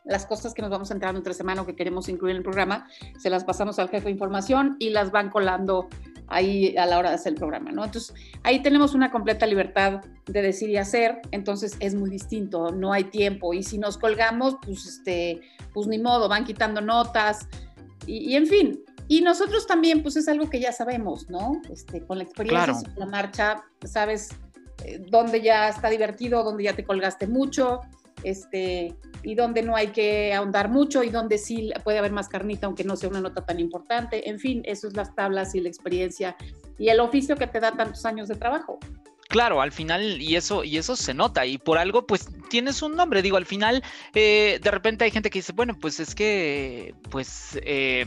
las 0.05 0.25
cosas 0.25 0.53
que 0.53 0.61
nos 0.61 0.71
vamos 0.71 0.91
enterando 0.91 1.19
entre 1.19 1.33
semana 1.33 1.63
o 1.63 1.65
que 1.65 1.75
queremos 1.75 2.09
incluir 2.09 2.31
en 2.31 2.37
el 2.37 2.43
programa, 2.43 2.87
se 3.17 3.29
las 3.29 3.43
pasamos 3.43 3.79
al 3.79 3.89
jefe 3.89 4.05
de 4.05 4.11
información 4.11 4.75
y 4.79 4.89
las 4.89 5.11
van 5.11 5.29
colando 5.29 5.87
ahí 6.27 6.75
a 6.77 6.85
la 6.85 6.97
hora 6.97 7.09
de 7.09 7.15
hacer 7.15 7.33
el 7.33 7.39
programa, 7.39 7.71
¿no? 7.71 7.83
Entonces, 7.83 8.13
ahí 8.43 8.61
tenemos 8.61 8.93
una 8.93 9.11
completa 9.11 9.45
libertad 9.45 10.01
de 10.25 10.41
decir 10.41 10.69
y 10.69 10.77
hacer, 10.77 11.21
entonces 11.31 11.75
es 11.79 11.95
muy 11.95 12.09
distinto, 12.09 12.71
no 12.71 12.93
hay 12.93 13.05
tiempo 13.05 13.53
y 13.53 13.63
si 13.63 13.77
nos 13.77 13.97
colgamos, 13.97 14.57
pues, 14.65 14.85
este, 14.85 15.41
pues 15.73 15.87
ni 15.87 15.99
modo, 15.99 16.27
van 16.27 16.45
quitando 16.45 16.81
notas 16.81 17.47
y, 18.05 18.35
en 18.35 18.47
fin. 18.47 18.83
Y 19.07 19.21
nosotros 19.21 19.67
también, 19.67 20.01
pues 20.01 20.15
es 20.15 20.27
algo 20.27 20.49
que 20.49 20.59
ya 20.59 20.71
sabemos, 20.71 21.29
¿no? 21.29 21.61
Este, 21.69 22.03
con 22.05 22.17
la 22.17 22.23
experiencia, 22.23 22.89
con 22.89 22.99
la 22.99 23.05
marcha, 23.05 23.63
sabes 23.83 24.29
eh, 24.83 25.03
dónde 25.09 25.41
ya 25.41 25.69
está 25.69 25.89
divertido, 25.89 26.43
dónde 26.43 26.63
ya 26.63 26.75
te 26.75 26.83
colgaste 26.83 27.27
mucho, 27.27 27.81
este, 28.25 28.95
y 29.23 29.35
donde 29.35 29.61
no 29.61 29.75
hay 29.75 29.87
que 29.87 30.33
ahondar 30.33 30.69
mucho 30.69 31.03
y 31.03 31.09
donde 31.09 31.37
sí 31.37 31.71
puede 31.83 31.99
haber 31.99 32.11
más 32.11 32.27
carnita, 32.27 32.67
aunque 32.67 32.83
no 32.83 32.95
sea 32.95 33.09
una 33.09 33.21
nota 33.21 33.45
tan 33.45 33.59
importante. 33.59 34.29
En 34.29 34.39
fin, 34.39 34.61
eso 34.65 34.87
es 34.87 34.95
las 34.95 35.15
tablas 35.15 35.55
y 35.55 35.61
la 35.61 35.69
experiencia 35.69 36.35
y 36.77 36.89
el 36.89 36.99
oficio 36.99 37.35
que 37.35 37.47
te 37.47 37.59
da 37.59 37.71
tantos 37.71 38.05
años 38.05 38.27
de 38.27 38.35
trabajo. 38.35 38.79
Claro, 39.27 39.61
al 39.61 39.71
final, 39.71 40.21
y 40.21 40.35
eso, 40.35 40.63
y 40.63 40.77
eso 40.77 40.95
se 40.95 41.13
nota, 41.13 41.45
y 41.45 41.57
por 41.57 41.77
algo, 41.77 42.05
pues 42.05 42.29
tienes 42.45 42.81
un 42.81 42.95
nombre. 42.95 43.21
Digo, 43.21 43.37
al 43.37 43.45
final, 43.45 43.83
eh, 44.13 44.59
de 44.61 44.71
repente 44.71 45.05
hay 45.05 45.11
gente 45.11 45.29
que 45.29 45.39
dice, 45.39 45.53
bueno, 45.53 45.77
pues 45.79 45.99
es 45.99 46.15
que, 46.15 46.95
pues, 47.09 47.59
eh, 47.63 48.05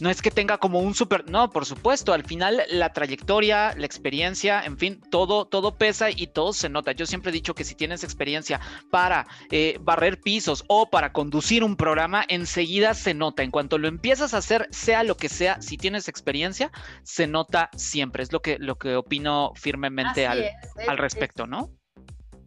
no 0.00 0.10
es 0.10 0.22
que 0.22 0.30
tenga 0.30 0.58
como 0.58 0.80
un 0.80 0.94
súper, 0.94 1.28
no, 1.28 1.50
por 1.50 1.66
supuesto, 1.66 2.12
al 2.12 2.24
final 2.24 2.62
la 2.70 2.92
trayectoria, 2.92 3.74
la 3.76 3.86
experiencia, 3.86 4.62
en 4.64 4.78
fin, 4.78 5.00
todo, 5.10 5.46
todo 5.46 5.76
pesa 5.76 6.10
y 6.10 6.28
todo 6.28 6.52
se 6.52 6.68
nota. 6.68 6.92
Yo 6.92 7.06
siempre 7.06 7.30
he 7.30 7.32
dicho 7.32 7.54
que 7.54 7.64
si 7.64 7.74
tienes 7.74 8.04
experiencia 8.04 8.60
para 8.90 9.26
eh, 9.50 9.78
barrer 9.80 10.20
pisos 10.20 10.64
o 10.68 10.88
para 10.90 11.12
conducir 11.12 11.64
un 11.64 11.76
programa, 11.76 12.24
enseguida 12.28 12.94
se 12.94 13.14
nota. 13.14 13.42
En 13.42 13.50
cuanto 13.50 13.78
lo 13.78 13.88
empiezas 13.88 14.34
a 14.34 14.38
hacer, 14.38 14.68
sea 14.70 15.02
lo 15.02 15.16
que 15.16 15.28
sea, 15.28 15.60
si 15.60 15.76
tienes 15.76 16.08
experiencia, 16.08 16.70
se 17.02 17.26
nota 17.26 17.70
siempre. 17.76 18.22
Es 18.22 18.32
lo 18.32 18.40
que, 18.40 18.58
lo 18.58 18.78
que 18.78 18.96
opino 18.96 19.52
firmemente 19.54 20.26
al, 20.26 20.44
al, 20.86 20.98
respecto, 20.98 21.46
¿no? 21.46 21.70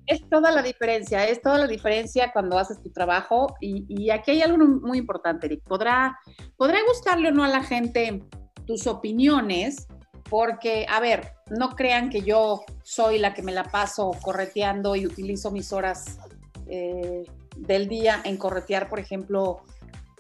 Es 0.08 0.28
toda 0.30 0.52
la 0.52 0.62
diferencia, 0.62 1.28
es 1.28 1.42
toda 1.42 1.58
la 1.58 1.68
diferencia 1.68 2.32
cuando 2.32 2.58
haces 2.58 2.82
tu 2.82 2.92
trabajo 2.92 3.56
y, 3.60 4.10
aquí 4.10 4.32
hay 4.32 4.42
algo 4.42 4.58
muy 4.58 4.98
importante, 4.98 5.48
Eric. 5.48 5.64
Podrá, 5.64 6.18
podrá 6.58 6.80
gustarle 6.88 7.30
o 7.30 7.32
no 7.32 7.44
a 7.44 7.48
la 7.48 7.64
gente 7.64 8.24
tus 8.66 8.88
opiniones, 8.88 9.88
porque, 10.30 10.86
a 10.90 11.00
ver, 11.02 11.34
no 11.50 11.72
crean 11.72 12.10
que 12.10 12.22
yo 12.22 12.64
soy 12.84 13.20
la 13.20 13.34
que 13.34 13.42
me 13.42 13.52
la 13.52 13.66
paso 13.66 14.12
correteando 14.22 14.96
y 14.96 15.06
utilizo 15.06 15.52
mis 15.52 15.74
horas 15.74 16.20
eh, 16.68 17.26
del 17.58 17.90
día 17.90 18.22
en 18.24 18.38
corretear, 18.38 18.88
por 18.88 19.00
ejemplo, 19.00 19.64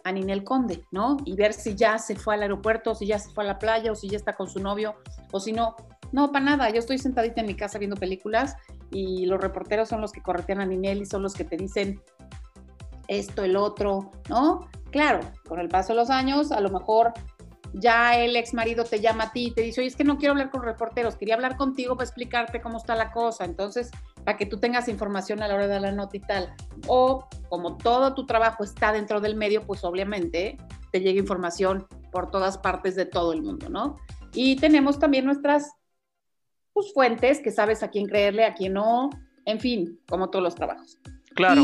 a 0.04 0.12
Ninel 0.12 0.44
Conde, 0.44 0.84
¿no? 0.91 1.17
Y 1.26 1.36
ver 1.36 1.54
si 1.54 1.76
ya 1.76 1.98
se 1.98 2.15
fue 2.15 2.34
al 2.34 2.41
aeropuerto, 2.41 2.94
si 2.96 3.08
ya 3.08 3.20
se 3.20 3.30
fue 3.32 3.44
a 3.44 3.48
la 3.48 3.60
playa, 3.60 3.91
o 3.91 3.96
si 3.96 4.10
ya 4.10 4.17
está 4.17 4.34
con 4.34 4.50
su 4.50 4.60
novio, 4.60 4.96
o 5.32 5.39
si 5.39 5.54
no. 5.54 5.76
No, 6.12 6.32
para 6.32 6.45
nada, 6.45 6.69
yo 6.69 6.80
estoy 6.80 6.97
sentadita 6.97 7.41
en 7.41 7.47
mi 7.47 7.56
casa 7.56 7.80
viendo 7.80 7.95
películas 7.95 8.56
y 8.91 9.26
los 9.26 9.39
reporteros 9.39 9.89
son 9.89 10.02
los 10.02 10.12
que 10.12 10.21
corretean 10.21 10.62
a 10.62 10.65
Ninel 10.65 11.02
y 11.02 11.06
son 11.06 11.24
los 11.24 11.34
que 11.34 11.43
te 11.43 11.58
dicen 11.58 12.02
esto, 13.08 13.43
el 13.43 13.56
otro, 13.56 14.12
¿no? 14.30 14.69
Claro, 14.91 15.19
con 15.47 15.60
el 15.60 15.69
paso 15.69 15.93
de 15.93 16.00
los 16.00 16.10
años, 16.10 16.52
a 16.52 16.60
lo 16.60 16.69
mejor 16.69 17.13
ya 17.74 18.17
el 18.17 18.36
ex 18.36 18.54
marido 18.54 18.84
te 18.84 19.00
llama 19.00 19.26
a 19.26 19.32
ti 19.32 19.47
y 19.47 19.52
te 19.52 19.62
dice, 19.62 19.82
oye, 19.82 19.88
es 19.88 19.95
que 19.95 20.04
no 20.04 20.17
quiero 20.17 20.34
hablar 20.34 20.50
con 20.50 20.63
reporteros, 20.63 21.15
quería 21.15 21.36
hablar 21.36 21.56
contigo 21.56 21.95
para 21.95 22.06
explicarte 22.06 22.62
cómo 22.62 22.78
está 22.78 22.95
la 22.95 23.12
cosa. 23.12 23.45
Entonces, 23.45 23.91
para 24.26 24.38
que 24.38 24.45
tú 24.45 24.58
tengas 24.60 24.88
información 24.88 25.41
a 25.41 25.47
la 25.47 25.56
hora 25.56 25.67
de 25.67 25.80
la 25.80 25.91
nota 25.91 26.17
y 26.17 26.19
tal. 26.19 26.54
O 26.88 27.28
como 27.50 27.78
todo 27.78 28.13
tu 28.13 28.26
trabajo 28.26 28.63
está 28.63 28.91
dentro 28.91 29.21
del 29.21 29.36
medio, 29.36 29.65
pues 29.65 29.84
obviamente 29.84 30.58
te 30.91 31.00
llega 31.00 31.19
información 31.19 31.88
por 32.12 32.30
todas 32.30 32.58
partes 32.58 32.95
de 32.95 33.06
todo 33.06 33.34
el 33.34 33.41
mundo, 33.41 33.69
¿no? 33.69 33.95
Y 34.34 34.58
tenemos 34.58 35.00
también 35.00 35.26
nuestras 35.26 35.71
pues, 36.74 36.94
fuentes, 36.94 37.40
que 37.40 37.52
sabes 37.52 37.84
a 37.84 37.90
quién 37.90 38.08
creerle, 38.08 38.46
a 38.46 38.54
quién 38.54 38.74
no, 38.74 39.10
en 39.46 39.60
fin, 39.60 40.00
como 40.08 40.30
todos 40.30 40.44
los 40.44 40.56
trabajos. 40.56 40.98
Claro. 41.36 41.64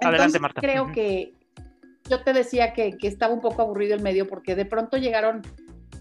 Adelante, 0.00 0.38
Marta. 0.38 0.60
Creo 0.60 0.92
que 0.92 1.34
yo 2.08 2.22
te 2.22 2.32
decía 2.32 2.72
que, 2.72 2.96
que, 2.96 3.08
estaba 3.08 3.32
un 3.32 3.40
poco 3.40 3.62
aburrido 3.62 3.94
el 3.94 4.02
medio 4.02 4.28
porque 4.28 4.54
de 4.54 4.66
pronto 4.66 4.96
llegaron 4.96 5.42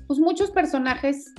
pues, 0.08 0.20
muchos 0.20 0.52
personajes 0.52 1.34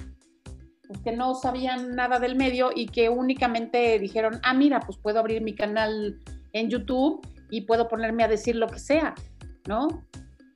pues, 0.86 1.00
que 1.00 1.12
no 1.12 1.34
sabían 1.34 1.94
nada 1.94 2.18
del 2.18 2.36
medio 2.36 2.70
y 2.74 2.86
que 2.86 3.08
únicamente 3.08 3.98
dijeron, 3.98 4.40
ah, 4.42 4.54
mira, 4.54 4.80
pues 4.80 4.98
puedo 4.98 5.18
abrir 5.18 5.42
mi 5.42 5.54
canal 5.54 6.18
en 6.52 6.70
YouTube 6.70 7.26
y 7.50 7.62
puedo 7.62 7.88
ponerme 7.88 8.24
a 8.24 8.28
decir 8.28 8.56
lo 8.56 8.68
que 8.68 8.78
sea, 8.78 9.14
¿no? 9.66 10.04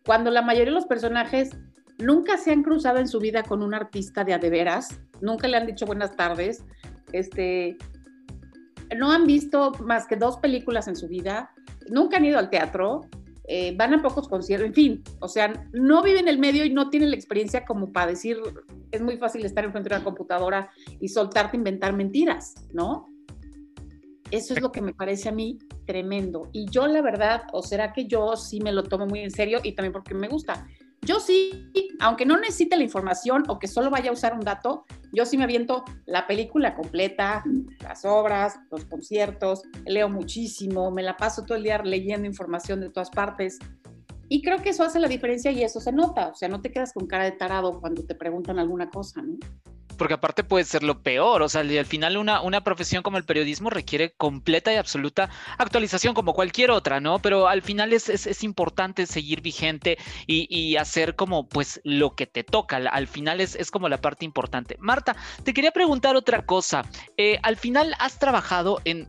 Cuando 0.07 0.31
la 0.31 0.43
mayoría 0.43 0.67
de 0.67 0.73
los 0.73 0.87
personajes 0.87 1.51
nunca 1.99 2.37
se 2.37 2.53
han 2.53 2.63
cruzado 2.63 2.99
en 2.99 3.09
su 3.09 3.19
vida 3.19 3.43
con 3.43 3.63
un 3.63 3.75
artista 3.75 4.25
de 4.25 4.35
adeveras, 4.35 5.01
nunca 5.21 5.49
le 5.49 5.57
han 5.57 5.67
dicho 5.67 5.87
buenas 5.87 6.17
tardes, 6.17 6.65
este, 7.13 7.77
no 8.97 9.13
han 9.13 9.27
visto 9.27 9.73
más 9.81 10.07
que 10.07 10.17
dos 10.17 10.39
películas 10.39 10.89
en 10.89 10.97
su 10.97 11.09
vida, 11.09 11.51
nunca 11.91 12.17
han 12.17 12.25
ido 12.25 12.39
al 12.39 12.51
teatro, 12.51 13.03
eh, 13.51 13.75
van 13.77 13.95
a 13.95 14.03
pocos 14.03 14.29
conciertos, 14.29 14.67
en 14.67 14.75
fin, 14.75 15.03
o 15.21 15.29
sea, 15.29 15.53
no 15.73 16.03
viven 16.03 16.29
el 16.29 16.39
medio 16.39 16.65
y 16.65 16.71
no 16.71 16.91
tienen 16.91 17.11
la 17.11 17.17
experiencia 17.17 17.65
como 17.65 17.93
para 17.93 18.09
decir, 18.09 18.39
es 18.91 19.01
muy 19.01 19.17
fácil 19.17 19.45
estar 19.45 19.65
enfrente 19.65 19.89
de 19.89 19.97
una 19.97 20.05
computadora 20.05 20.71
y 21.01 21.09
soltarte 21.09 21.57
inventar 21.57 21.95
mentiras, 21.95 22.55
¿no? 22.73 23.09
Eso 24.31 24.53
es 24.53 24.61
lo 24.61 24.71
que 24.71 24.83
me 24.83 24.93
parece 24.93 25.31
a 25.31 25.33
mí 25.33 25.59
tremendo. 25.87 26.51
Y 26.53 26.67
yo 26.71 26.87
la 26.87 27.01
verdad, 27.01 27.45
o 27.53 27.63
será 27.63 27.95
que 27.95 28.07
yo 28.07 28.37
sí 28.37 28.61
me 28.61 28.73
lo 28.73 28.83
tomo 28.83 29.07
muy 29.07 29.21
en 29.21 29.31
serio 29.31 29.61
y 29.63 29.73
también 29.73 29.93
porque 29.93 30.15
me 30.15 30.29
gusta. 30.29 30.67
Yo 31.03 31.21
sí, 31.21 31.71
aunque 32.01 32.27
no 32.27 32.37
necesite 32.39 32.77
la 32.77 32.83
información 32.83 33.45
o 33.49 33.59
que 33.59 33.69
solo 33.69 33.91
vaya 33.91 34.11
a 34.11 34.13
usar 34.13 34.35
un 34.35 34.41
dato, 34.41 34.85
yo 35.13 35.25
sí 35.25 35.39
me 35.39 35.45
aviento 35.45 35.85
la 36.07 36.27
película 36.27 36.75
completa, 36.75 37.43
las 37.83 38.05
obras, 38.05 38.59
los 38.71 38.85
conciertos, 38.85 39.63
leo 39.87 40.09
muchísimo, 40.09 40.91
me 40.91 41.03
la 41.03 41.17
paso 41.17 41.45
todo 41.45 41.57
el 41.57 41.65
día 41.65 41.79
leyendo 41.79 42.27
información 42.27 42.81
de 42.81 42.91
todas 42.91 43.11
partes. 43.11 43.59
Y 44.29 44.43
creo 44.43 44.59
que 44.59 44.71
eso 44.71 44.85
hace 44.85 44.99
la 44.99 45.09
diferencia 45.09 45.51
y 45.51 45.63
eso 45.63 45.81
se 45.81 45.93
nota, 45.93 46.29
o 46.29 46.35
sea, 46.35 46.49
no 46.49 46.61
te 46.61 46.71
quedas 46.71 46.93
con 46.93 47.07
cara 47.07 47.25
de 47.25 47.33
tarado 47.33 47.81
cuando 47.81 48.05
te 48.05 48.15
preguntan 48.15 48.59
alguna 48.59 48.91
cosa, 48.91 49.23
¿no? 49.23 49.39
Porque 49.99 50.15
aparte 50.15 50.45
puede 50.45 50.65
ser 50.65 50.83
lo 50.83 51.03
peor, 51.03 51.43
o 51.43 51.49
sea, 51.49 51.61
al 51.61 51.87
final 51.87 52.17
una, 52.17 52.41
una 52.41 52.63
profesión 52.63 53.03
como 53.03 53.19
el 53.19 53.25
periodismo 53.25 53.69
requiere 53.69 54.13
completa 54.13 54.73
y 54.73 54.77
absoluta 54.77 55.29
actualización 55.59 56.15
como 56.15 56.33
cualquier 56.33 56.71
otra, 56.71 57.01
¿no? 57.01 57.19
Pero 57.19 57.49
al 57.49 57.63
final 57.63 57.93
es, 57.93 58.09
es, 58.09 58.39
importante 58.43 59.07
seguir 59.07 59.41
vigente 59.41 59.99
y, 60.27 60.47
y, 60.49 60.77
hacer 60.77 61.17
como 61.17 61.49
pues 61.49 61.81
lo 61.83 62.15
que 62.15 62.27
te 62.27 62.45
toca, 62.45 62.77
al, 62.77 63.09
final 63.09 63.41
es, 63.41 63.57
es, 63.57 63.71
como 63.71 63.89
la 63.89 64.01
parte 64.01 64.25
importante. 64.25 64.77
Marta, 64.79 65.17
te 65.43 65.53
quería 65.53 65.73
preguntar 65.73 66.15
otra 66.15 66.47
cosa, 66.47 66.85
eh, 67.17 67.39
al 67.43 67.57
final 67.57 67.95
has 67.99 68.19
trabajado 68.19 68.81
en 68.85 69.09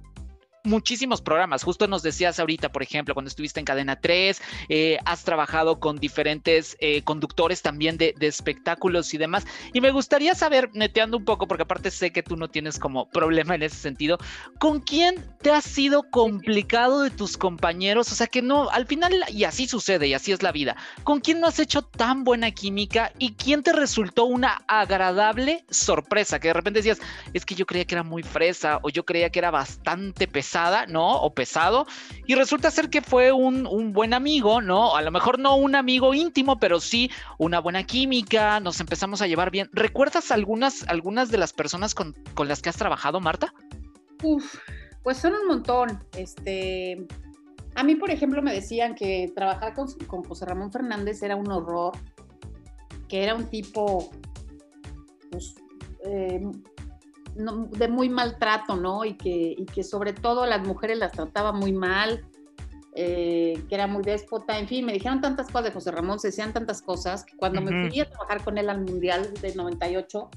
muchísimos 0.63 1.21
programas. 1.21 1.63
Justo 1.63 1.87
nos 1.87 2.03
decías 2.03 2.39
ahorita, 2.39 2.71
por 2.71 2.83
ejemplo, 2.83 3.13
cuando 3.13 3.29
estuviste 3.29 3.59
en 3.59 3.65
Cadena 3.65 3.99
3, 3.99 4.41
eh, 4.69 4.97
has 5.05 5.23
trabajado 5.23 5.79
con 5.79 5.97
diferentes 5.97 6.77
eh, 6.79 7.01
conductores 7.03 7.61
también 7.61 7.97
de, 7.97 8.13
espectáculos 8.19 9.13
y 9.13 9.17
demás. 9.17 9.45
Y 9.73 9.81
me 9.81 9.91
gustaría 9.91 10.35
saber, 10.35 10.69
neteando 10.73 11.17
un 11.17 11.25
poco, 11.25 11.47
porque 11.47 11.63
aparte 11.63 11.91
sé 11.91 12.11
que 12.11 12.23
tú 12.23 12.35
no 12.35 12.49
tienes 12.49 12.77
como 12.77 13.09
problema 13.09 13.55
en 13.55 13.63
ese 13.63 13.77
sentido, 13.77 14.17
¿con 14.59 14.81
quién 14.81 15.15
te 15.41 15.51
ha 15.51 15.61
sido 15.61 16.03
complicado 16.09 17.01
de 17.01 17.09
tus 17.09 17.37
compañeros? 17.37 18.11
O 18.11 18.15
sea, 18.15 18.27
que 18.27 18.41
no, 18.41 18.69
al 18.69 18.85
final, 18.85 19.13
y 19.29 19.45
así 19.45 19.67
sucede, 19.67 20.07
y 20.07 20.13
así 20.13 20.31
es 20.31 20.43
la 20.43 20.51
vida, 20.51 20.75
¿con 21.03 21.21
quién 21.21 21.39
no 21.39 21.47
has 21.47 21.59
hecho 21.59 21.81
tan 21.81 22.23
buena 22.23 22.51
química 22.51 23.13
y 23.17 23.33
quién 23.33 23.63
te 23.63 23.73
resultó 23.73 24.25
una 24.25 24.61
agradable 24.67 25.65
sorpresa? 25.69 26.39
Que 26.39 26.49
de 26.49 26.53
repente 26.53 26.79
decías, 26.79 26.99
es 27.33 27.45
que 27.45 27.55
yo 27.55 27.65
creía 27.65 27.85
que 27.85 27.95
era 27.95 28.03
muy 28.03 28.23
fresa 28.23 28.79
o 28.83 28.89
yo 28.89 29.05
creía 29.05 29.29
que 29.29 29.39
era 29.39 29.51
bastante 29.51 30.27
pesada 30.27 30.48
¿no? 30.87 31.21
O 31.21 31.33
pesado. 31.33 31.85
Y 32.25 32.35
resulta 32.35 32.71
ser 32.71 32.89
que 32.89 33.01
fue 33.01 33.31
un, 33.31 33.93
buen 33.93 34.13
amigo, 34.13 34.61
¿no? 34.61 34.95
A 34.95 35.01
lo 35.01 35.11
mejor 35.11 35.39
no 35.39 35.55
un 35.55 35.75
amigo 35.75 36.13
íntimo, 36.13 36.59
pero 36.59 36.79
sí 36.79 37.09
una 37.37 37.59
buena 37.59 37.83
química, 37.83 38.59
nos 38.59 38.79
empezamos 38.79 39.21
a 39.21 39.27
llevar 39.27 39.51
bien. 39.51 39.69
¿Recuerdas 39.73 40.31
algunas, 40.31 40.87
algunas 40.87 41.29
de 41.29 41.37
las 41.37 41.53
personas 41.53 41.95
con, 41.95 42.15
las 42.45 42.61
que 42.61 42.69
has 42.69 42.77
trabajado, 42.77 43.19
Marta? 43.19 43.53
Uf, 44.23 44.55
pues 45.03 45.17
son 45.17 45.33
un 45.33 45.47
montón. 45.47 46.03
Este, 46.15 47.07
a 47.75 47.83
mí, 47.83 47.95
por 47.95 48.11
ejemplo, 48.11 48.41
me 48.41 48.53
decían 48.53 48.95
que 48.95 49.31
trabajar 49.35 49.73
con, 49.73 49.87
con 50.07 50.23
José 50.23 50.45
Ramón 50.45 50.71
Fernández 50.71 51.21
era 51.21 51.35
un 51.35 51.49
horror, 51.51 51.93
que 53.07 53.23
era 53.23 53.35
un 53.35 53.45
tipo 53.49 54.09
pues, 55.31 55.55
eh, 56.05 56.41
de 57.39 57.87
muy 57.87 58.09
maltrato, 58.09 58.75
¿no? 58.75 59.05
Y 59.05 59.15
que, 59.15 59.55
y 59.57 59.65
que 59.65 59.83
sobre 59.83 60.13
todo 60.13 60.45
las 60.45 60.65
mujeres 60.65 60.97
las 60.97 61.11
trataba 61.11 61.51
muy 61.51 61.71
mal, 61.71 62.25
eh, 62.95 63.63
que 63.69 63.75
era 63.75 63.87
muy 63.87 64.03
déspota, 64.03 64.59
en 64.59 64.67
fin, 64.67 64.85
me 64.85 64.93
dijeron 64.93 65.21
tantas 65.21 65.47
cosas 65.47 65.65
de 65.65 65.71
José 65.71 65.91
Ramón, 65.91 66.19
se 66.19 66.29
decían 66.29 66.53
tantas 66.53 66.81
cosas, 66.81 67.23
que 67.23 67.37
cuando 67.37 67.61
me 67.61 67.89
fui 67.89 67.99
a 67.99 68.09
trabajar 68.09 68.43
con 68.43 68.57
él 68.57 68.69
al 68.69 68.81
Mundial 68.81 69.33
de 69.41 69.55
98, 69.55 70.29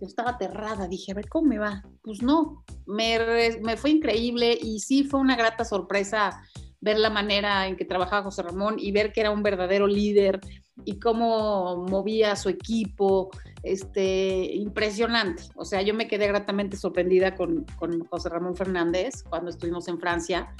yo 0.00 0.06
estaba 0.06 0.32
aterrada, 0.32 0.88
dije, 0.88 1.12
a 1.12 1.14
ver, 1.14 1.28
¿cómo 1.28 1.48
me 1.48 1.58
va? 1.58 1.82
Pues 2.02 2.22
no, 2.22 2.64
me, 2.86 3.18
me 3.62 3.76
fue 3.76 3.90
increíble 3.90 4.58
y 4.60 4.80
sí 4.80 5.04
fue 5.04 5.20
una 5.20 5.36
grata 5.36 5.64
sorpresa 5.64 6.42
ver 6.80 6.98
la 6.98 7.10
manera 7.10 7.66
en 7.66 7.76
que 7.76 7.84
trabajaba 7.84 8.24
José 8.24 8.42
Ramón 8.42 8.76
y 8.78 8.92
ver 8.92 9.12
que 9.12 9.20
era 9.20 9.30
un 9.30 9.42
verdadero 9.42 9.86
líder 9.86 10.40
y 10.84 10.98
cómo 10.98 11.86
movía 11.88 12.32
a 12.32 12.36
su 12.36 12.48
equipo, 12.48 13.30
este, 13.66 14.54
impresionante. 14.54 15.42
O 15.56 15.64
sea, 15.64 15.82
yo 15.82 15.92
me 15.92 16.06
quedé 16.06 16.28
gratamente 16.28 16.76
sorprendida 16.76 17.34
con, 17.34 17.64
con 17.78 18.04
José 18.06 18.28
Ramón 18.28 18.56
Fernández 18.56 19.24
cuando 19.28 19.50
estuvimos 19.50 19.88
en 19.88 19.98
Francia. 19.98 20.54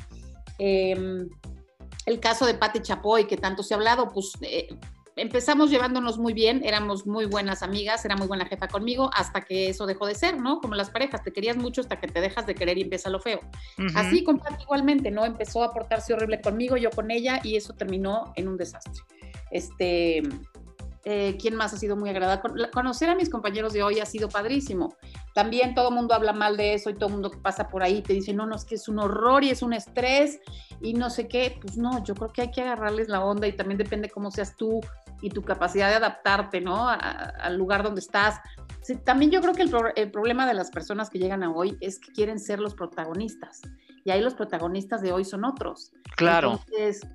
Em, 0.58 1.28
el 2.06 2.20
caso 2.20 2.46
de 2.46 2.54
Patti 2.54 2.80
Chapoy, 2.80 3.26
que 3.26 3.36
tanto 3.36 3.62
se 3.62 3.74
ha 3.74 3.76
hablado, 3.76 4.10
pues 4.12 4.32
eh, 4.40 4.68
empezamos 5.14 5.70
llevándonos 5.70 6.18
muy 6.18 6.32
bien, 6.32 6.62
éramos 6.64 7.06
muy 7.06 7.26
buenas 7.26 7.62
amigas, 7.62 8.04
era 8.04 8.16
muy 8.16 8.26
buena 8.26 8.44
jefa 8.46 8.68
conmigo, 8.68 9.10
hasta 9.14 9.40
que 9.42 9.68
eso 9.68 9.86
dejó 9.86 10.06
de 10.06 10.14
ser, 10.14 10.40
¿no? 10.40 10.60
Como 10.60 10.74
las 10.74 10.90
parejas, 10.90 11.22
te 11.22 11.32
querías 11.32 11.56
mucho 11.56 11.80
hasta 11.80 12.00
que 12.00 12.08
te 12.08 12.20
dejas 12.20 12.46
de 12.46 12.54
querer 12.54 12.76
y 12.78 12.82
empieza 12.82 13.08
lo 13.08 13.20
feo. 13.20 13.40
Así 13.94 14.24
con 14.24 14.38
Patti 14.38 14.64
igualmente, 14.64 15.10
¿no? 15.10 15.24
Empezó 15.24 15.62
a 15.62 15.72
portarse 15.72 16.12
horrible 16.12 16.40
conmigo, 16.40 16.76
yo 16.76 16.90
con 16.90 17.10
ella, 17.10 17.40
y 17.42 17.56
eso 17.56 17.72
terminó 17.74 18.32
en 18.36 18.48
un 18.48 18.56
desastre. 18.56 19.02
Este, 19.50 20.22
Eh, 21.08 21.38
¿Quién 21.40 21.54
más 21.54 21.72
ha 21.72 21.76
sido 21.76 21.94
muy 21.94 22.10
agradable? 22.10 22.68
Conocer 22.72 23.08
a 23.08 23.14
mis 23.14 23.30
compañeros 23.30 23.72
de 23.72 23.80
hoy 23.84 24.00
ha 24.00 24.06
sido 24.06 24.28
padrísimo. 24.28 24.96
También 25.34 25.72
todo 25.72 25.90
el 25.90 25.94
mundo 25.94 26.14
habla 26.14 26.32
mal 26.32 26.56
de 26.56 26.74
eso 26.74 26.90
y 26.90 26.94
todo 26.94 27.06
el 27.06 27.12
mundo 27.12 27.30
que 27.30 27.38
pasa 27.38 27.68
por 27.68 27.84
ahí 27.84 28.02
te 28.02 28.12
dice, 28.12 28.34
no, 28.34 28.44
no, 28.44 28.56
es 28.56 28.64
que 28.64 28.74
es 28.74 28.88
un 28.88 28.98
horror 28.98 29.44
y 29.44 29.50
es 29.50 29.62
un 29.62 29.72
estrés 29.72 30.40
y 30.80 30.94
no 30.94 31.08
sé 31.08 31.28
qué. 31.28 31.60
Pues 31.62 31.76
no, 31.78 32.02
yo 32.02 32.16
creo 32.16 32.32
que 32.32 32.42
hay 32.42 32.50
que 32.50 32.62
agarrarles 32.62 33.08
la 33.08 33.24
onda 33.24 33.46
y 33.46 33.52
también 33.52 33.78
depende 33.78 34.10
cómo 34.10 34.32
seas 34.32 34.56
tú 34.56 34.80
y 35.22 35.30
tu 35.30 35.42
capacidad 35.42 35.90
de 35.90 35.94
adaptarte, 35.94 36.60
¿no? 36.60 36.88
al 36.88 37.56
lugar 37.56 37.84
donde 37.84 38.00
estás. 38.00 38.40
también 39.04 39.30
yo 39.30 39.40
creo 39.40 39.54
que 39.54 39.62
el, 39.62 39.72
el, 39.94 40.10
problema 40.10 40.44
de 40.44 40.54
las 40.54 40.72
personas 40.72 41.08
que 41.08 41.20
llegan 41.20 41.44
a 41.44 41.52
hoy 41.52 41.78
es 41.80 42.00
que 42.00 42.10
quieren 42.10 42.40
ser 42.40 42.58
los 42.58 42.74
protagonistas. 42.74 43.62
Y 44.04 44.10
ahí 44.10 44.20
los 44.20 44.34
protagonistas 44.34 45.02
de 45.02 45.12
hoy 45.12 45.24
son 45.24 45.44
otros. 45.44 45.92
Claro. 46.16 46.60
Entonces, 46.66 47.06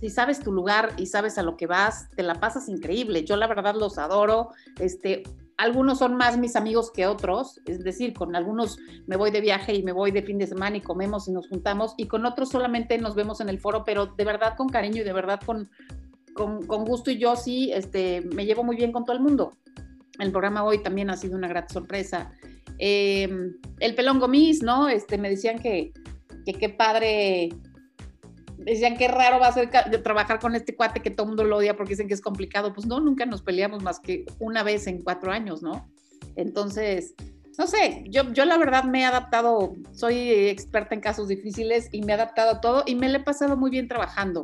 si 0.00 0.08
sabes 0.08 0.40
tu 0.40 0.50
lugar 0.50 0.94
y 0.96 1.06
sabes 1.06 1.36
a 1.36 1.42
lo 1.42 1.56
que 1.56 1.66
vas, 1.66 2.08
te 2.16 2.22
la 2.22 2.34
pasas 2.34 2.68
increíble. 2.68 3.24
Yo 3.24 3.36
la 3.36 3.46
verdad 3.46 3.74
los 3.74 3.98
adoro. 3.98 4.48
Este, 4.78 5.22
algunos 5.58 5.98
son 5.98 6.16
más 6.16 6.38
mis 6.38 6.56
amigos 6.56 6.90
que 6.90 7.06
otros, 7.06 7.60
es 7.66 7.84
decir, 7.84 8.14
con 8.14 8.34
algunos 8.34 8.78
me 9.06 9.16
voy 9.16 9.30
de 9.30 9.42
viaje 9.42 9.74
y 9.74 9.82
me 9.82 9.92
voy 9.92 10.10
de 10.10 10.22
fin 10.22 10.38
de 10.38 10.46
semana 10.46 10.78
y 10.78 10.80
comemos 10.80 11.28
y 11.28 11.32
nos 11.32 11.48
juntamos, 11.48 11.92
y 11.98 12.06
con 12.06 12.24
otros 12.24 12.48
solamente 12.48 12.96
nos 12.96 13.14
vemos 13.14 13.42
en 13.42 13.50
el 13.50 13.60
foro, 13.60 13.84
pero 13.84 14.06
de 14.06 14.24
verdad 14.24 14.56
con 14.56 14.70
cariño 14.70 15.02
y 15.02 15.04
de 15.04 15.12
verdad 15.12 15.38
con, 15.44 15.68
con, 16.34 16.84
gusto. 16.86 17.10
Y 17.10 17.18
yo 17.18 17.36
sí 17.36 17.70
este, 17.74 18.22
me 18.34 18.46
llevo 18.46 18.64
muy 18.64 18.76
bien 18.76 18.90
con 18.90 19.04
todo 19.04 19.14
el 19.14 19.22
mundo. 19.22 19.52
El 20.18 20.30
programa 20.30 20.64
hoy 20.64 20.82
también 20.82 21.10
ha 21.10 21.16
sido 21.18 21.36
una 21.36 21.48
gran 21.48 21.68
sorpresa. 21.68 22.32
Em, 22.78 23.54
el 23.80 23.94
pelón 23.94 24.18
gomis, 24.18 24.62
¿no? 24.62 24.88
Este, 24.88 25.18
me 25.18 25.28
decían 25.28 25.58
que, 25.58 25.92
que 26.46 26.54
qué 26.54 26.70
padre 26.70 27.50
decían 28.64 28.96
qué 28.96 29.08
raro 29.08 29.38
va 29.38 29.48
a 29.48 29.52
ser 29.52 29.70
trabajar 30.02 30.38
con 30.38 30.54
este 30.54 30.74
cuate 30.74 31.00
que 31.00 31.10
todo 31.10 31.24
el 31.24 31.28
mundo 31.28 31.44
lo 31.44 31.56
odia 31.56 31.76
porque 31.76 31.90
dicen 31.90 32.08
que 32.08 32.14
es 32.14 32.20
complicado. 32.20 32.72
Pues 32.72 32.86
no, 32.86 33.00
nunca 33.00 33.26
nos 33.26 33.42
peleamos 33.42 33.82
más 33.82 34.00
que 34.00 34.24
una 34.38 34.62
vez 34.62 34.86
en 34.86 35.02
cuatro 35.02 35.32
años, 35.32 35.62
¿no? 35.62 35.88
Entonces, 36.36 37.14
no 37.58 37.66
sé, 37.66 38.04
yo, 38.08 38.32
yo 38.32 38.44
la 38.44 38.56
verdad 38.58 38.84
me 38.84 39.00
he 39.00 39.04
adaptado, 39.04 39.74
soy 39.92 40.30
experta 40.48 40.94
en 40.94 41.00
casos 41.00 41.28
difíciles 41.28 41.88
y 41.92 42.02
me 42.02 42.12
he 42.12 42.14
adaptado 42.14 42.52
a 42.52 42.60
todo 42.60 42.84
y 42.86 42.94
me 42.94 43.08
lo 43.08 43.18
he 43.18 43.22
pasado 43.22 43.56
muy 43.56 43.70
bien 43.70 43.88
trabajando. 43.88 44.42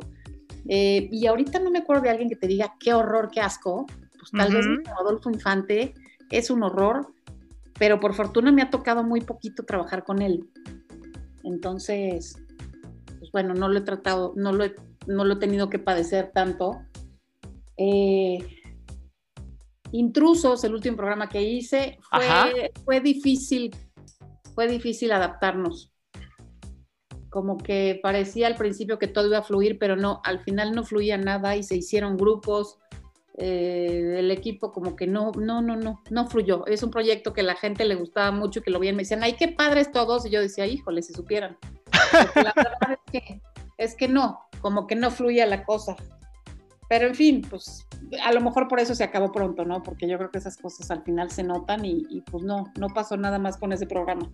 Eh, 0.69 1.07
y 1.11 1.25
ahorita 1.27 1.59
no 1.59 1.71
me 1.71 1.79
acuerdo 1.79 2.03
de 2.03 2.09
alguien 2.09 2.29
que 2.29 2.35
te 2.35 2.47
diga 2.47 2.75
qué 2.79 2.93
horror, 2.93 3.29
qué 3.31 3.41
asco. 3.41 3.85
Pues 4.19 4.31
tal 4.31 4.53
vez 4.53 4.65
Adolfo 4.99 5.29
Infante 5.29 5.93
es 6.29 6.49
un 6.49 6.63
horror, 6.63 7.07
pero 7.79 7.99
por 7.99 8.13
fortuna 8.13 8.51
me 8.51 8.61
ha 8.61 8.69
tocado 8.69 9.03
muy 9.03 9.21
poquito 9.21 9.63
trabajar 9.63 10.03
con 10.03 10.21
él. 10.21 10.43
Entonces, 11.43 12.37
bueno, 13.37 13.53
no 13.53 13.67
lo 13.69 13.77
he 13.77 13.81
tratado, 13.81 14.33
no 14.35 14.51
lo 14.51 14.63
he, 14.63 14.73
no 15.05 15.23
lo 15.23 15.35
he 15.35 15.37
tenido 15.37 15.69
que 15.69 15.77
padecer 15.77 16.31
tanto. 16.33 16.81
Eh, 17.77 18.39
Intrusos, 19.91 20.63
el 20.63 20.73
último 20.73 20.97
programa 20.97 21.29
que 21.29 21.43
hice, 21.43 21.99
fue, 22.09 22.71
fue 22.83 22.99
difícil, 22.99 23.75
fue 24.55 24.67
difícil 24.67 25.11
adaptarnos. 25.11 25.93
Como 27.29 27.59
que 27.59 27.99
parecía 28.01 28.47
al 28.47 28.55
principio 28.55 28.97
que 28.97 29.07
todo 29.07 29.27
iba 29.27 29.37
a 29.37 29.43
fluir, 29.43 29.77
pero 29.77 29.95
no, 29.95 30.19
al 30.23 30.39
final 30.39 30.71
no 30.71 30.83
fluía 30.83 31.19
nada 31.19 31.55
y 31.55 31.61
se 31.61 31.75
hicieron 31.75 32.17
grupos. 32.17 32.79
Eh, 33.37 34.15
el 34.17 34.31
equipo 34.31 34.71
como 34.71 34.95
que 34.95 35.05
no, 35.05 35.31
no, 35.33 35.61
no, 35.61 35.75
no, 35.75 36.01
no 36.09 36.27
fluyó. 36.27 36.65
Es 36.65 36.81
un 36.81 36.89
proyecto 36.89 37.33
que 37.33 37.43
la 37.43 37.53
gente 37.53 37.85
le 37.85 37.93
gustaba 37.93 38.31
mucho, 38.31 38.63
que 38.63 38.71
lo 38.71 38.79
veían, 38.79 38.95
me 38.95 39.03
decían, 39.03 39.21
ay, 39.21 39.35
qué 39.37 39.49
padres 39.49 39.91
todos. 39.91 40.25
Y 40.25 40.31
yo 40.31 40.41
decía, 40.41 40.65
híjole, 40.65 41.03
si 41.03 41.13
supieran 41.13 41.55
la 42.35 42.53
verdad 42.55 42.91
es 42.91 43.11
que, 43.11 43.41
es 43.77 43.95
que 43.95 44.07
no, 44.07 44.39
como 44.61 44.87
que 44.87 44.95
no 44.95 45.11
fluye 45.11 45.45
la 45.45 45.63
cosa. 45.63 45.95
Pero 46.89 47.07
en 47.07 47.15
fin, 47.15 47.45
pues 47.49 47.85
a 48.23 48.31
lo 48.31 48.39
mejor 48.39 48.67
por 48.67 48.79
eso 48.79 48.95
se 48.95 49.03
acabó 49.03 49.31
pronto, 49.31 49.65
¿no? 49.65 49.83
Porque 49.83 50.07
yo 50.07 50.17
creo 50.17 50.31
que 50.31 50.37
esas 50.37 50.57
cosas 50.57 50.89
al 50.89 51.03
final 51.03 51.29
se 51.29 51.43
notan 51.43 51.83
y, 51.83 52.05
y 52.09 52.21
pues 52.21 52.43
no, 52.43 52.71
no 52.77 52.87
pasó 52.87 53.17
nada 53.17 53.39
más 53.39 53.57
con 53.57 53.73
ese 53.73 53.85
programa. 53.85 54.29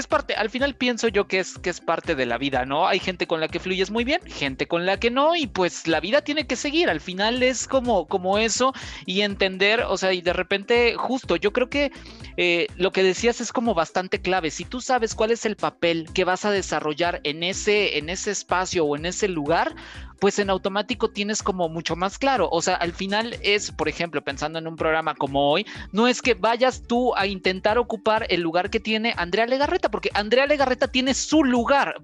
Es 0.00 0.06
parte, 0.06 0.32
al 0.32 0.48
final 0.48 0.74
pienso 0.74 1.08
yo 1.08 1.28
que 1.28 1.40
es, 1.40 1.58
que 1.58 1.68
es 1.68 1.82
parte 1.82 2.14
de 2.14 2.24
la 2.24 2.38
vida, 2.38 2.64
¿no? 2.64 2.88
Hay 2.88 3.00
gente 3.00 3.26
con 3.26 3.38
la 3.38 3.48
que 3.48 3.60
fluyes 3.60 3.90
muy 3.90 4.02
bien, 4.02 4.22
gente 4.24 4.66
con 4.66 4.86
la 4.86 4.98
que 4.98 5.10
no, 5.10 5.36
y 5.36 5.46
pues 5.46 5.86
la 5.86 6.00
vida 6.00 6.22
tiene 6.22 6.46
que 6.46 6.56
seguir. 6.56 6.88
Al 6.88 7.00
final 7.00 7.42
es 7.42 7.68
como, 7.68 8.08
como 8.08 8.38
eso 8.38 8.72
y 9.04 9.20
entender, 9.20 9.82
o 9.82 9.98
sea, 9.98 10.14
y 10.14 10.22
de 10.22 10.32
repente, 10.32 10.94
justo, 10.96 11.36
yo 11.36 11.52
creo 11.52 11.68
que 11.68 11.92
eh, 12.38 12.68
lo 12.76 12.92
que 12.92 13.02
decías 13.02 13.42
es 13.42 13.52
como 13.52 13.74
bastante 13.74 14.22
clave. 14.22 14.50
Si 14.50 14.64
tú 14.64 14.80
sabes 14.80 15.14
cuál 15.14 15.32
es 15.32 15.44
el 15.44 15.56
papel 15.56 16.08
que 16.14 16.24
vas 16.24 16.46
a 16.46 16.50
desarrollar 16.50 17.20
en 17.24 17.42
ese, 17.42 17.98
en 17.98 18.08
ese 18.08 18.30
espacio 18.30 18.86
o 18.86 18.96
en 18.96 19.04
ese 19.04 19.28
lugar, 19.28 19.74
pues 20.20 20.38
en 20.38 20.50
automático 20.50 21.10
tienes 21.10 21.42
como 21.42 21.68
mucho 21.68 21.96
más 21.96 22.18
claro. 22.18 22.48
O 22.52 22.62
sea, 22.62 22.74
al 22.76 22.92
final 22.92 23.36
es, 23.42 23.72
por 23.72 23.88
ejemplo, 23.88 24.22
pensando 24.22 24.58
en 24.58 24.66
un 24.66 24.76
programa 24.76 25.14
como 25.14 25.50
hoy, 25.50 25.66
no 25.92 26.06
es 26.06 26.22
que 26.22 26.34
vayas 26.34 26.82
tú 26.86 27.14
a 27.16 27.26
intentar 27.26 27.78
ocupar 27.78 28.26
el 28.28 28.42
lugar 28.42 28.70
que 28.70 28.80
tiene 28.80 29.14
Andrea 29.16 29.46
Legarreta, 29.46 29.90
porque 29.90 30.10
Andrea 30.14 30.46
Legarreta 30.46 30.88
tiene 30.88 31.14
su 31.14 31.42
lugar 31.42 31.94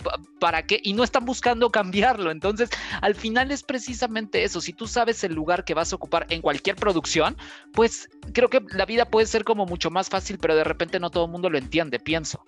para 0.40 0.62
que, 0.66 0.81
y 0.83 0.94
no 0.94 1.05
están 1.05 1.24
buscando 1.24 1.70
cambiarlo. 1.70 2.31
Entonces, 2.31 2.70
al 3.02 3.14
final 3.14 3.50
es 3.50 3.62
precisamente 3.62 4.44
eso. 4.44 4.61
Si 4.61 4.72
tú 4.72 4.87
sabes 4.87 5.22
el 5.24 5.35
lugar 5.35 5.64
que 5.64 5.74
vas 5.74 5.92
a 5.92 5.96
ocupar 5.96 6.26
en 6.31 6.40
cualquier 6.40 6.76
producción, 6.76 7.37
pues 7.72 8.09
creo 8.33 8.48
que 8.48 8.62
la 8.70 8.87
vida 8.87 9.05
puede 9.05 9.26
ser 9.26 9.44
como 9.44 9.66
mucho 9.66 9.90
más 9.90 10.09
fácil, 10.09 10.38
pero 10.38 10.57
de 10.57 10.64
repente 10.64 10.98
no 10.98 11.11
todo 11.11 11.26
el 11.26 11.31
mundo 11.31 11.50
lo 11.50 11.59
entiende, 11.59 11.98
pienso. 11.98 12.44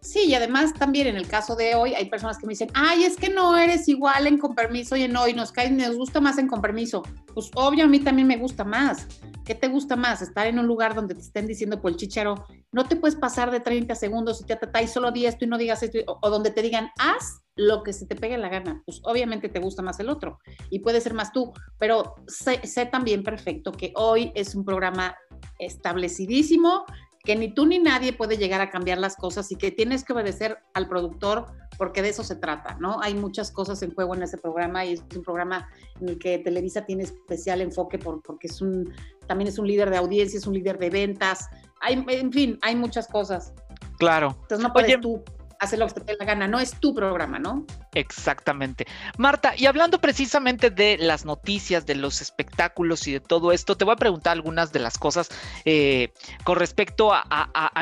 Sí, 0.00 0.26
y 0.26 0.34
además 0.34 0.74
también 0.74 1.08
en 1.08 1.16
el 1.16 1.26
caso 1.26 1.56
de 1.56 1.74
hoy 1.74 1.94
hay 1.94 2.08
personas 2.08 2.38
que 2.38 2.46
me 2.46 2.52
dicen, 2.52 2.68
ay, 2.74 3.04
es 3.04 3.16
que 3.16 3.30
no 3.30 3.56
eres 3.56 3.88
igual 3.88 4.26
en 4.26 4.38
con 4.38 4.54
permiso 4.54 4.96
y 4.96 5.02
en 5.02 5.16
hoy, 5.16 5.34
nos 5.34 5.50
cae, 5.50 5.70
nos 5.70 5.96
gusta 5.96 6.20
más 6.20 6.38
en 6.38 6.46
con 6.46 6.60
permiso. 6.60 7.02
Pues 7.34 7.50
obvio, 7.54 7.84
a 7.84 7.88
mí 7.88 7.98
también 7.98 8.28
me 8.28 8.36
gusta 8.36 8.64
más. 8.64 9.06
¿Qué 9.44 9.54
te 9.54 9.68
gusta 9.68 9.96
más? 9.96 10.22
Estar 10.22 10.46
en 10.46 10.58
un 10.58 10.66
lugar 10.66 10.94
donde 10.94 11.14
te 11.14 11.20
estén 11.20 11.46
diciendo 11.46 11.80
por 11.80 11.90
el 11.90 11.96
chichero, 11.96 12.46
no 12.70 12.86
te 12.86 12.96
puedes 12.96 13.16
pasar 13.16 13.50
de 13.50 13.60
30 13.60 13.94
segundos 13.94 14.40
y 14.40 14.44
te 14.44 14.58
y 14.82 14.86
solo 14.86 15.10
di 15.10 15.26
esto 15.26 15.44
y 15.44 15.48
no 15.48 15.58
digas 15.58 15.82
esto, 15.82 15.98
o, 16.06 16.30
donde 16.30 16.50
te 16.50 16.62
digan, 16.62 16.90
haz 16.98 17.40
lo 17.56 17.82
que 17.82 17.92
se 17.92 18.06
te 18.06 18.14
pegue 18.14 18.38
la 18.38 18.50
gana. 18.50 18.82
Pues 18.84 19.00
obviamente 19.04 19.48
te 19.48 19.58
gusta 19.58 19.82
más 19.82 19.98
el 20.00 20.10
otro 20.10 20.38
y 20.70 20.80
puede 20.80 21.00
ser 21.00 21.14
más 21.14 21.32
tú, 21.32 21.52
pero 21.78 22.14
sé 22.26 22.86
también 22.86 23.22
perfecto 23.22 23.72
que 23.72 23.92
hoy 23.96 24.32
es 24.34 24.54
un 24.54 24.64
programa 24.64 25.16
establecidísimo, 25.58 26.84
que 27.28 27.36
ni 27.36 27.52
tú 27.52 27.66
ni 27.66 27.78
nadie 27.78 28.14
puede 28.14 28.38
llegar 28.38 28.62
a 28.62 28.70
cambiar 28.70 28.96
las 28.96 29.14
cosas 29.14 29.52
y 29.52 29.56
que 29.56 29.70
tienes 29.70 30.02
que 30.02 30.14
obedecer 30.14 30.60
al 30.72 30.88
productor 30.88 31.44
porque 31.76 32.00
de 32.00 32.08
eso 32.08 32.24
se 32.24 32.36
trata, 32.36 32.78
¿no? 32.80 33.02
Hay 33.02 33.12
muchas 33.12 33.52
cosas 33.52 33.82
en 33.82 33.94
juego 33.94 34.14
en 34.14 34.22
ese 34.22 34.38
programa 34.38 34.86
y 34.86 34.94
es 34.94 35.04
un 35.14 35.22
programa 35.22 35.68
en 36.00 36.08
el 36.08 36.18
que 36.18 36.38
Televisa 36.38 36.86
tiene 36.86 37.02
especial 37.02 37.60
enfoque 37.60 37.98
por, 37.98 38.22
porque 38.22 38.46
es 38.46 38.62
un, 38.62 38.90
también 39.26 39.46
es 39.46 39.58
un 39.58 39.66
líder 39.66 39.90
de 39.90 39.98
audiencia, 39.98 40.38
es 40.38 40.46
un 40.46 40.54
líder 40.54 40.78
de 40.78 40.88
ventas, 40.88 41.50
hay, 41.82 42.02
en 42.08 42.32
fin, 42.32 42.58
hay 42.62 42.74
muchas 42.74 43.06
cosas. 43.06 43.52
Claro. 43.98 44.34
Entonces 44.40 44.66
no 44.66 44.72
puedes 44.72 44.98
tú 44.98 45.22
hacer 45.58 45.78
lo 45.78 45.88
que 45.88 45.94
te 45.94 46.12
dé 46.12 46.16
la 46.18 46.24
gana, 46.24 46.46
no 46.46 46.60
es 46.60 46.78
tu 46.78 46.94
programa, 46.94 47.38
¿no? 47.38 47.66
Exactamente. 47.94 48.86
Marta, 49.16 49.54
y 49.56 49.66
hablando 49.66 50.00
precisamente 50.00 50.70
de 50.70 50.98
las 50.98 51.24
noticias, 51.24 51.86
de 51.86 51.96
los 51.96 52.20
espectáculos 52.20 53.06
y 53.08 53.12
de 53.12 53.20
todo 53.20 53.52
esto, 53.52 53.76
te 53.76 53.84
voy 53.84 53.94
a 53.94 53.96
preguntar 53.96 54.32
algunas 54.32 54.72
de 54.72 54.80
las 54.80 54.98
cosas 54.98 55.28
eh, 55.64 56.12
con 56.44 56.56
respecto 56.56 57.10
a, 57.12 57.24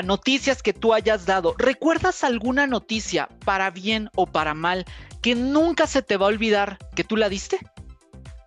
noticias 0.04 0.62
que 0.62 0.72
tú 0.72 0.94
hayas 0.94 1.26
dado. 1.26 1.54
¿Recuerdas 1.58 2.24
alguna 2.24 2.66
noticia, 2.66 3.28
para 3.44 3.70
bien 3.70 4.08
o 4.14 4.26
para 4.26 4.54
mal, 4.54 4.84
que 5.20 5.34
nunca 5.34 5.86
se 5.86 6.02
te 6.02 6.16
va 6.16 6.26
a 6.26 6.28
olvidar 6.28 6.78
que 6.94 7.04
tú 7.04 7.16
la 7.16 7.28
diste? 7.28 7.58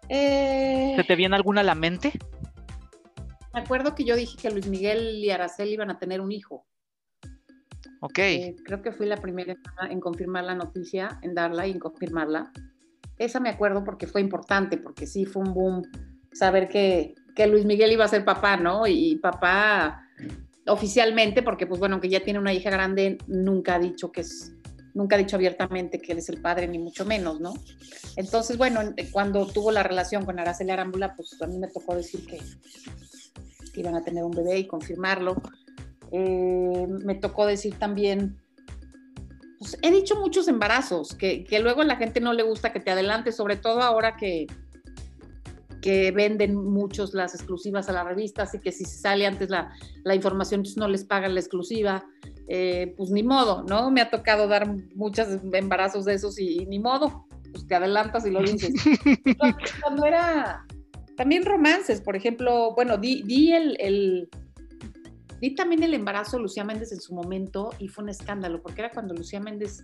Eh... 0.08 0.94
¿Se 0.96 1.04
te 1.04 1.15
viene 1.15 1.36
alguna 1.36 1.62
a 1.62 1.65
la 1.65 1.76
mente? 1.76 2.13
Me 3.54 3.60
acuerdo 3.60 3.96
que 3.96 4.06
yo 4.06 4.15
dije 4.15 4.38
que 4.38 4.50
Luis 4.52 4.68
Miguel 4.68 5.24
y 5.24 5.30
Araceli 5.32 5.74
iban 5.74 5.92
a 5.92 6.00
tener 6.00 6.22
un 6.22 6.32
hijo. 6.32 6.65
Ok. 8.02 8.20
Eh, 8.20 8.56
creo 8.64 8.82
que 8.82 8.92
fui 8.92 9.06
la 9.06 9.18
primera 9.18 9.56
en 9.90 10.00
confirmar 10.00 10.46
la 10.46 10.56
noticia, 10.56 11.20
en 11.22 11.36
darla 11.36 11.68
y 11.68 11.72
en 11.72 11.80
confirmarla. 11.80 12.52
Esa 13.18 13.40
me 13.40 13.50
acuerdo 13.50 13.84
porque 13.84 14.08
fue 14.08 14.22
importante, 14.22 14.78
porque 14.78 15.06
sí 15.06 15.26
fue 15.26 15.44
un 15.44 15.54
boom 15.54 15.82
saber 16.32 16.70
que, 16.70 17.16
que 17.36 17.48
Luis 17.48 17.66
Miguel 17.66 17.92
iba 17.92 18.06
a 18.06 18.10
ser 18.10 18.24
papá, 18.24 18.56
¿no? 18.56 18.88
Y 18.88 19.18
papá 19.18 20.02
oficialmente, 20.68 21.42
porque 21.42 21.68
pues 21.68 21.80
bueno, 21.80 21.96
aunque 21.96 22.10
ya 22.10 22.22
tiene 22.22 22.40
una 22.40 22.54
hija 22.54 22.70
grande, 22.70 23.18
nunca 23.28 23.76
ha 23.76 23.80
dicho 23.80 24.12
que 24.12 24.24
nunca 24.94 25.16
ha 25.16 25.20
dicho 25.20 25.36
abiertamente 25.36 26.00
que 26.00 26.14
él 26.14 26.20
es 26.20 26.30
el 26.30 26.42
padre, 26.42 26.68
ni 26.68 26.80
mucho 26.80 27.06
menos, 27.06 27.40
¿no? 27.40 27.54
Entonces, 28.16 28.58
bueno, 28.58 28.82
cuando 29.12 29.46
tuvo 29.48 29.72
la 29.72 29.84
relación 29.84 30.26
con 30.26 30.40
Araceli 30.40 30.72
Arámbula, 30.72 31.16
pues 31.16 31.42
a 31.42 31.48
mí 31.48 31.58
me 31.58 31.68
tocó 31.68 31.96
decir 31.96 32.26
que 32.26 32.40
iban 33.80 33.96
a 33.96 34.04
tener 34.04 34.24
un 34.24 34.32
bebé 34.32 34.60
y 34.60 34.68
confirmarlo. 34.68 35.42
Eh, 36.12 36.88
me 37.06 37.15
tocó 37.15 37.45
decir 37.45 37.76
también, 37.76 38.38
pues, 39.60 39.78
he 39.82 39.91
dicho 39.91 40.15
muchos 40.15 40.48
embarazos, 40.48 41.15
que, 41.15 41.45
luego 41.62 41.82
a 41.82 41.86
la 41.86 41.98
gente 41.98 42.22
no 42.22 42.34
le 42.34 42.43
gusta 42.43 42.72
que 42.74 42.80
te 42.80 42.91
adelantes, 42.91 43.36
sobre 43.36 43.58
todo 43.58 43.82
ahora 43.82 44.15
que, 44.15 44.48
que 45.82 46.12
venden 46.12 46.56
muchos 46.56 47.13
las 47.13 47.36
exclusivas 47.36 47.89
a 47.89 47.93
la 47.93 48.04
revista, 48.04 48.43
así 48.43 48.60
que 48.60 48.72
si 48.72 48.86
sale 48.86 49.26
antes 49.26 49.50
la, 49.50 49.72
información, 50.15 50.62
pues 50.62 50.78
no 50.78 50.88
les 50.88 51.04
pagan 51.04 51.34
la 51.34 51.41
exclusiva, 51.41 52.06
eh, 52.48 52.93
pues 52.98 53.12
ni 53.12 53.22
modo, 53.22 53.63
¿no? 53.63 53.91
Me 53.91 54.02
ha 54.02 54.10
tocado 54.10 54.48
dar 54.48 54.67
muchos 54.95 55.28
embarazos 55.54 56.06
de 56.06 56.15
esos 56.15 56.39
y, 56.39 56.65
ni 56.65 56.80
modo, 56.80 57.28
pues 57.52 57.67
te 57.67 57.76
adelantas 57.76 58.26
y 58.26 58.32
lo 58.32 58.41
dices. 58.41 58.74
cuando, 59.84 60.06
era 60.06 60.65
también 61.15 61.45
romances, 61.45 62.02
por 62.02 62.15
ejemplo, 62.15 62.74
bueno, 62.76 62.98
di, 62.98 63.24
di 63.24 63.52
el, 63.52 63.78
el, 63.80 64.30
di 65.39 65.56
también 65.56 65.84
el 65.84 65.93
embarazo 65.93 66.38
de 66.38 66.43
Lucía 66.43 66.63
Méndez 66.63 66.91
en 66.91 67.02
su 67.02 67.13
momento 67.13 67.71
y 67.80 67.88
fue 67.88 68.04
un 68.04 68.10
escándalo, 68.10 68.62
porque 68.62 68.82
era 68.82 68.91
cuando 68.91 69.13
Lucía 69.13 69.39
Méndez 69.39 69.84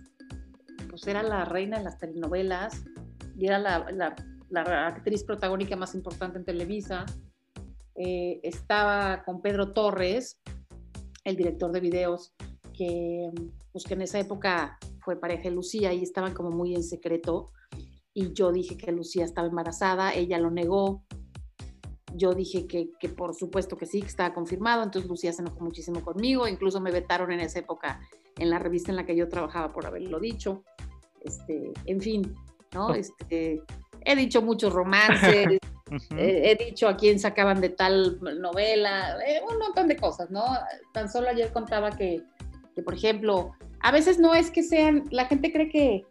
pues 0.88 1.06
era 1.06 1.22
la 1.22 1.44
reina 1.44 1.78
de 1.78 1.84
las 1.84 1.98
telenovelas 1.98 2.84
y 3.36 3.46
era 3.46 3.58
la 3.58 4.86
actriz 4.86 5.24
protagónica 5.24 5.76
más 5.76 5.94
importante 5.94 6.38
en 6.38 6.44
Televisa. 6.44 7.04
Eh, 7.98 8.40
estaba 8.42 9.22
con 9.24 9.40
Pedro 9.40 9.72
Torres, 9.72 10.40
el 11.24 11.36
director 11.36 11.72
de 11.72 11.80
videos, 11.80 12.34
que, 12.74 13.30
pues, 13.72 13.84
que 13.84 13.94
en 13.94 14.02
esa 14.02 14.18
época 14.18 14.78
fue 15.00 15.18
pareja 15.18 15.44
de 15.44 15.52
Lucía 15.52 15.94
y 15.94 16.02
estaban 16.02 16.34
como 16.34 16.50
muy 16.50 16.74
en 16.74 16.82
secreto. 16.82 17.50
Y 18.12 18.32
yo 18.34 18.52
dije 18.52 18.76
que 18.76 18.92
Lucía 18.92 19.24
estaba 19.24 19.48
embarazada, 19.48 20.12
ella 20.12 20.38
lo 20.38 20.50
negó. 20.50 21.04
Yo 22.16 22.34
dije 22.34 22.66
que, 22.66 22.90
que 22.98 23.08
por 23.08 23.34
supuesto 23.34 23.76
que 23.76 23.86
sí, 23.86 24.00
que 24.00 24.08
estaba 24.08 24.34
confirmado. 24.34 24.82
Entonces 24.82 25.08
Lucía 25.08 25.32
se 25.32 25.42
enojó 25.42 25.60
muchísimo 25.60 26.02
conmigo. 26.02 26.48
Incluso 26.48 26.80
me 26.80 26.90
vetaron 26.90 27.32
en 27.32 27.40
esa 27.40 27.58
época 27.58 28.00
en 28.38 28.50
la 28.50 28.58
revista 28.58 28.90
en 28.90 28.96
la 28.96 29.06
que 29.06 29.16
yo 29.16 29.28
trabajaba 29.28 29.72
por 29.72 29.86
haberlo 29.86 30.20
dicho. 30.20 30.62
Este, 31.20 31.72
en 31.86 32.00
fin, 32.00 32.34
¿no? 32.72 32.88
Oh. 32.88 32.94
Este, 32.94 33.60
he 34.04 34.16
dicho 34.16 34.42
muchos 34.42 34.72
romances, 34.72 35.58
he 36.16 36.56
dicho 36.56 36.88
a 36.88 36.96
quién 36.96 37.18
sacaban 37.18 37.60
de 37.60 37.70
tal 37.70 38.18
novela, 38.40 39.16
eh, 39.26 39.40
un 39.50 39.58
montón 39.58 39.88
de 39.88 39.96
cosas, 39.96 40.30
¿no? 40.30 40.44
Tan 40.92 41.10
solo 41.10 41.28
ayer 41.28 41.52
contaba 41.52 41.90
que, 41.90 42.22
que, 42.74 42.82
por 42.82 42.94
ejemplo, 42.94 43.52
a 43.80 43.90
veces 43.90 44.18
no 44.18 44.34
es 44.34 44.50
que 44.50 44.62
sean, 44.62 45.04
la 45.10 45.26
gente 45.26 45.52
cree 45.52 45.68
que 45.68 46.06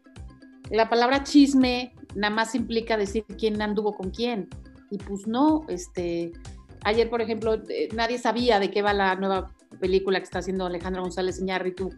la 0.69 0.89
palabra 0.89 1.23
chisme 1.23 1.93
nada 2.15 2.33
más 2.33 2.55
implica 2.55 2.97
decir 2.97 3.25
quién 3.37 3.61
anduvo 3.61 3.93
con 3.93 4.11
quién. 4.11 4.49
Y 4.91 4.97
pues 4.97 5.27
no, 5.27 5.65
este, 5.67 6.31
ayer, 6.83 7.09
por 7.09 7.21
ejemplo, 7.21 7.55
eh, 7.69 7.89
nadie 7.93 8.17
sabía 8.17 8.59
de 8.59 8.71
qué 8.71 8.81
va 8.81 8.93
la 8.93 9.15
nueva 9.15 9.51
película 9.79 10.19
que 10.19 10.25
está 10.25 10.39
haciendo 10.39 10.65
Alejandra 10.65 11.01
González 11.01 11.39
Iñárritu 11.39 11.89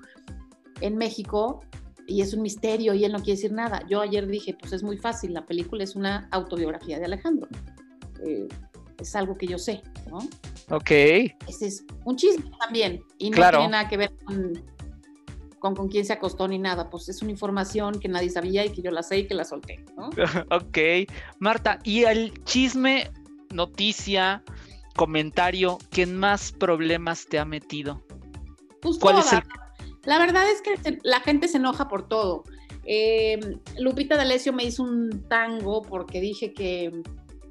en 0.81 0.97
México 0.97 1.61
y 2.07 2.21
es 2.21 2.33
un 2.33 2.41
misterio 2.41 2.93
y 2.93 3.03
él 3.03 3.11
no 3.11 3.19
quiere 3.19 3.33
decir 3.33 3.51
nada. 3.51 3.83
Yo 3.89 4.01
ayer 4.01 4.27
dije, 4.27 4.55
pues 4.59 4.73
es 4.73 4.83
muy 4.83 4.97
fácil, 4.97 5.33
la 5.33 5.45
película 5.45 5.83
es 5.83 5.95
una 5.95 6.27
autobiografía 6.31 6.97
de 6.99 7.05
Alejandro. 7.05 7.47
Eh, 8.25 8.47
es 8.99 9.15
algo 9.15 9.37
que 9.37 9.45
yo 9.45 9.59
sé, 9.59 9.83
¿no? 10.09 10.19
Ok. 10.69 10.89
Ese 10.89 11.67
es 11.67 11.85
un 12.05 12.15
chisme 12.15 12.49
también 12.59 13.03
y 13.17 13.29
no 13.29 13.37
tiene 13.49 13.67
nada 13.67 13.87
que 13.87 13.97
ver 13.97 14.11
con, 14.25 14.53
con, 15.67 15.75
con 15.75 15.89
quién 15.89 16.05
se 16.05 16.13
acostó 16.13 16.47
ni 16.47 16.59
nada, 16.59 16.89
pues 16.89 17.09
es 17.09 17.21
una 17.21 17.31
información 17.31 17.99
que 17.99 18.07
nadie 18.07 18.29
sabía 18.29 18.65
y 18.65 18.69
que 18.69 18.81
yo 18.81 18.91
la 18.91 19.03
sé 19.03 19.19
y 19.19 19.27
que 19.27 19.33
la 19.33 19.43
solté, 19.43 19.83
¿no? 19.95 20.09
ok. 20.55 21.09
Marta, 21.39 21.79
¿y 21.83 22.03
el 22.03 22.43
chisme, 22.43 23.11
noticia, 23.53 24.43
comentario 24.95 25.77
que 25.91 26.05
más 26.05 26.51
problemas 26.51 27.25
te 27.25 27.39
ha 27.39 27.45
metido? 27.45 28.01
Pues 28.81 28.97
¿Cuál 28.99 29.19
es 29.19 29.33
el 29.33 29.41
la 30.07 30.19
verdad 30.19 30.49
es 30.49 30.61
que 30.61 30.99
la 31.03 31.19
gente 31.19 31.49
se 31.49 31.57
enoja 31.57 31.89
por 31.89 32.07
todo. 32.07 32.45
Eh, 32.85 33.57
Lupita 33.77 34.15
D'Alessio 34.15 34.53
me 34.53 34.63
hizo 34.63 34.81
un 34.81 35.27
tango 35.27 35.81
porque 35.81 36.21
dije 36.21 36.53
que, 36.53 37.01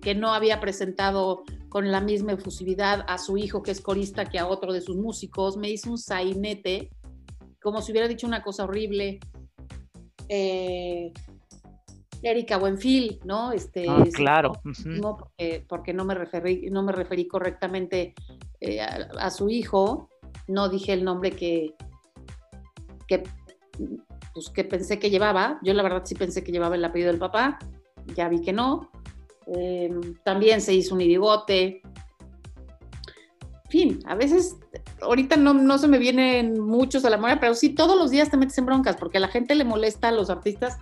que, 0.01 0.15
no 0.15 0.33
había 0.33 0.59
presentado 0.59 1.45
con 1.69 1.93
la 1.93 2.01
misma 2.01 2.33
efusividad 2.33 3.05
a 3.09 3.19
su 3.19 3.37
hijo 3.37 3.63
que 3.63 3.73
es 3.73 3.83
corista 3.83 4.25
que 4.25 4.39
a 4.39 4.47
otro 4.47 4.73
de 4.73 4.81
sus 4.81 4.97
músicos. 4.97 5.59
Me 5.59 5.69
hizo 5.69 5.91
un 5.91 5.99
sainete, 5.99 6.89
como 7.67 7.83
si 7.83 7.91
hubiera 7.91 8.07
dicho 8.07 8.29
una 8.29 8.45
cosa 8.45 8.63
horrible. 8.63 9.19
Eh, 10.29 11.13
Erika 12.23 12.59
Buenfil, 12.59 13.19
¿no? 13.25 13.51
Este, 13.51 13.87
ah, 13.89 14.05
claro. 14.15 14.53
No, 14.85 15.33
porque, 15.67 15.93
no 15.93 16.05
me 16.05 16.15
referí, 16.15 16.71
no 16.71 16.85
me 16.85 16.93
referí 16.93 17.27
correctamente 17.27 18.15
eh, 18.61 18.81
a, 18.81 19.31
su 19.33 19.49
hijo, 19.49 20.09
no 20.47 20.69
dije 20.69 20.93
el 20.93 21.03
nombre 21.03 21.33
que, 21.33 21.75
que, 23.09 23.25
pues, 24.33 24.49
que 24.51 24.63
pensé 24.63 25.01
que 25.01 25.11
llevaba. 25.11 25.59
Yo 25.65 25.75
la 25.75 25.83
verdad 25.83 26.03
sí 26.05 26.15
pensé 26.15 26.45
que 26.45 26.53
llevaba 26.53 26.77
el 26.77 26.85
apellido 26.85 27.11
del 27.11 27.19
papá, 27.19 27.59
ya 28.15 28.29
vi 28.29 28.43
que 28.43 28.53
no. 28.53 28.93
Eh, 29.49 29.91
también 30.25 30.61
se 30.61 30.73
hizo 30.73 30.95
un 30.95 31.01
irigote. 31.01 31.83
Fin, 33.69 33.99
a 34.07 34.15
veces, 34.15 34.57
ahorita 35.03 35.37
no, 35.37 35.53
no 35.53 35.79
se 35.79 35.89
me 35.89 35.99
vienen 35.99 36.61
muchos 36.61 37.05
a 37.05 37.11
la 37.11 37.17
memoria, 37.17 37.41
pero 37.41 37.55
sí 37.55 37.71
todos 37.71 37.99
los 37.99 38.11
días 38.11 38.31
te 38.31 38.37
metes 38.37 38.57
en 38.59 38.67
broncas 38.67 38.97
porque 38.97 39.19
a 39.19 39.21
la 39.21 39.29
gente 39.29 39.55
le 39.55 39.65
molesta 39.65 40.09
a 40.09 40.13
los 40.13 40.31
artistas 40.31 40.79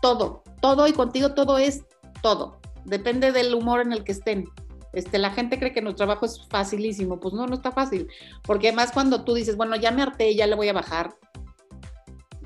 todo, 0.00 0.42
todo 0.60 0.86
y 0.86 0.92
contigo 0.92 1.34
todo 1.34 1.58
es 1.58 1.84
todo. 2.22 2.60
Depende 2.84 3.32
del 3.32 3.54
humor 3.54 3.80
en 3.80 3.92
el 3.92 4.04
que 4.04 4.12
estén. 4.12 4.46
Este, 4.94 5.18
la 5.18 5.30
gente 5.30 5.58
cree 5.58 5.72
que 5.72 5.82
nuestro 5.82 6.06
trabajo 6.06 6.24
es 6.24 6.46
facilísimo, 6.48 7.18
pues 7.20 7.34
no, 7.34 7.46
no 7.46 7.54
está 7.54 7.72
fácil, 7.72 8.06
porque 8.42 8.68
además 8.68 8.92
cuando 8.92 9.24
tú 9.24 9.34
dices, 9.34 9.56
bueno, 9.56 9.76
ya 9.76 9.90
me 9.90 10.02
harté, 10.02 10.34
ya 10.34 10.46
le 10.46 10.54
voy 10.54 10.68
a 10.68 10.72
bajar, 10.72 11.16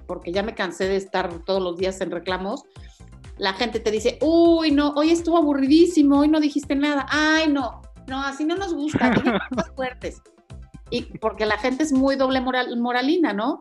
porque 0.06 0.32
ya 0.32 0.42
me 0.42 0.54
cansé 0.54 0.88
de 0.88 0.96
estar 0.96 1.44
todos 1.44 1.62
los 1.62 1.76
días 1.76 2.00
en 2.00 2.10
reclamos, 2.10 2.64
la 3.36 3.52
gente 3.52 3.80
te 3.80 3.90
dice, 3.90 4.18
uy, 4.22 4.70
no, 4.70 4.94
hoy 4.96 5.10
estuvo 5.10 5.36
aburridísimo, 5.36 6.20
hoy 6.20 6.28
no 6.28 6.40
dijiste 6.40 6.74
nada, 6.74 7.06
ay, 7.10 7.48
no, 7.48 7.82
no, 8.08 8.22
así 8.22 8.44
no 8.44 8.56
nos 8.56 8.74
gusta, 8.74 9.14
cosas 9.14 9.70
fuertes. 9.76 10.22
Y 10.90 11.02
porque 11.18 11.46
la 11.46 11.58
gente 11.58 11.82
es 11.82 11.92
muy 11.92 12.16
doble 12.16 12.40
moral, 12.40 12.76
moralina, 12.78 13.32
¿no? 13.32 13.60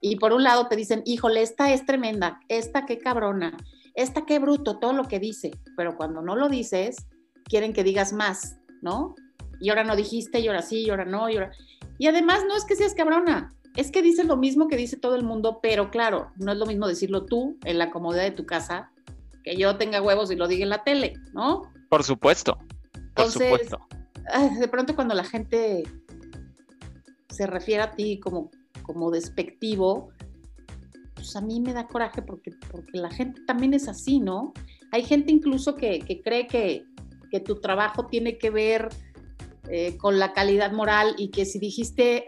Y 0.00 0.16
por 0.16 0.32
un 0.32 0.42
lado 0.42 0.68
te 0.68 0.76
dicen, 0.76 1.02
híjole, 1.06 1.42
esta 1.42 1.72
es 1.72 1.86
tremenda, 1.86 2.40
esta 2.48 2.86
qué 2.86 2.98
cabrona, 2.98 3.56
esta 3.94 4.26
qué 4.26 4.38
bruto, 4.38 4.78
todo 4.78 4.92
lo 4.92 5.04
que 5.04 5.18
dice, 5.18 5.52
pero 5.76 5.96
cuando 5.96 6.20
no 6.20 6.36
lo 6.36 6.48
dices, 6.48 7.06
quieren 7.44 7.72
que 7.72 7.82
digas 7.82 8.12
más, 8.12 8.58
¿no? 8.82 9.14
Y 9.58 9.70
ahora 9.70 9.84
no 9.84 9.96
dijiste, 9.96 10.40
y 10.40 10.48
ahora 10.48 10.62
sí, 10.62 10.82
y 10.82 10.90
ahora 10.90 11.06
no, 11.06 11.28
y 11.30 11.36
ahora... 11.36 11.50
Y 11.98 12.08
además 12.08 12.44
no 12.46 12.54
es 12.54 12.66
que 12.66 12.76
seas 12.76 12.94
cabrona, 12.94 13.56
es 13.74 13.90
que 13.90 14.02
dices 14.02 14.26
lo 14.26 14.36
mismo 14.36 14.68
que 14.68 14.76
dice 14.76 14.96
todo 14.96 15.16
el 15.16 15.22
mundo, 15.22 15.60
pero 15.62 15.90
claro, 15.90 16.30
no 16.36 16.52
es 16.52 16.58
lo 16.58 16.66
mismo 16.66 16.86
decirlo 16.86 17.24
tú 17.24 17.58
en 17.64 17.78
la 17.78 17.90
comodidad 17.90 18.24
de 18.24 18.30
tu 18.32 18.44
casa 18.44 18.90
que 19.44 19.56
yo 19.56 19.76
tenga 19.76 20.02
huevos 20.02 20.30
y 20.30 20.36
lo 20.36 20.48
diga 20.48 20.64
en 20.64 20.70
la 20.70 20.82
tele, 20.82 21.14
¿no? 21.32 21.62
Por 21.88 22.02
supuesto. 22.02 22.58
Supuesto. 23.16 23.78
De 24.60 24.68
pronto 24.68 24.94
cuando 24.94 25.14
la 25.14 25.24
gente 25.24 25.84
se 27.28 27.46
refiere 27.46 27.82
a 27.82 27.92
ti 27.92 28.18
como, 28.18 28.50
como 28.82 29.10
despectivo, 29.10 30.08
pues 31.14 31.36
a 31.36 31.40
mí 31.40 31.60
me 31.60 31.72
da 31.72 31.86
coraje 31.86 32.22
porque, 32.22 32.52
porque 32.70 32.98
la 32.98 33.10
gente 33.10 33.42
también 33.46 33.74
es 33.74 33.88
así, 33.88 34.20
¿no? 34.20 34.52
Hay 34.92 35.04
gente 35.04 35.32
incluso 35.32 35.74
que, 35.74 36.00
cree 36.24 36.46
que, 36.46 36.84
que, 37.30 37.40
tu 37.40 37.60
trabajo 37.60 38.06
tiene 38.06 38.38
que 38.38 38.50
ver 38.50 38.88
eh, 39.68 39.96
con 39.96 40.18
la 40.18 40.32
calidad 40.32 40.72
moral 40.72 41.14
y 41.18 41.30
que 41.30 41.44
si 41.44 41.58
dijiste 41.58 42.26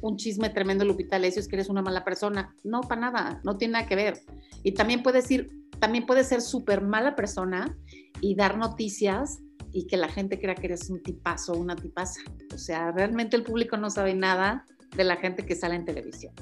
un 0.00 0.16
chisme 0.16 0.48
tremendo, 0.48 0.84
Lupita 0.84 1.16
Alessio, 1.16 1.40
es 1.40 1.48
que 1.48 1.56
eres 1.56 1.68
una 1.68 1.82
mala 1.82 2.04
persona. 2.04 2.54
No, 2.64 2.80
para 2.80 3.00
nada, 3.02 3.40
no 3.44 3.56
tiene 3.56 3.72
nada 3.72 3.86
que 3.86 3.96
ver. 3.96 4.20
Y 4.62 4.72
también 4.72 5.02
puedes 5.02 5.30
ir, 5.30 5.50
también 5.78 6.06
puedes 6.06 6.26
ser 6.26 6.40
súper 6.40 6.80
mala 6.80 7.14
persona 7.14 7.76
y 8.20 8.34
dar 8.34 8.56
noticias 8.56 9.40
y 9.72 9.86
que 9.86 9.96
la 9.96 10.08
gente 10.08 10.40
crea 10.40 10.54
que 10.54 10.66
eres 10.66 10.90
un 10.90 11.02
tipazo 11.02 11.52
o 11.52 11.58
una 11.58 11.76
tipaza. 11.76 12.20
O 12.54 12.58
sea, 12.58 12.92
realmente 12.92 13.36
el 13.36 13.44
público 13.44 13.76
no 13.76 13.90
sabe 13.90 14.14
nada 14.14 14.64
de 14.96 15.04
la 15.04 15.16
gente 15.16 15.46
que 15.46 15.54
sale 15.54 15.76
en 15.76 15.84
televisión. 15.84 16.34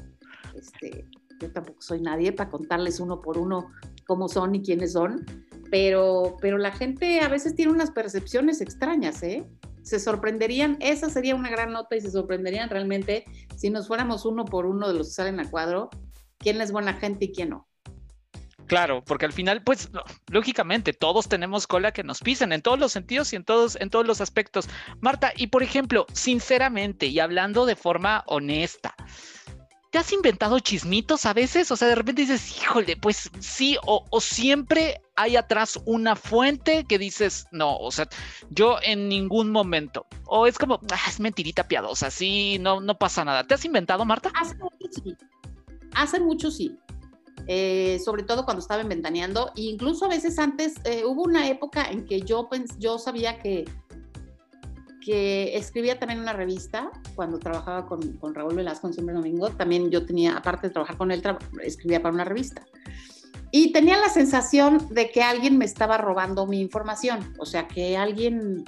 Este, 0.55 1.05
yo 1.41 1.53
tampoco 1.53 1.81
soy 1.81 2.01
nadie 2.01 2.33
para 2.33 2.51
contarles 2.51 3.01
uno 3.01 3.21
por 3.21 3.39
uno 3.39 3.71
cómo 4.07 4.29
son 4.29 4.55
y 4.55 4.63
quiénes 4.63 4.93
son, 4.93 5.25
pero, 5.71 6.37
pero 6.41 6.59
la 6.59 6.73
gente 6.73 7.21
a 7.21 7.29
veces 7.29 7.55
tiene 7.55 7.73
unas 7.73 7.91
percepciones 7.91 8.61
extrañas, 8.61 9.23
¿eh? 9.23 9.47
se 9.89 9.99
sorprenderían, 9.99 10.77
esa 10.81 11.09
sería 11.09 11.35
una 11.35 11.49
gran 11.49 11.73
nota 11.73 11.97
y 11.97 12.01
se 12.01 12.11
sorprenderían 12.11 12.69
realmente 12.69 13.25
si 13.57 13.71
nos 13.71 13.89
fuéramos 13.89 14.27
uno 14.27 14.45
por 14.45 14.67
uno 14.67 14.89
de 14.89 14.95
los 14.95 15.09
que 15.09 15.15
salen 15.15 15.41
a 15.41 15.51
cuadro, 15.51 15.89
quién 16.39 16.61
es 16.61 16.73
buena 16.73 16.93
gente 16.95 17.27
y 17.27 17.33
quién 17.33 17.51
no. 17.51 17.68
Claro, 18.69 19.03
porque 19.03 19.25
al 19.25 19.33
final, 19.33 19.63
pues, 19.63 19.91
lógicamente, 20.31 20.93
todos 20.93 21.29
tenemos 21.29 21.67
cola 21.67 21.93
que 21.93 22.05
nos 22.05 22.21
pisen 22.21 22.53
en 22.53 22.61
todos 22.61 22.79
los 22.79 22.93
sentidos 22.93 23.33
y 23.33 23.37
en 23.37 23.45
todos, 23.45 23.77
en 23.81 23.89
todos 23.89 24.07
los 24.07 24.21
aspectos. 24.21 24.69
Marta, 25.01 25.33
y 25.37 25.49
por 25.49 25.63
ejemplo, 25.63 26.07
sinceramente 26.13 27.07
y 27.07 27.19
hablando 27.19 27.65
de 27.65 27.77
forma 27.77 28.25
honesta, 28.27 28.95
¿Te 29.91 29.97
has 29.97 30.13
inventado 30.13 30.59
chismitos 30.59 31.25
a 31.25 31.33
veces? 31.33 31.71
O 31.71 31.77
sea, 31.77 31.89
de 31.89 31.95
repente 31.95 32.21
dices, 32.21 32.59
híjole, 32.61 32.99
pues 32.99 33.31
sí, 33.39 33.79
o, 33.87 34.05
siempre 34.21 35.01
hay 35.17 35.37
atrás 35.37 35.81
una 35.87 36.15
fuente 36.15 36.85
que 36.85 36.99
dices, 36.99 37.47
no, 37.53 37.75
o 37.79 37.91
sea, 37.91 38.07
yo 38.51 38.77
en 38.83 39.09
ningún 39.09 39.51
momento. 39.51 40.07
O 40.27 40.47
es 40.47 40.59
como, 40.59 40.79
ah, 40.93 41.09
es 41.09 41.21
mentirita 41.21 41.67
piadosa, 41.67 42.11
sí, 42.11 42.59
no, 42.61 42.83
no 42.83 42.99
pasa 42.99 43.25
nada. 43.25 43.47
¿Te 43.47 43.55
has 43.55 43.65
inventado, 43.65 44.05
Marta? 44.05 44.31
Hace 44.35 44.57
mucho 44.57 44.93
sí. 44.93 45.17
Hace 45.95 46.21
mucho 46.21 46.51
sí. 46.51 46.79
Eh, 47.51 47.99
sobre 48.05 48.25
todo 48.25 48.45
cuando 48.45 48.61
estaba 48.61 48.83
inventaneando. 48.83 49.53
E 49.57 49.63
incluso 49.63 50.05
a 50.05 50.09
veces 50.09 50.39
antes, 50.39 50.75
eh, 50.85 51.05
hubo 51.07 51.23
una 51.23 51.49
época 51.49 51.91
en 51.91 52.05
que 52.05 52.21
yo, 52.21 52.49
yo 52.79 52.99
sabía 52.99 53.39
que 53.39 53.65
que 55.09 55.57
escribía 55.57 55.99
también 55.99 56.21
una 56.21 56.35
revista 56.35 56.91
cuando 57.15 57.39
trabajaba 57.39 57.87
con, 57.87 58.35
Raúl 58.35 58.57
Velasco 58.57 58.89
en 58.89 58.93
Siempre 58.93 59.15
Domingo. 59.15 59.49
También 59.49 59.91
yo 59.91 60.05
tenía, 60.05 60.37
aparte 60.37 60.67
de 60.67 60.75
trabajar 60.75 60.99
con 60.99 61.11
él, 61.11 61.23
escribía 61.65 62.03
para 62.03 62.15
una 62.15 62.25
revista. 62.27 62.67
Y 63.51 63.73
tenía 63.73 63.97
la 63.97 64.11
sensación 64.11 64.87
de 64.91 65.11
que 65.11 65.23
alguien 65.23 65.57
me 65.57 65.65
estaba 65.65 65.97
robando 65.97 66.47
mi 66.47 66.61
información, 66.61 67.33
o 67.39 67.47
sea, 67.47 67.67
que 67.67 67.97
alguien, 67.97 68.65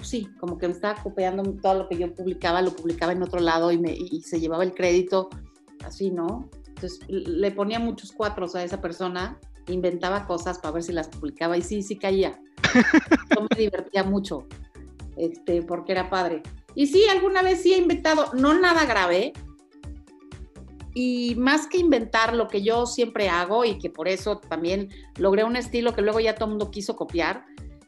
sí, 0.00 0.30
como 0.40 0.56
que 0.56 0.68
me 0.68 0.72
estaba 0.72 1.02
copiando 1.02 1.42
todo 1.60 1.74
lo 1.74 1.88
que 1.90 1.98
yo 1.98 2.14
publicaba, 2.14 2.62
lo 2.62 2.74
publicaba 2.74 3.12
en 3.12 3.22
otro 3.22 3.40
lado 3.40 3.72
y, 3.72 3.78
me, 3.78 3.92
y 3.92 4.22
se 4.22 4.40
llevaba 4.40 4.64
el 4.64 4.72
crédito, 4.72 5.28
así, 5.84 6.10
¿no? 6.10 6.48
Entonces 6.76 7.00
le 7.08 7.50
ponía 7.52 7.78
muchos 7.78 8.12
cuatros 8.12 8.54
a 8.54 8.62
esa 8.62 8.80
persona, 8.80 9.40
inventaba 9.66 10.26
cosas 10.26 10.58
para 10.58 10.74
ver 10.74 10.82
si 10.82 10.92
las 10.92 11.08
publicaba 11.08 11.56
y 11.56 11.62
sí, 11.62 11.82
sí 11.82 11.96
caía. 11.96 12.38
Yo 13.34 13.46
me 13.50 13.58
divertía 13.58 14.04
mucho, 14.04 14.46
este, 15.16 15.62
porque 15.62 15.92
era 15.92 16.10
padre. 16.10 16.42
Y 16.74 16.86
sí, 16.86 17.04
alguna 17.08 17.40
vez 17.40 17.62
sí 17.62 17.72
he 17.72 17.78
inventado, 17.78 18.30
no 18.34 18.52
nada 18.52 18.84
grave, 18.84 19.32
y 20.92 21.34
más 21.36 21.66
que 21.66 21.78
inventar 21.78 22.34
lo 22.34 22.48
que 22.48 22.62
yo 22.62 22.86
siempre 22.86 23.28
hago 23.28 23.66
y 23.66 23.78
que 23.78 23.90
por 23.90 24.08
eso 24.08 24.38
también 24.38 24.88
logré 25.18 25.44
un 25.44 25.54
estilo 25.54 25.94
que 25.94 26.00
luego 26.00 26.20
ya 26.20 26.34
todo 26.34 26.46
el 26.46 26.50
mundo 26.52 26.70
quiso 26.70 26.96
copiar, 26.96 27.44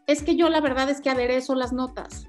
es 0.07 0.23
que 0.23 0.37
yo 0.37 0.51
la 0.51 0.61
verdad 0.61 0.91
es 0.91 1.01
que 1.01 1.09
aderezo 1.09 1.55
las 1.55 1.73
notas, 1.73 2.29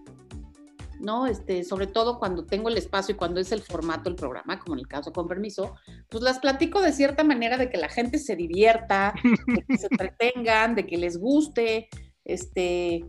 ¿no? 1.00 1.28
Este, 1.28 1.64
sobre 1.64 1.88
todo 1.88 2.20
cuando 2.20 2.45
tengo 2.45 2.70
el 2.70 2.78
espacio 2.78 3.14
y 3.14 3.18
cuando 3.18 3.39
es 3.39 3.52
el 3.52 3.62
formato 3.62 4.04
del 4.04 4.16
programa, 4.16 4.60
como 4.60 4.76
en 4.76 4.80
el 4.80 4.88
caso 4.88 5.12
con 5.12 5.28
permiso, 5.28 5.76
pues 6.10 6.24
las 6.24 6.39
platico 6.39 6.82
de 6.82 6.91
cierta 6.91 7.24
manera 7.24 7.58
de 7.58 7.70
que 7.70 7.78
la 7.78 7.89
gente 7.89 8.20
se 8.20 8.36
divierta, 8.36 9.14
de 9.47 9.66
que 9.66 9.78
se 9.78 9.88
entretengan, 9.89 10.76
de 10.76 10.86
que 10.86 10.97
les 10.97 11.18
guste, 11.18 11.89
este, 12.26 13.06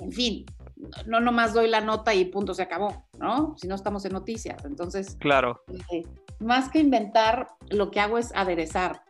en 0.00 0.12
fin, 0.12 0.46
no 1.06 1.20
nomás 1.20 1.54
doy 1.54 1.68
la 1.68 1.80
nota 1.80 2.14
y 2.14 2.24
punto, 2.26 2.54
se 2.54 2.62
acabó, 2.62 3.06
¿no? 3.18 3.54
Si 3.58 3.68
no 3.68 3.74
estamos 3.74 4.04
en 4.04 4.12
noticias. 4.12 4.64
Entonces, 4.64 5.16
claro. 5.20 5.62
Eh, 5.92 6.02
más 6.40 6.68
que 6.68 6.80
inventar, 6.80 7.48
lo 7.70 7.90
que 7.90 8.00
hago 8.00 8.18
es 8.18 8.34
aderezar. 8.34 9.02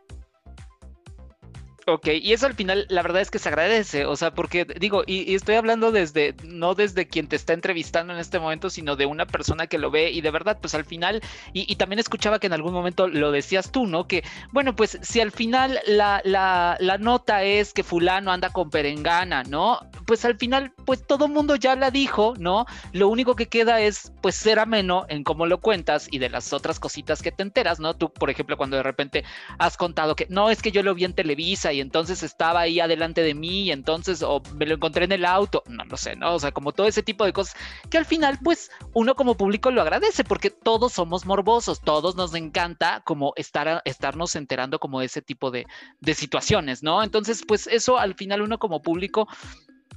Ok, 1.87 2.07
y 2.19 2.33
eso 2.33 2.47
al 2.47 2.55
final, 2.55 2.87
la 2.89 3.03
verdad 3.03 3.21
es 3.21 3.29
que 3.29 3.37
se 3.37 3.47
agradece, 3.47 4.07
o 4.07 4.15
sea, 4.15 4.33
porque 4.33 4.65
digo, 4.65 5.03
y, 5.05 5.35
estoy 5.35 5.53
hablando 5.53 5.91
desde, 5.91 6.33
no 6.43 6.73
desde 6.73 7.07
quien 7.07 7.27
te 7.27 7.35
está 7.35 7.53
entrevistando 7.53 8.11
en 8.11 8.17
este 8.17 8.39
momento, 8.39 8.71
sino 8.71 8.95
de 8.95 9.05
una 9.05 9.27
persona 9.27 9.67
que 9.67 9.77
lo 9.77 9.91
ve 9.91 10.09
y 10.09 10.21
de 10.21 10.31
verdad, 10.31 10.57
pues 10.59 10.73
al 10.73 10.83
final, 10.83 11.21
y, 11.53 11.75
también 11.75 11.99
escuchaba 11.99 12.39
que 12.39 12.47
en 12.47 12.53
algún 12.53 12.73
momento 12.73 13.07
lo 13.07 13.31
decías 13.31 13.71
tú, 13.71 13.85
¿no? 13.85 14.07
Que, 14.07 14.23
bueno, 14.51 14.75
pues 14.75 14.97
si 15.03 15.21
al 15.21 15.31
final 15.31 15.79
la, 15.85 16.21
la, 16.23 16.97
nota 16.97 17.43
es 17.43 17.71
que 17.71 17.83
fulano 17.83 18.31
anda 18.31 18.49
con 18.49 18.71
perengana, 18.71 19.43
¿no? 19.43 19.79
Pues 20.07 20.25
al 20.25 20.37
final, 20.37 20.71
pues 20.85 21.05
todo 21.05 21.27
mundo 21.27 21.55
ya 21.55 21.75
la 21.75 21.91
dijo, 21.91 22.33
¿no? 22.39 22.65
Lo 22.93 23.09
único 23.09 23.35
que 23.35 23.45
queda 23.45 23.79
es, 23.79 24.11
pues, 24.21 24.33
ser 24.33 24.57
ameno 24.57 25.05
en 25.07 25.23
cómo 25.23 25.45
lo 25.45 25.59
cuentas 25.59 26.07
y 26.09 26.17
de 26.17 26.29
las 26.29 26.51
otras 26.51 26.79
cositas 26.79 27.21
que 27.21 27.31
te 27.31 27.43
enteras, 27.43 27.79
¿no? 27.79 27.93
Tú, 27.93 28.11
por 28.11 28.31
ejemplo, 28.31 28.57
cuando 28.57 28.75
de 28.75 28.83
repente 28.83 29.23
has 29.59 29.77
contado 29.77 30.15
que, 30.15 30.25
no, 30.29 30.49
es 30.49 30.63
que 30.63 30.71
yo 30.71 30.81
lo 30.81 30.95
vi 30.95 31.05
en 31.05 31.13
Televisa 31.13 31.74
y 31.75 31.81
entonces 31.81 32.23
estaba 32.23 32.61
ahí 32.61 32.79
adelante 32.79 33.21
de 33.21 33.33
mí 33.33 33.63
y 33.63 33.71
entonces 33.71 34.23
o 34.23 34.41
me 34.55 34.65
lo 34.65 34.75
encontré 34.75 35.05
en 35.05 35.11
el 35.11 35.25
auto, 35.25 35.63
no 35.67 35.85
lo 35.85 35.97
sé, 35.97 36.15
¿no? 36.15 36.33
O 36.33 36.39
sea, 36.39 36.51
como 36.51 36.71
todo 36.71 36.87
ese 36.87 37.03
tipo 37.03 37.25
de 37.25 37.33
cosas 37.33 37.55
que 37.89 37.97
al 37.97 38.05
final 38.05 38.39
pues 38.43 38.71
uno 38.93 39.15
como 39.15 39.35
público 39.35 39.71
lo 39.71 39.81
agradece 39.81 40.23
porque 40.23 40.49
todos 40.49 40.93
somos 40.93 41.25
morbosos, 41.25 41.81
todos 41.81 42.15
nos 42.15 42.33
encanta 42.33 43.01
como 43.05 43.33
estar 43.35 43.81
estarnos 43.85 44.35
enterando 44.35 44.79
como 44.79 44.99
de 44.99 45.07
ese 45.07 45.21
tipo 45.21 45.51
de, 45.51 45.65
de 45.99 46.13
situaciones, 46.13 46.83
¿no? 46.83 47.03
Entonces 47.03 47.43
pues 47.47 47.67
eso 47.67 47.99
al 47.99 48.15
final 48.15 48.41
uno 48.41 48.57
como 48.57 48.81
público 48.81 49.27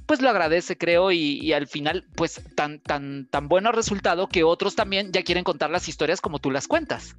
pues 0.05 0.23
lo 0.23 0.29
agradece, 0.31 0.75
creo, 0.75 1.11
y, 1.11 1.39
y, 1.39 1.53
al 1.53 1.67
final, 1.67 2.03
pues 2.15 2.41
tan, 2.55 2.79
tan, 2.79 3.27
tan 3.27 3.47
bueno 3.47 3.71
resultado 3.71 4.25
que 4.25 4.43
otros 4.43 4.73
también 4.73 5.11
ya 5.11 5.21
quieren 5.21 5.43
contar 5.43 5.69
las 5.69 5.87
historias 5.87 6.19
como 6.19 6.39
tú 6.39 6.49
las 6.49 6.67
cuentas. 6.67 7.15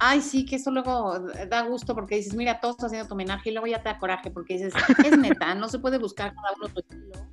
Ay, 0.00 0.20
sí, 0.20 0.44
que 0.44 0.56
eso 0.56 0.70
luego 0.70 1.18
da 1.48 1.62
gusto 1.62 1.94
porque 1.94 2.16
dices, 2.16 2.34
mira, 2.34 2.60
todos 2.60 2.82
haciendo 2.84 3.08
tu 3.08 3.14
homenaje 3.14 3.50
y 3.50 3.52
luego 3.52 3.66
ya 3.66 3.82
te 3.82 3.88
da 3.88 3.98
coraje 3.98 4.30
porque 4.30 4.54
dices, 4.54 4.72
es 5.04 5.18
neta, 5.18 5.54
no 5.54 5.68
se 5.68 5.78
puede 5.78 5.98
buscar 5.98 6.34
cada 6.34 6.54
uno 6.56 6.68
tu 6.68 6.80
estilo, 6.80 7.26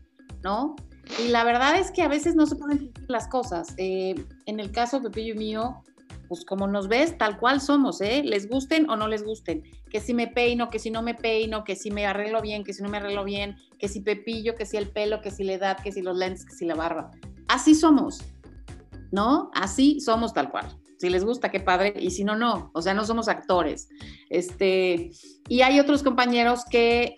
¿no? 0.43 0.76
Y 1.24 1.28
la 1.28 1.43
verdad 1.43 1.78
es 1.78 1.91
que 1.91 2.01
a 2.01 2.07
veces 2.07 2.36
no 2.36 2.47
se 2.47 2.55
pueden 2.55 2.80
fingir 2.80 3.05
las 3.09 3.28
cosas. 3.28 3.76
Eh, 3.78 4.16
en 4.47 4.59
el 4.59 4.72
caso 4.72 4.99
de 4.99 5.09
Pepillo 5.09 5.36
y 5.36 5.38
mío, 5.38 5.84
pues 6.28 6.43
como 6.43 6.66
nos 6.66 6.88
ves, 6.88 7.18
tal 7.18 7.38
cual 7.38 7.61
somos, 7.61 8.01
¿eh? 8.01 8.24
Les 8.24 8.49
gusten 8.49 8.89
o 8.89 8.95
no 8.95 9.07
les 9.07 9.24
gusten. 9.24 9.63
Que 9.91 9.99
si 9.99 10.16
me 10.16 10.28
peino, 10.28 10.70
que 10.70 10.80
si 10.80 10.89
no 10.89 11.03
me 11.03 11.13
peino, 11.13 11.63
que 11.63 11.76
si 11.76 11.91
me 11.91 12.07
arreglo 12.07 12.41
bien, 12.41 12.63
que 12.63 12.74
si 12.74 12.82
no 12.82 12.89
me 12.89 12.97
arreglo 12.97 13.24
bien, 13.24 13.55
que 13.78 13.88
si 13.88 14.01
Pepillo, 14.01 14.55
que 14.55 14.66
si 14.66 14.78
el 14.78 14.89
pelo, 14.89 15.22
que 15.22 15.30
si 15.30 15.43
la 15.43 15.53
edad, 15.53 15.78
que 15.78 15.91
si 15.91 16.01
los 16.01 16.18
lentes, 16.18 16.45
que 16.45 16.53
si 16.53 16.66
la 16.66 16.74
barba. 16.74 17.11
Así 17.47 17.76
somos, 17.76 18.24
¿no? 19.11 19.51
Así 19.53 19.99
somos 19.99 20.34
tal 20.34 20.49
cual. 20.49 20.66
Si 20.98 21.10
les 21.10 21.26
gusta, 21.26 21.52
qué 21.52 21.60
padre, 21.60 21.93
y 22.00 22.12
si 22.12 22.24
no, 22.24 22.36
no. 22.36 22.72
O 22.74 22.82
sea, 22.82 22.93
no 22.93 23.06
somos 23.06 23.28
actores. 23.28 23.89
Este, 24.30 25.12
y 25.50 25.62
hay 25.62 25.80
otros 25.80 26.04
compañeros 26.04 26.64
que 26.70 27.18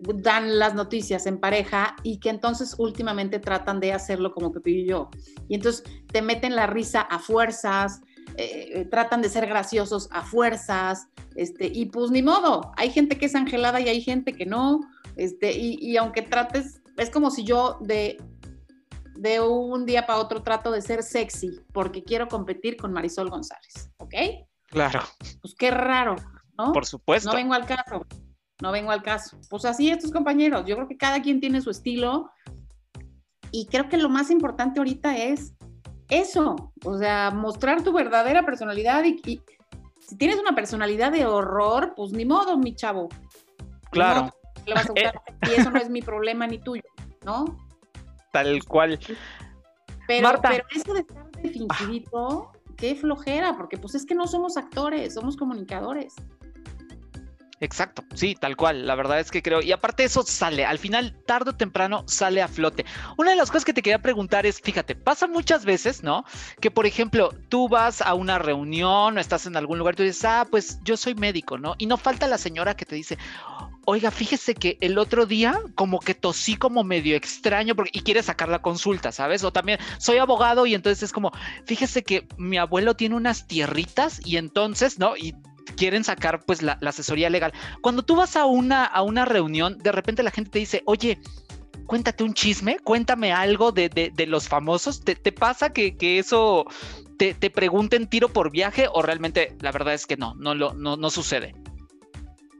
dan 0.00 0.58
las 0.58 0.74
noticias 0.74 1.26
en 1.26 1.38
pareja 1.38 1.96
y 2.02 2.18
que 2.18 2.30
entonces 2.30 2.74
últimamente 2.78 3.38
tratan 3.38 3.80
de 3.80 3.92
hacerlo 3.92 4.32
como 4.32 4.52
Pepillo 4.52 4.80
y 4.80 4.86
yo. 4.86 5.10
Y 5.48 5.54
entonces 5.54 5.84
te 6.10 6.22
meten 6.22 6.56
la 6.56 6.66
risa 6.66 7.02
a 7.02 7.18
fuerzas, 7.18 8.00
eh, 8.36 8.70
eh, 8.74 8.84
tratan 8.90 9.22
de 9.22 9.28
ser 9.28 9.46
graciosos 9.46 10.08
a 10.10 10.22
fuerzas, 10.22 11.08
este, 11.34 11.66
y 11.66 11.86
pues 11.86 12.10
ni 12.10 12.22
modo, 12.22 12.72
hay 12.76 12.90
gente 12.90 13.18
que 13.18 13.26
es 13.26 13.34
angelada 13.34 13.80
y 13.80 13.88
hay 13.88 14.00
gente 14.00 14.34
que 14.34 14.46
no, 14.46 14.80
este, 15.16 15.52
y, 15.52 15.78
y 15.80 15.96
aunque 15.96 16.22
trates, 16.22 16.80
es 16.96 17.10
como 17.10 17.30
si 17.30 17.44
yo 17.44 17.78
de 17.80 18.18
de 19.14 19.40
un 19.40 19.86
día 19.86 20.06
para 20.06 20.18
otro 20.18 20.42
trato 20.42 20.70
de 20.70 20.82
ser 20.82 21.02
sexy 21.02 21.60
porque 21.72 22.02
quiero 22.02 22.28
competir 22.28 22.76
con 22.76 22.92
Marisol 22.92 23.30
González, 23.30 23.90
¿ok? 23.98 24.14
Claro. 24.68 25.00
Pues 25.40 25.54
qué 25.56 25.70
raro, 25.70 26.16
¿no? 26.56 26.72
Por 26.72 26.86
supuesto. 26.86 27.30
No 27.30 27.36
vengo 27.36 27.54
al 27.54 27.66
caso, 27.66 28.06
no 28.60 28.72
vengo 28.72 28.90
al 28.90 29.02
caso. 29.02 29.38
Pues 29.50 29.64
así 29.64 29.90
estos 29.90 30.10
compañeros, 30.10 30.64
yo 30.66 30.76
creo 30.76 30.88
que 30.88 30.96
cada 30.96 31.20
quien 31.20 31.40
tiene 31.40 31.60
su 31.60 31.70
estilo 31.70 32.30
y 33.50 33.66
creo 33.66 33.88
que 33.88 33.98
lo 33.98 34.08
más 34.08 34.30
importante 34.30 34.80
ahorita 34.80 35.16
es 35.16 35.54
eso, 36.08 36.72
o 36.84 36.98
sea, 36.98 37.30
mostrar 37.30 37.82
tu 37.82 37.92
verdadera 37.92 38.44
personalidad 38.44 39.04
y, 39.04 39.40
si 40.00 40.16
tienes 40.16 40.38
una 40.38 40.54
personalidad 40.54 41.12
de 41.12 41.24
horror, 41.26 41.94
pues 41.96 42.12
ni 42.12 42.24
modo, 42.24 42.58
mi 42.58 42.74
chavo. 42.74 43.08
Claro. 43.90 44.30
y 44.66 45.50
eso 45.58 45.70
no 45.70 45.78
es 45.78 45.88
mi 45.88 46.02
problema 46.02 46.46
ni 46.46 46.58
tuyo, 46.58 46.82
¿no? 47.24 47.44
Tal 48.32 48.64
cual. 48.64 48.98
Pero, 50.08 50.40
pero 50.42 50.64
eso 50.74 50.94
de 50.94 51.00
estar 51.00 51.30
de 51.30 51.48
fingidito, 51.48 52.50
qué 52.76 52.96
flojera, 52.96 53.56
porque 53.56 53.78
pues 53.78 53.94
es 53.94 54.04
que 54.04 54.14
no 54.14 54.26
somos 54.26 54.56
actores, 54.56 55.14
somos 55.14 55.36
comunicadores. 55.36 56.14
Exacto, 57.62 58.02
sí, 58.14 58.34
tal 58.34 58.56
cual. 58.56 58.88
La 58.88 58.96
verdad 58.96 59.20
es 59.20 59.30
que 59.30 59.40
creo. 59.40 59.62
Y 59.62 59.70
aparte 59.70 60.02
eso 60.02 60.24
sale, 60.24 60.64
al 60.64 60.80
final, 60.80 61.16
tarde 61.26 61.50
o 61.50 61.54
temprano, 61.54 62.02
sale 62.08 62.42
a 62.42 62.48
flote. 62.48 62.84
Una 63.16 63.30
de 63.30 63.36
las 63.36 63.52
cosas 63.52 63.64
que 63.64 63.72
te 63.72 63.82
quería 63.82 64.00
preguntar 64.00 64.44
es, 64.46 64.60
fíjate, 64.60 64.96
pasa 64.96 65.28
muchas 65.28 65.64
veces, 65.64 66.02
¿no? 66.02 66.24
Que, 66.60 66.72
por 66.72 66.86
ejemplo, 66.86 67.32
tú 67.48 67.68
vas 67.68 68.02
a 68.02 68.14
una 68.14 68.40
reunión 68.40 69.16
o 69.16 69.20
estás 69.20 69.46
en 69.46 69.56
algún 69.56 69.78
lugar, 69.78 69.94
tú 69.94 70.02
dices, 70.02 70.24
ah, 70.24 70.44
pues 70.50 70.80
yo 70.82 70.96
soy 70.96 71.14
médico, 71.14 71.56
¿no? 71.56 71.76
Y 71.78 71.86
no 71.86 71.98
falta 71.98 72.26
la 72.26 72.36
señora 72.36 72.74
que 72.74 72.84
te 72.84 72.96
dice, 72.96 73.16
oiga, 73.84 74.10
fíjese 74.10 74.54
que 74.54 74.78
el 74.80 74.98
otro 74.98 75.26
día 75.26 75.60
como 75.74 76.00
que 76.00 76.14
tosí 76.14 76.56
como 76.56 76.84
medio 76.84 77.16
extraño 77.16 77.74
porque, 77.74 77.90
y 77.92 78.02
quiere 78.02 78.22
sacar 78.22 78.48
la 78.48 78.62
consulta, 78.62 79.12
¿sabes? 79.12 79.44
O 79.44 79.52
también 79.52 79.78
soy 79.98 80.18
abogado 80.18 80.66
y 80.66 80.74
entonces 80.74 81.02
es 81.02 81.12
como, 81.12 81.32
fíjese 81.66 82.02
que 82.02 82.26
mi 82.36 82.58
abuelo 82.58 82.94
tiene 82.94 83.16
unas 83.16 83.46
tierritas 83.46 84.20
y 84.24 84.36
entonces, 84.36 84.98
¿no? 84.98 85.16
Y 85.16 85.34
quieren 85.76 86.04
sacar 86.04 86.44
pues 86.44 86.62
la, 86.62 86.78
asesoría 86.82 87.30
legal. 87.30 87.52
Cuando 87.80 88.02
tú 88.02 88.16
vas 88.16 88.36
a 88.36 88.44
una, 88.46 88.84
a 88.84 89.02
una 89.02 89.24
reunión, 89.24 89.78
de 89.78 89.92
repente 89.92 90.22
la 90.22 90.30
gente 90.30 90.50
te 90.50 90.58
dice, 90.58 90.82
oye, 90.86 91.18
cuéntate 91.86 92.24
un 92.24 92.34
chisme, 92.34 92.78
cuéntame 92.78 93.32
algo 93.32 93.72
de, 93.72 93.88
de, 93.88 94.26
los 94.26 94.48
famosos. 94.48 95.00
¿Te, 95.00 95.14
te 95.14 95.32
pasa 95.32 95.72
que, 95.72 95.96
que 95.96 96.18
eso 96.18 96.66
te, 97.18 97.34
te, 97.34 97.50
pregunten 97.50 98.06
tiro 98.06 98.28
por 98.28 98.50
viaje 98.50 98.88
o 98.92 99.02
realmente 99.02 99.56
la 99.60 99.72
verdad 99.72 99.94
es 99.94 100.06
que 100.06 100.16
no, 100.16 100.34
no, 100.36 100.54
lo, 100.54 100.74
no, 100.74 100.96
no 100.96 101.10
sucede? 101.10 101.54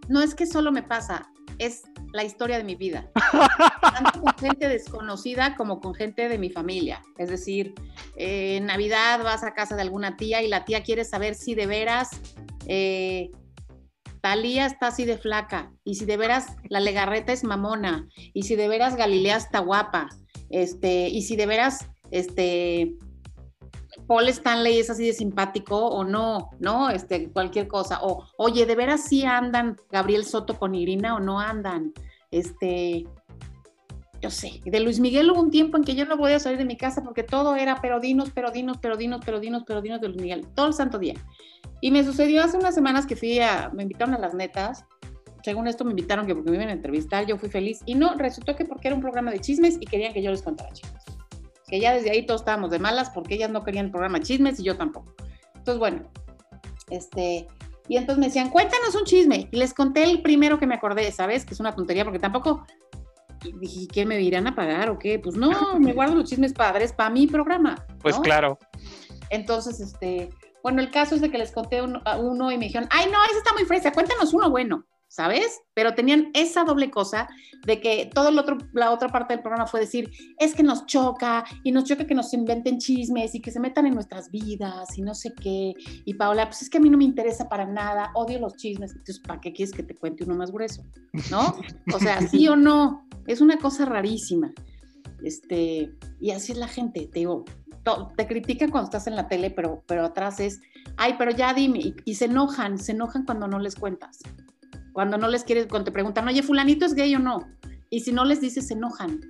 No 0.09 0.21
es 0.21 0.35
que 0.35 0.47
solo 0.47 0.73
me 0.73 0.83
pasa, 0.83 1.31
es 1.59 1.83
la 2.13 2.25
historia 2.25 2.59
de 2.59 2.65
mi 2.65 2.75
vida. 2.75 3.11
Tanto 3.81 4.21
con 4.21 4.35
gente 4.39 4.69
desconocida 4.69 5.57
como 5.57 5.81
con 5.81 5.95
gente 5.95 6.29
de 6.29 6.39
mi 6.39 6.51
familia. 6.51 7.03
Es 7.19 7.29
decir, 7.29 7.75
en 8.17 8.67
Navidad 8.67 9.23
vas 9.23 9.45
a 9.45 9.55
casa 9.55 9.77
de 9.77 9.83
alguna 9.83 10.17
tía 10.17 10.43
y 10.43 10.49
la 10.49 10.65
tía 10.65 10.83
quiere 10.83 11.05
saber 11.05 11.35
si 11.35 11.55
de 11.55 11.67
veras 11.67 12.11
eh, 12.67 13.31
Talía 14.23 14.67
está 14.67 14.87
así 14.87 15.05
de 15.05 15.19
flaca, 15.19 15.73
y 15.83 15.97
si 15.97 16.05
de 16.05 16.17
veras 16.17 16.47
la 16.69 16.79
legarreta 16.79 17.33
es 17.33 17.43
mamona, 17.43 18.09
y 18.33 18.45
si 18.45 18.55
de 18.55 18.69
veras 18.69 18.95
Galilea 18.95 19.37
está 19.37 19.59
guapa, 19.59 20.09
este, 20.49 21.09
y 21.09 21.23
si 21.23 21.35
de 21.35 21.47
veras 21.47 21.91
este, 22.13 22.95
Paul 24.07 24.29
Stanley 24.29 24.79
es 24.79 24.91
así 24.91 25.07
de 25.07 25.13
simpático 25.13 25.77
o 25.79 26.05
no, 26.05 26.51
¿no? 26.59 26.91
Este, 26.91 27.31
cualquier 27.31 27.69
cosa. 27.69 28.01
O, 28.03 28.27
oye, 28.37 28.67
¿de 28.67 28.75
veras 28.75 29.05
sí 29.05 29.25
andan 29.25 29.77
Gabriel 29.91 30.25
Soto 30.25 30.59
con 30.59 30.75
Irina 30.75 31.15
o 31.15 31.21
no 31.21 31.41
andan? 31.41 31.93
Este, 32.31 33.07
yo 34.23 34.31
sé, 34.31 34.61
de 34.65 34.81
Luis 34.81 35.01
Miguel 35.01 35.31
hubo 35.31 35.41
un 35.41 35.51
tiempo 35.51 35.77
en 35.77 35.85
que 35.85 35.95
yo 35.95 36.07
no 36.07 36.17
podía 36.17 36.39
salir 36.39 36.59
de 36.59 36.65
mi 36.65 36.77
casa 36.77 37.03
porque 37.03 37.25
todo 37.25 37.57
era 37.57 37.81
perodinos, 37.81 38.31
perodinos, 38.31 38.79
perodinos, 38.79 39.21
perodinos, 39.25 39.65
perodinos 39.65 40.01
de 40.01 40.09
Luis 40.09 40.23
Miguel, 40.23 40.47
todo 40.55 40.69
el 40.69 40.75
santo 40.75 40.99
día. 40.99 41.15
Y 41.81 41.91
me 41.91 42.05
sucedió 42.05 42.45
hace 42.45 42.57
unas 42.57 42.75
semanas 42.75 43.05
que 43.05 43.17
fui 43.17 43.41
a, 43.41 43.71
me 43.75 43.83
invitaron 43.83 44.15
a 44.15 44.19
las 44.19 44.35
netas, 44.35 44.85
según 45.43 45.67
esto 45.67 45.85
me 45.85 45.91
invitaron 45.91 46.27
que 46.27 46.37
porque 46.37 46.51
me 46.51 46.57
iban 46.57 46.69
a 46.69 46.73
entrevistar, 46.73 47.27
yo 47.27 47.37
fui 47.37 47.49
feliz, 47.49 47.81
y 47.85 47.97
no, 47.97 48.15
resultó 48.15 48.55
que 48.55 48.65
porque 48.65 48.89
era 48.89 48.95
un 48.95 49.03
programa 49.03 49.33
de 49.33 49.41
chismes 49.41 49.77
y 49.81 49.87
querían 49.87 50.13
que 50.13 50.23
yo 50.23 50.31
les 50.31 50.43
contara 50.43 50.73
chismes. 50.73 51.03
Que 51.73 51.81
ya 51.81 51.95
desde 51.95 52.11
ahí 52.11 52.27
todos 52.27 52.43
estábamos 52.43 52.71
de 52.71 52.79
malas 52.79 53.09
porque 53.09 53.33
ellas 53.33 53.51
no 53.51 53.65
querían 53.65 53.87
el 53.87 53.91
programa 53.91 54.21
chismes 54.21 54.61
y 54.61 54.63
yo 54.63 54.77
tampoco. 54.77 55.15
Entonces, 55.55 55.79
bueno, 55.79 56.03
este, 56.91 57.49
y 57.89 57.97
entonces 57.97 58.19
me 58.21 58.27
decían, 58.27 58.51
cuéntanos 58.51 58.95
un 58.95 59.05
chisme. 59.05 59.49
Y 59.51 59.57
les 59.57 59.73
conté 59.73 60.03
el 60.05 60.21
primero 60.21 60.59
que 60.59 60.67
me 60.67 60.75
acordé, 60.75 61.11
¿sabes? 61.13 61.47
Que 61.47 61.55
es 61.55 61.61
una 61.61 61.75
tontería 61.75 62.05
porque 62.05 62.19
tampoco 62.19 62.67
dije, 63.59 63.89
¿qué 63.91 64.05
me 64.05 64.21
irán 64.21 64.47
a 64.49 64.55
pagar 64.55 64.91
o 64.91 64.99
qué? 64.99 65.19
Pues 65.19 65.35
no, 65.35 65.79
me 65.79 65.95
guardo 65.95 66.15
los 66.15 66.29
chismes 66.29 66.53
padres 66.53 66.93
para 66.93 67.09
mi 67.09 67.27
programa. 67.27 67.87
Pues 68.03 68.19
claro. 68.19 68.59
Entonces, 69.31 69.81
este, 69.81 70.29
bueno, 70.63 70.83
el 70.83 70.91
caso 70.91 71.15
es 71.15 71.23
de 71.23 71.31
que 71.31 71.39
les 71.39 71.53
conté 71.53 71.81
uno, 71.81 72.03
uno 72.21 72.53
y 72.53 72.59
me 72.59 72.67
dijeron, 72.67 72.87
ay, 72.93 73.07
no, 73.11 73.17
ese 73.31 73.39
está 73.39 73.55
muy 73.55 73.65
fresa, 73.65 73.93
cuéntanos 73.93 74.35
uno 74.35 74.51
bueno. 74.51 74.85
¿Sabes? 75.13 75.61
Pero 75.75 75.95
tenían 75.95 76.31
esa 76.33 76.65
doble 76.65 76.91
cosa 76.91 77.29
de 77.67 77.83
que 77.83 78.09
otro, 78.17 78.57
la 78.73 78.91
otra 78.91 79.11
parte 79.11 79.35
del 79.35 79.43
programa 79.43 79.67
fue 79.67 79.81
decir, 79.81 80.11
es 80.39 80.55
que 80.55 80.63
nos 80.63 80.87
choca 80.87 81.45
y 81.63 81.71
nos 81.71 81.85
choca 81.85 82.07
que 82.07 82.15
nos 82.15 82.33
inventen 82.33 82.79
chismes 82.79 83.35
y 83.35 83.41
que 83.41 83.51
se 83.51 83.61
metan 83.61 83.85
en 83.85 83.93
nuestras 83.93 84.31
vidas 84.31 84.97
y 84.97 85.03
no 85.03 85.15
sé 85.15 85.35
qué. 85.35 85.75
Y 86.07 86.15
Paola, 86.15 86.47
pues 86.47 86.63
es 86.63 86.71
que 86.71 86.79
a 86.79 86.81
mí 86.81 86.89
no 86.89 86.97
me 86.97 87.05
interesa 87.05 87.47
para 87.47 87.67
nada, 87.67 88.11
odio 88.15 88.39
los 88.39 88.57
chismes. 88.57 88.93
Entonces, 88.93 89.19
¿para 89.19 89.39
qué 89.39 89.53
quieres 89.53 89.75
que 89.75 89.83
te 89.83 89.95
cuente 89.95 90.25
uno 90.25 90.35
más 90.35 90.51
grueso? 90.51 90.83
¿No? 91.31 91.59
O 91.93 91.99
sea, 91.99 92.27
sí 92.27 92.49
o 92.49 92.57
no. 92.57 93.07
Es 93.27 93.43
una 93.43 93.59
cosa 93.59 93.85
rarísima. 93.85 94.51
Este, 95.23 95.93
y 96.23 96.31
así 96.31 96.53
es 96.53 96.59
la 96.59 96.69
gente, 96.69 97.07
te 97.07 97.19
digo, 97.19 97.45
te 98.17 98.27
critican 98.27 98.71
cuando 98.71 98.87
estás 98.87 99.07
en 99.07 99.15
la 99.15 99.29
tele, 99.29 99.51
pero, 99.51 99.85
pero 99.87 100.07
atrás 100.07 100.41
es, 100.41 100.63
ay, 100.97 101.17
pero 101.19 101.33
ya 101.33 101.53
dime, 101.53 101.79
y, 101.81 101.95
y 102.07 102.15
se 102.15 102.25
enojan, 102.25 102.79
se 102.79 102.93
enojan 102.93 103.25
cuando 103.25 103.47
no 103.47 103.59
les 103.59 103.77
cuentas. 103.77 104.19
Cuando 104.93 105.19
no 105.19 105.29
les 105.29 105.45
quieres, 105.45 105.67
cuando 105.67 105.87
te 105.87 105.93
preguntan, 105.93 106.29
oye, 106.29 106.43
fulanito 106.43 106.85
es 106.85 106.95
gay 106.95 107.15
o 107.15 107.19
no. 107.19 107.47
Y 107.91 108.01
si 108.01 108.13
no 108.13 108.25
les 108.25 108.41
dices, 108.41 108.69
se 108.69 108.75
enojan. 108.75 109.21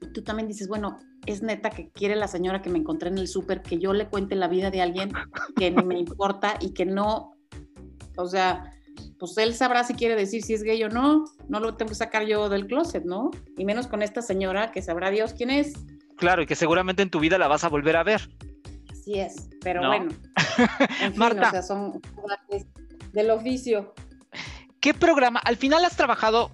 Y 0.00 0.12
tú 0.12 0.22
también 0.22 0.48
dices, 0.48 0.68
bueno, 0.68 0.98
es 1.26 1.42
neta 1.42 1.70
que 1.70 1.90
quiere 1.90 2.16
la 2.16 2.28
señora 2.28 2.62
que 2.62 2.70
me 2.70 2.78
encontré 2.78 3.10
en 3.10 3.18
el 3.18 3.28
súper 3.28 3.62
que 3.62 3.78
yo 3.78 3.92
le 3.92 4.08
cuente 4.08 4.34
la 4.34 4.48
vida 4.48 4.70
de 4.70 4.80
alguien 4.80 5.12
que 5.56 5.70
ni 5.70 5.82
me 5.82 5.98
importa 5.98 6.56
y 6.60 6.72
que 6.72 6.86
no, 6.86 7.34
o 8.16 8.26
sea, 8.26 8.72
pues 9.18 9.36
él 9.38 9.54
sabrá 9.54 9.84
si 9.84 9.94
quiere 9.94 10.16
decir 10.16 10.42
si 10.42 10.54
es 10.54 10.62
gay 10.62 10.82
o 10.84 10.88
no, 10.88 11.24
no 11.48 11.60
lo 11.60 11.76
tengo 11.76 11.90
que 11.90 11.94
sacar 11.94 12.24
yo 12.24 12.48
del 12.48 12.66
closet, 12.66 13.04
¿no? 13.04 13.30
Y 13.56 13.64
menos 13.64 13.86
con 13.86 14.02
esta 14.02 14.22
señora 14.22 14.72
que 14.72 14.80
sabrá 14.80 15.10
Dios 15.10 15.34
quién 15.34 15.50
es. 15.50 15.74
Claro, 16.16 16.42
y 16.42 16.46
que 16.46 16.54
seguramente 16.54 17.02
en 17.02 17.10
tu 17.10 17.20
vida 17.20 17.38
la 17.38 17.48
vas 17.48 17.64
a 17.64 17.68
volver 17.68 17.96
a 17.96 18.02
ver. 18.02 18.28
Así 18.90 19.20
es, 19.20 19.48
pero 19.60 19.86
bueno. 19.86 20.10
Marta. 21.16 21.48
O 21.48 21.50
sea, 21.50 21.62
son 21.62 22.00
del 23.12 23.30
oficio. 23.30 23.94
¿Qué 24.80 24.94
programa? 24.94 25.40
Al 25.40 25.56
final 25.56 25.84
has 25.84 25.96
trabajado 25.96 26.50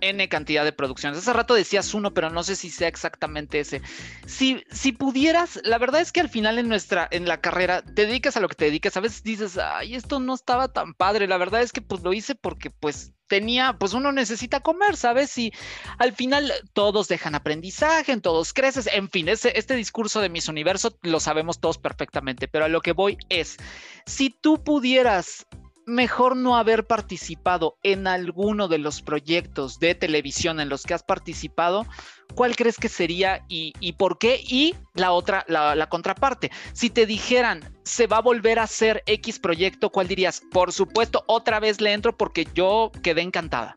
N 0.00 0.28
cantidad 0.28 0.64
de 0.64 0.72
producciones. 0.72 1.18
Hace 1.18 1.32
rato 1.32 1.54
decías 1.54 1.94
uno, 1.94 2.12
pero 2.12 2.30
no 2.30 2.42
sé 2.42 2.56
si 2.56 2.70
sea 2.70 2.88
exactamente 2.88 3.60
ese. 3.60 3.82
Si, 4.26 4.62
si 4.70 4.92
pudieras, 4.92 5.60
la 5.64 5.78
verdad 5.78 6.00
es 6.00 6.12
que 6.12 6.20
al 6.20 6.28
final 6.28 6.58
en 6.58 6.68
nuestra, 6.68 7.08
en 7.10 7.26
la 7.26 7.40
carrera, 7.40 7.82
te 7.82 8.06
dedicas 8.06 8.36
a 8.36 8.40
lo 8.40 8.48
que 8.48 8.54
te 8.54 8.64
dedicas. 8.66 8.96
A 8.96 9.00
veces 9.00 9.22
dices, 9.22 9.58
ay, 9.58 9.94
esto 9.94 10.20
no 10.20 10.34
estaba 10.34 10.68
tan 10.68 10.94
padre. 10.94 11.26
La 11.26 11.38
verdad 11.38 11.62
es 11.62 11.72
que 11.72 11.82
pues 11.82 12.02
lo 12.02 12.12
hice 12.12 12.34
porque 12.34 12.70
pues 12.70 13.12
tenía, 13.26 13.76
pues 13.78 13.92
uno 13.92 14.10
necesita 14.10 14.60
comer, 14.60 14.96
¿sabes? 14.96 15.36
Y 15.36 15.52
al 15.98 16.12
final 16.14 16.52
todos 16.72 17.08
dejan 17.08 17.34
aprendizaje, 17.34 18.12
en 18.12 18.22
todos 18.22 18.54
creces, 18.54 18.88
en 18.90 19.10
fin, 19.10 19.28
ese, 19.28 19.52
este 19.54 19.74
discurso 19.74 20.20
de 20.20 20.30
mis 20.30 20.48
universo 20.48 20.98
lo 21.02 21.20
sabemos 21.20 21.60
todos 21.60 21.76
perfectamente, 21.76 22.48
pero 22.48 22.64
a 22.64 22.68
lo 22.68 22.80
que 22.80 22.92
voy 22.92 23.18
es, 23.28 23.58
si 24.06 24.30
tú 24.30 24.64
pudieras 24.64 25.46
mejor 25.88 26.36
no 26.36 26.56
haber 26.56 26.86
participado 26.86 27.76
en 27.82 28.06
alguno 28.06 28.68
de 28.68 28.78
los 28.78 29.02
proyectos 29.02 29.78
de 29.80 29.94
televisión 29.94 30.60
en 30.60 30.68
los 30.68 30.84
que 30.84 30.94
has 30.94 31.02
participado, 31.02 31.86
¿cuál 32.34 32.54
crees 32.54 32.76
que 32.76 32.88
sería 32.88 33.44
y, 33.48 33.72
por 33.94 34.18
qué? 34.18 34.40
Y 34.46 34.74
la 34.94 35.12
otra, 35.12 35.44
la, 35.48 35.88
contraparte, 35.88 36.50
si 36.72 36.90
te 36.90 37.06
dijeran, 37.06 37.60
se 37.84 38.06
va 38.06 38.18
a 38.18 38.22
volver 38.22 38.58
a 38.58 38.64
hacer 38.64 39.02
X 39.06 39.38
proyecto, 39.38 39.90
¿cuál 39.90 40.08
dirías? 40.08 40.42
Por 40.52 40.72
supuesto, 40.72 41.24
otra 41.26 41.58
vez 41.58 41.80
le 41.80 41.92
entro 41.92 42.16
porque 42.16 42.46
yo 42.54 42.92
quedé 43.02 43.22
encantada. 43.22 43.76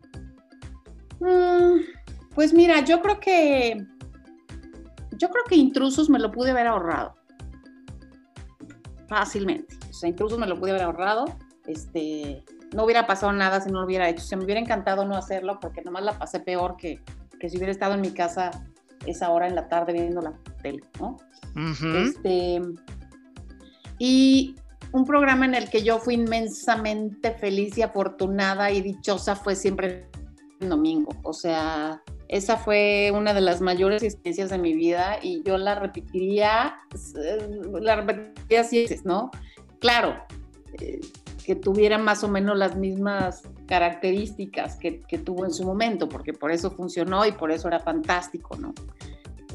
Mm, 1.19 1.79
pues 2.35 2.53
mira, 2.53 2.81
yo 2.81 3.01
creo 3.01 3.19
que, 3.19 3.85
yo 5.17 5.29
creo 5.29 5.43
que 5.47 5.55
intrusos 5.55 6.09
me 6.09 6.19
lo 6.19 6.31
pude 6.31 6.51
haber 6.51 6.67
ahorrado. 6.67 7.15
Fácilmente. 9.07 9.77
O 9.89 9.93
sea, 9.93 10.09
intrusos 10.09 10.37
me 10.37 10.47
lo 10.47 10.59
pude 10.59 10.71
haber 10.71 10.83
ahorrado 10.83 11.25
este, 11.67 12.43
no 12.73 12.85
hubiera 12.85 13.07
pasado 13.07 13.31
nada 13.33 13.61
si 13.61 13.69
no 13.71 13.79
lo 13.79 13.85
hubiera 13.85 14.09
hecho. 14.09 14.23
Se 14.23 14.35
me 14.35 14.43
hubiera 14.43 14.59
encantado 14.59 15.05
no 15.05 15.15
hacerlo 15.15 15.59
porque 15.59 15.81
nomás 15.81 16.03
la 16.03 16.17
pasé 16.17 16.39
peor 16.39 16.77
que, 16.77 17.01
que 17.39 17.49
si 17.49 17.57
hubiera 17.57 17.71
estado 17.71 17.93
en 17.95 18.01
mi 18.01 18.11
casa 18.11 18.51
esa 19.05 19.29
hora 19.31 19.47
en 19.47 19.55
la 19.55 19.67
tarde 19.67 19.93
viendo 19.93 20.21
la 20.21 20.33
tele, 20.61 20.83
¿no? 20.99 21.17
Este, 21.95 22.61
y 23.97 24.55
un 24.91 25.05
programa 25.05 25.45
en 25.45 25.55
el 25.55 25.69
que 25.69 25.83
yo 25.83 25.99
fui 25.99 26.15
inmensamente 26.15 27.31
feliz 27.31 27.77
y 27.77 27.81
afortunada 27.81 28.71
y 28.71 28.81
dichosa 28.81 29.35
fue 29.35 29.55
siempre 29.55 30.07
el 30.59 30.69
domingo. 30.69 31.11
O 31.23 31.33
sea, 31.33 32.01
esa 32.27 32.57
fue 32.57 33.11
una 33.13 33.33
de 33.33 33.41
las 33.41 33.61
mayores 33.61 34.03
experiencias 34.03 34.49
de 34.49 34.57
mi 34.57 34.73
vida 34.73 35.17
y 35.21 35.43
yo 35.43 35.57
la 35.57 35.75
repetiría, 35.75 36.75
la 37.81 37.95
repetiría 37.97 38.63
siete, 38.63 38.99
¿no? 39.03 39.31
Claro, 39.79 40.15
eh, 40.79 41.01
que 41.45 41.55
tuviera 41.55 41.97
más 41.97 42.23
o 42.23 42.27
menos 42.27 42.57
las 42.57 42.75
mismas 42.75 43.43
características 43.67 44.75
que, 44.77 45.01
tuvo 45.23 45.45
en 45.45 45.53
su 45.53 45.65
momento, 45.65 46.07
porque 46.07 46.33
por 46.33 46.51
eso 46.51 46.71
funcionó 46.71 47.25
y 47.25 47.31
por 47.31 47.51
eso 47.51 47.67
era 47.67 47.79
fantástico, 47.79 48.55
¿no? 48.57 48.73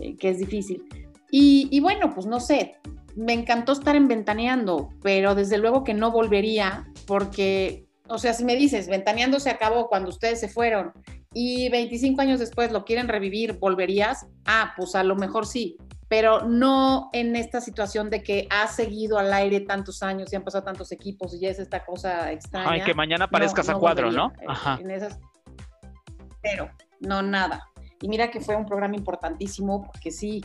Eh, 0.01 0.17
que 0.17 0.31
es 0.31 0.39
difícil. 0.39 0.85
Y, 1.31 1.81
bueno, 1.81 2.15
pues 2.15 2.27
no 2.27 2.41
sé, 2.41 2.77
me 3.15 3.33
encantó 3.33 3.73
estar 3.73 3.95
en 3.95 4.09
Ventaneando, 4.09 4.91
pero 5.03 5.35
desde 5.35 5.59
luego 5.59 5.85
que 5.85 5.93
no 5.93 6.11
volvería, 6.11 6.87
porque, 7.07 7.87
o 8.09 8.19
sea, 8.19 8.33
si 8.33 8.45
me 8.45 8.57
dices, 8.57 8.89
Ventaneando 8.89 9.39
se 9.41 9.51
acabó 9.51 9.89
cuando 9.89 10.09
ustedes 10.09 10.41
se 10.41 10.49
fueron 10.49 10.93
y 11.35 11.69
25 11.69 12.21
años 12.23 12.41
después 12.41 12.73
lo 12.73 12.85
quieren 12.87 13.09
revivir, 13.09 13.59
¿volverías? 13.59 14.27
Ah, 14.47 14.73
pues 14.77 14.95
a 14.95 15.05
lo 15.05 15.17
mejor 15.17 15.47
sí, 15.47 15.77
pero 16.09 16.43
no 16.43 17.11
en 17.13 17.35
esta 17.35 17.61
situación 17.61 18.11
de 18.11 18.23
que 18.23 18.47
ha 18.51 18.69
seguido 18.69 19.19
al 19.19 19.33
aire 19.33 19.61
tantos 19.61 20.03
años 20.03 20.33
y 20.33 20.37
han 20.37 20.45
pasado 20.45 20.65
tantos 20.65 20.93
equipos 20.93 21.35
y 21.35 21.41
ya 21.41 21.51
es 21.51 21.59
esta 21.59 21.85
cosa 21.85 22.31
extraña. 22.31 22.71
Ay, 22.71 22.83
que 22.83 22.95
mañana 22.95 23.25
aparezcas 23.25 23.69
a 23.69 23.75
cuadro, 23.75 24.13
¿no? 24.13 24.33
Ajá. 24.47 24.79
pero 26.41 26.71
no 27.01 27.23
nada. 27.23 27.69
Y 28.01 28.09
mira 28.09 28.31
que 28.31 28.41
fue 28.41 28.55
un 28.55 28.67
programa 28.67 28.95
importantísimo 28.95 29.83
porque 29.83 30.13
sí, 30.13 30.45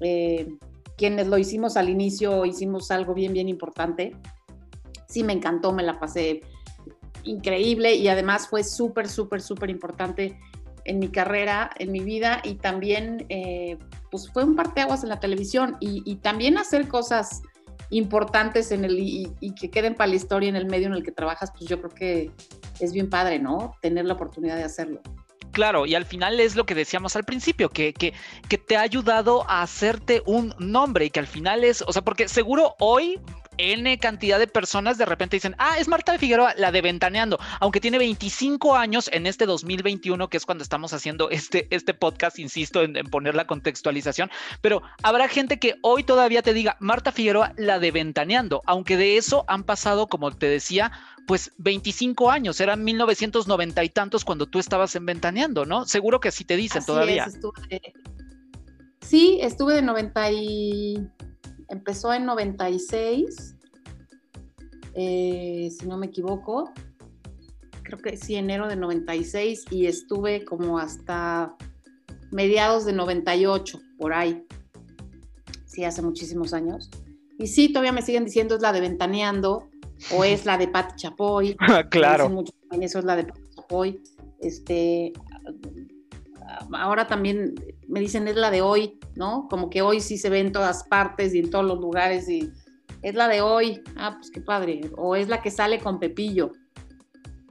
eh, 0.00 0.48
quienes 0.96 1.26
lo 1.26 1.36
hicimos 1.36 1.76
al 1.76 1.90
inicio 1.90 2.46
hicimos 2.46 2.90
algo 2.90 3.12
bien, 3.12 3.32
bien 3.32 3.48
importante. 3.48 4.16
Sí, 5.06 5.22
me 5.22 5.34
encantó, 5.34 5.72
me 5.72 5.82
la 5.82 5.98
pasé 5.98 6.40
increíble 7.24 7.94
y 7.94 8.08
además 8.08 8.48
fue 8.48 8.64
súper, 8.64 9.08
súper, 9.08 9.42
súper 9.42 9.70
importante 9.70 10.38
en 10.84 10.98
mi 10.98 11.08
carrera, 11.08 11.70
en 11.78 11.92
mi 11.92 12.00
vida 12.00 12.40
y 12.44 12.56
también 12.56 13.26
eh, 13.28 13.78
pues 14.14 14.30
fue 14.30 14.44
un 14.44 14.54
parteaguas 14.54 15.02
en 15.02 15.08
la 15.08 15.18
televisión 15.18 15.76
y, 15.80 16.14
también 16.22 16.56
hacer 16.56 16.86
cosas 16.86 17.42
importantes 17.90 18.70
en 18.70 18.84
el 18.84 18.96
y, 19.00 19.54
que 19.60 19.72
queden 19.72 19.96
para 19.96 20.06
la 20.06 20.14
historia 20.14 20.48
en 20.48 20.54
el 20.54 20.66
medio 20.66 20.86
en 20.86 20.92
el 20.92 21.02
que 21.02 21.10
trabajas, 21.10 21.50
pues 21.50 21.68
yo 21.68 21.80
creo 21.80 21.90
que 21.90 22.30
es 22.78 22.92
bien 22.92 23.10
padre, 23.10 23.40
¿no? 23.40 23.74
Tener 23.82 24.04
la 24.04 24.14
oportunidad 24.14 24.54
de 24.54 24.62
hacerlo. 24.62 25.00
Claro, 25.50 25.84
y 25.84 25.96
al 25.96 26.04
final 26.04 26.38
es 26.38 26.54
lo 26.54 26.64
que 26.64 26.76
decíamos 26.76 27.16
al 27.16 27.24
principio, 27.24 27.68
que, 27.70 27.92
que, 27.92 28.12
que 28.48 28.56
te 28.56 28.76
ha 28.76 28.82
ayudado 28.82 29.50
a 29.50 29.62
hacerte 29.62 30.22
un 30.26 30.54
nombre 30.60 31.06
y 31.06 31.10
que 31.10 31.18
al 31.18 31.26
final 31.26 31.64
es, 31.64 31.82
o 31.82 31.92
sea, 31.92 32.02
porque 32.02 32.28
seguro 32.28 32.76
hoy 32.78 33.20
N 33.58 33.98
cantidad 33.98 34.38
de 34.38 34.46
personas 34.46 34.98
de 34.98 35.04
repente 35.04 35.36
dicen, 35.36 35.54
ah, 35.58 35.76
es 35.78 35.88
Marta 35.88 36.12
de 36.12 36.18
Figueroa, 36.18 36.54
la 36.56 36.72
de 36.72 36.82
Ventaneando, 36.82 37.38
aunque 37.60 37.80
tiene 37.80 37.98
25 37.98 38.76
años 38.76 39.08
en 39.12 39.26
este 39.26 39.46
2021, 39.46 40.28
que 40.28 40.36
es 40.36 40.46
cuando 40.46 40.62
estamos 40.62 40.92
haciendo 40.92 41.30
este, 41.30 41.66
este 41.70 41.94
podcast, 41.94 42.38
insisto 42.38 42.82
en, 42.82 42.94
poner 43.10 43.34
la 43.34 43.46
contextualización, 43.46 44.30
pero 44.60 44.82
habrá 45.02 45.28
gente 45.28 45.58
que 45.58 45.74
hoy 45.82 46.04
todavía 46.04 46.42
te 46.42 46.54
diga, 46.54 46.76
Marta 46.80 47.12
Figueroa, 47.12 47.52
la 47.56 47.78
de 47.78 47.90
Ventaneando, 47.90 48.62
aunque 48.66 48.96
de 48.96 49.16
eso 49.16 49.44
han 49.48 49.64
pasado, 49.64 50.06
como 50.06 50.30
te 50.32 50.46
decía, 50.46 50.92
pues 51.26 51.52
25 51.58 52.30
años, 52.30 52.60
eran 52.60 52.84
1990 52.84 53.84
y 53.84 53.88
tantos 53.88 54.24
cuando 54.24 54.46
tú 54.46 54.58
estabas 54.58 54.94
en 54.96 55.06
Ventaneando, 55.06 55.64
¿no? 55.64 55.86
Seguro 55.86 56.20
que 56.20 56.28
así 56.28 56.44
te 56.44 56.56
dicen 56.56 56.84
todavía. 56.84 57.26
Sí, 59.00 59.38
estuve 59.42 59.74
de 59.74 59.82
90 59.82 60.30
y 60.32 61.08
empezó 61.68 62.12
en 62.12 62.26
96, 62.26 63.56
eh, 64.94 65.70
si 65.76 65.86
no 65.86 65.96
me 65.96 66.06
equivoco. 66.06 66.72
creo 67.82 67.98
que 67.98 68.16
sí, 68.16 68.36
enero 68.36 68.68
de 68.68 68.76
96 68.76 69.66
y 69.70 69.86
estuve 69.86 70.44
como 70.44 70.78
hasta 70.78 71.54
mediados 72.30 72.84
de 72.84 72.92
98, 72.92 73.80
por 73.98 74.12
ahí. 74.12 74.46
Sí, 75.66 75.84
hace 75.84 76.02
muchísimos 76.02 76.54
años. 76.54 76.90
Y 77.38 77.48
sí, 77.48 77.68
todavía 77.68 77.92
me 77.92 78.02
siguen 78.02 78.24
diciendo 78.24 78.54
es 78.54 78.62
la 78.62 78.72
de 78.72 78.80
Ventaneando 78.80 79.68
o 80.16 80.24
es 80.24 80.46
la 80.46 80.56
de 80.56 80.68
Pati 80.68 80.96
Chapoy. 80.96 81.56
claro. 81.90 82.44
eso 82.80 82.98
es 82.98 83.04
la 83.04 83.16
de 83.16 83.24
Pati 83.24 83.40
Chapoy. 83.56 84.00
Este, 84.40 85.12
ahora 86.72 87.06
también 87.06 87.54
me 87.88 88.00
dicen 88.00 88.28
es 88.28 88.36
la 88.36 88.50
de 88.50 88.62
hoy, 88.62 88.98
¿no? 89.14 89.48
Como 89.48 89.70
que 89.70 89.82
hoy 89.82 90.00
sí 90.00 90.18
se 90.18 90.30
ve 90.30 90.40
en 90.40 90.52
todas 90.52 90.84
partes 90.84 91.34
y 91.34 91.38
en 91.38 91.50
todos 91.50 91.64
los 91.64 91.78
lugares 91.80 92.28
y 92.28 92.50
es 93.02 93.14
la 93.14 93.28
de 93.28 93.40
hoy. 93.40 93.82
Ah, 93.96 94.14
pues 94.16 94.30
qué 94.30 94.40
padre. 94.40 94.80
O 94.96 95.16
es 95.16 95.28
la 95.28 95.42
que 95.42 95.50
sale 95.50 95.78
con 95.78 95.98
Pepillo. 95.98 96.52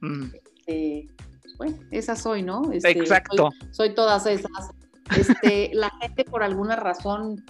Mm. 0.02 0.24
Este, 0.66 1.08
pues 1.42 1.58
bueno, 1.58 1.78
esa 1.92 2.16
soy, 2.16 2.42
¿no? 2.42 2.72
Este, 2.72 2.92
Exacto. 2.92 3.50
Soy, 3.72 3.94
todas 3.94 4.26
esas. 4.26 4.72
Este, 5.16 5.72
la 5.74 5.92
gente 6.02 6.26
por 6.26 6.44
alguna 6.44 6.76
razón, 6.76 7.44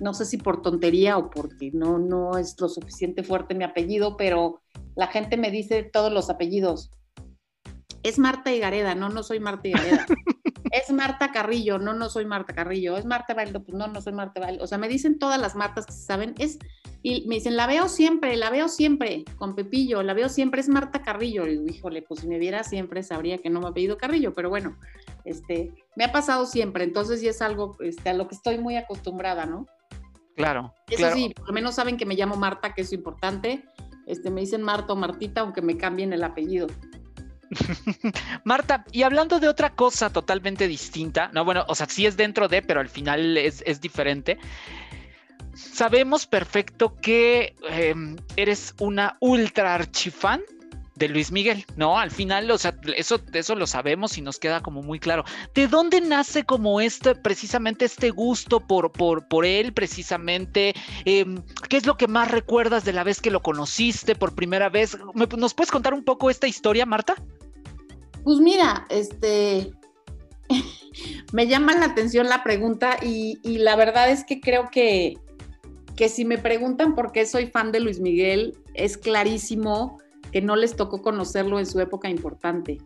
no 0.00 0.14
sé 0.14 0.24
si 0.24 0.36
por 0.36 0.62
tontería 0.62 1.16
o 1.18 1.30
porque 1.30 1.70
no, 1.72 1.98
no 1.98 2.36
es 2.36 2.60
lo 2.60 2.68
suficiente 2.68 3.22
fuerte 3.22 3.54
mi 3.54 3.64
apellido, 3.64 4.16
pero 4.16 4.60
la 4.94 5.06
gente 5.06 5.36
me 5.36 5.50
dice 5.50 5.82
todos 5.82 6.12
los 6.12 6.30
apellidos. 6.30 6.90
Es 8.02 8.18
Marta 8.18 8.52
Higareda, 8.52 8.94
no, 8.94 9.08
no 9.08 9.22
soy 9.22 9.40
Marta 9.40 9.68
Higareda. 9.68 10.06
es 10.72 10.90
Marta 10.90 11.32
Carrillo, 11.32 11.78
no, 11.78 11.94
no 11.94 12.08
soy 12.08 12.24
Marta 12.24 12.54
Carrillo, 12.54 12.96
es 12.96 13.04
Marta 13.04 13.34
Baldo, 13.34 13.62
pues 13.62 13.76
no, 13.76 13.86
no 13.88 14.00
soy 14.00 14.12
Marta 14.12 14.40
Baldo. 14.40 14.64
O 14.64 14.66
sea, 14.66 14.78
me 14.78 14.88
dicen 14.88 15.18
todas 15.18 15.40
las 15.40 15.54
Martas 15.54 15.86
que 15.86 15.92
se 15.92 16.02
saben, 16.02 16.34
es, 16.38 16.58
y 17.02 17.26
me 17.28 17.36
dicen, 17.36 17.56
la 17.56 17.66
veo 17.66 17.88
siempre, 17.88 18.36
la 18.36 18.50
veo 18.50 18.68
siempre, 18.68 19.24
con 19.36 19.54
Pepillo, 19.54 20.02
la 20.02 20.14
veo 20.14 20.28
siempre, 20.28 20.60
es 20.60 20.68
Marta 20.68 21.02
Carrillo. 21.02 21.46
Y 21.46 21.50
digo, 21.50 21.68
híjole, 21.68 22.02
pues 22.02 22.20
si 22.20 22.28
me 22.28 22.38
viera 22.38 22.64
siempre 22.64 23.02
sabría 23.02 23.38
que 23.38 23.50
no 23.50 23.60
me 23.60 23.68
ha 23.68 23.72
pedido 23.72 23.96
Carrillo, 23.96 24.32
pero 24.32 24.48
bueno, 24.50 24.78
este, 25.24 25.74
me 25.96 26.04
ha 26.04 26.12
pasado 26.12 26.46
siempre, 26.46 26.84
entonces 26.84 27.20
sí 27.20 27.28
es 27.28 27.42
algo 27.42 27.76
este, 27.80 28.10
a 28.10 28.14
lo 28.14 28.28
que 28.28 28.34
estoy 28.34 28.58
muy 28.58 28.76
acostumbrada, 28.76 29.46
¿no? 29.46 29.66
Claro. 30.36 30.72
Eso 30.88 31.10
sí, 31.12 31.32
por 31.34 31.48
lo 31.48 31.52
menos 31.52 31.74
saben 31.74 31.96
que 31.96 32.06
me 32.06 32.14
llamo 32.14 32.36
Marta, 32.36 32.72
que 32.72 32.82
es 32.82 32.92
importante. 32.92 33.64
Este, 34.06 34.30
me 34.30 34.40
dicen 34.40 34.62
Marta 34.62 34.92
o 34.92 34.96
Martita, 34.96 35.40
aunque 35.40 35.62
me 35.62 35.76
cambien 35.76 36.12
el 36.12 36.22
apellido. 36.22 36.68
Marta, 38.44 38.84
y 38.92 39.02
hablando 39.02 39.40
de 39.40 39.48
otra 39.48 39.70
cosa 39.70 40.10
totalmente 40.10 40.68
distinta, 40.68 41.30
no, 41.32 41.44
bueno, 41.44 41.64
o 41.68 41.74
sea, 41.74 41.88
sí 41.88 42.06
es 42.06 42.16
dentro 42.16 42.48
de, 42.48 42.62
pero 42.62 42.80
al 42.80 42.88
final 42.88 43.36
es, 43.36 43.80
diferente. 43.80 44.38
Sabemos 45.54 46.26
perfecto 46.26 46.94
que 47.00 47.54
em, 47.68 48.16
eres 48.36 48.74
una 48.78 49.16
ultra 49.20 49.74
archifan 49.74 50.42
de 50.98 51.08
Luis 51.08 51.30
Miguel, 51.30 51.64
¿no? 51.76 51.98
Al 51.98 52.10
final, 52.10 52.50
o 52.50 52.58
sea, 52.58 52.74
eso, 52.96 53.20
eso 53.32 53.54
lo 53.54 53.66
sabemos 53.66 54.18
y 54.18 54.22
nos 54.22 54.38
queda 54.38 54.60
como 54.60 54.82
muy 54.82 54.98
claro. 54.98 55.24
¿De 55.54 55.68
dónde 55.68 56.00
nace 56.00 56.44
como 56.44 56.80
este, 56.80 57.14
precisamente 57.14 57.84
este 57.84 58.10
gusto 58.10 58.60
por, 58.60 58.90
por, 58.90 59.26
por 59.28 59.46
él, 59.46 59.72
precisamente? 59.72 60.74
Em, 61.04 61.42
¿Qué 61.68 61.76
es 61.76 61.86
lo 61.86 61.96
que 61.96 62.08
más 62.08 62.30
recuerdas 62.30 62.84
de 62.84 62.92
la 62.92 63.04
vez 63.04 63.20
que 63.20 63.30
lo 63.30 63.42
conociste 63.42 64.16
por 64.16 64.34
primera 64.34 64.68
vez? 64.68 64.98
¿Nos 65.14 65.54
puedes 65.54 65.70
contar 65.70 65.94
un 65.94 66.04
poco 66.04 66.30
esta 66.30 66.48
historia, 66.48 66.84
Marta? 66.84 67.14
Pues 68.28 68.40
mira, 68.40 68.86
este, 68.90 69.72
me 71.32 71.46
llama 71.46 71.74
la 71.74 71.86
atención 71.86 72.28
la 72.28 72.44
pregunta 72.44 72.98
y, 73.02 73.38
la 73.42 73.74
verdad 73.74 74.10
es 74.10 74.22
que 74.22 74.38
creo 74.38 74.68
que, 74.70 75.16
que 75.96 76.10
si 76.10 76.26
me 76.26 76.36
preguntan 76.36 76.94
por 76.94 77.10
qué 77.10 77.24
soy 77.24 77.46
fan 77.46 77.72
de 77.72 77.80
Luis 77.80 78.00
Miguel, 78.00 78.58
es 78.74 78.98
clarísimo 78.98 79.96
que 80.30 80.42
no 80.42 80.56
les 80.56 80.76
tocó 80.76 81.00
conocerlo 81.00 81.58
en 81.58 81.64
su 81.64 81.80
época 81.80 82.10
importante. 82.10 82.76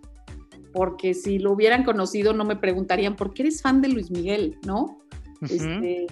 Porque 0.72 1.12
si 1.12 1.40
lo 1.40 1.50
hubieran 1.50 1.82
conocido, 1.82 2.32
no 2.32 2.44
me 2.44 2.54
preguntarían 2.54 3.16
por 3.16 3.34
qué 3.34 3.42
eres 3.42 3.62
fan 3.62 3.82
de 3.82 3.88
Luis 3.88 4.12
Miguel, 4.12 4.56
¿no? 4.64 5.00
este, 5.40 6.06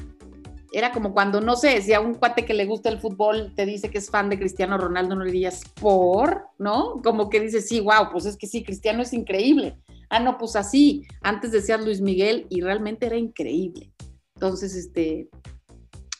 era 0.73 0.93
como 0.93 1.13
cuando, 1.13 1.41
no 1.41 1.57
sé, 1.57 1.83
si 1.83 1.93
a 1.93 2.01
un 2.01 2.15
cuate 2.15 2.45
que 2.45 2.55
le 2.55 2.67
gusta 2.67 2.89
el 2.89 3.01
fútbol 3.01 3.53
te 3.57 3.67
dice 3.67 3.91
que 3.91 3.99
es 3.99 4.11
fan 4.11 4.29
de 4.29 4.39
Cristiano 4.39 4.79
Ronaldo, 4.79 5.17
no 5.17 5.25
le 5.25 5.33
dirías 5.33 5.63
por, 5.81 6.47
¿no? 6.59 7.01
Como 7.03 7.29
que 7.29 7.41
dices, 7.41 7.69
sí, 7.69 7.81
wow, 7.81 8.11
pues 8.13 8.27
es 8.27 8.37
que 8.37 8.47
sí, 8.47 8.63
Cristiano 8.63 9.03
es 9.03 9.13
increíble. 9.13 9.77
Ah, 10.09 10.21
no, 10.21 10.39
pues 10.39 10.57
así, 10.57 11.07
antes 11.23 11.53
decías 11.53 11.85
Luis 11.85 12.01
Miguel 12.01 12.47
y 12.51 12.61
realmente 12.61 13.07
era 13.07 13.17
increíble. 13.17 13.93
Entonces, 14.35 14.75
este, 14.75 15.29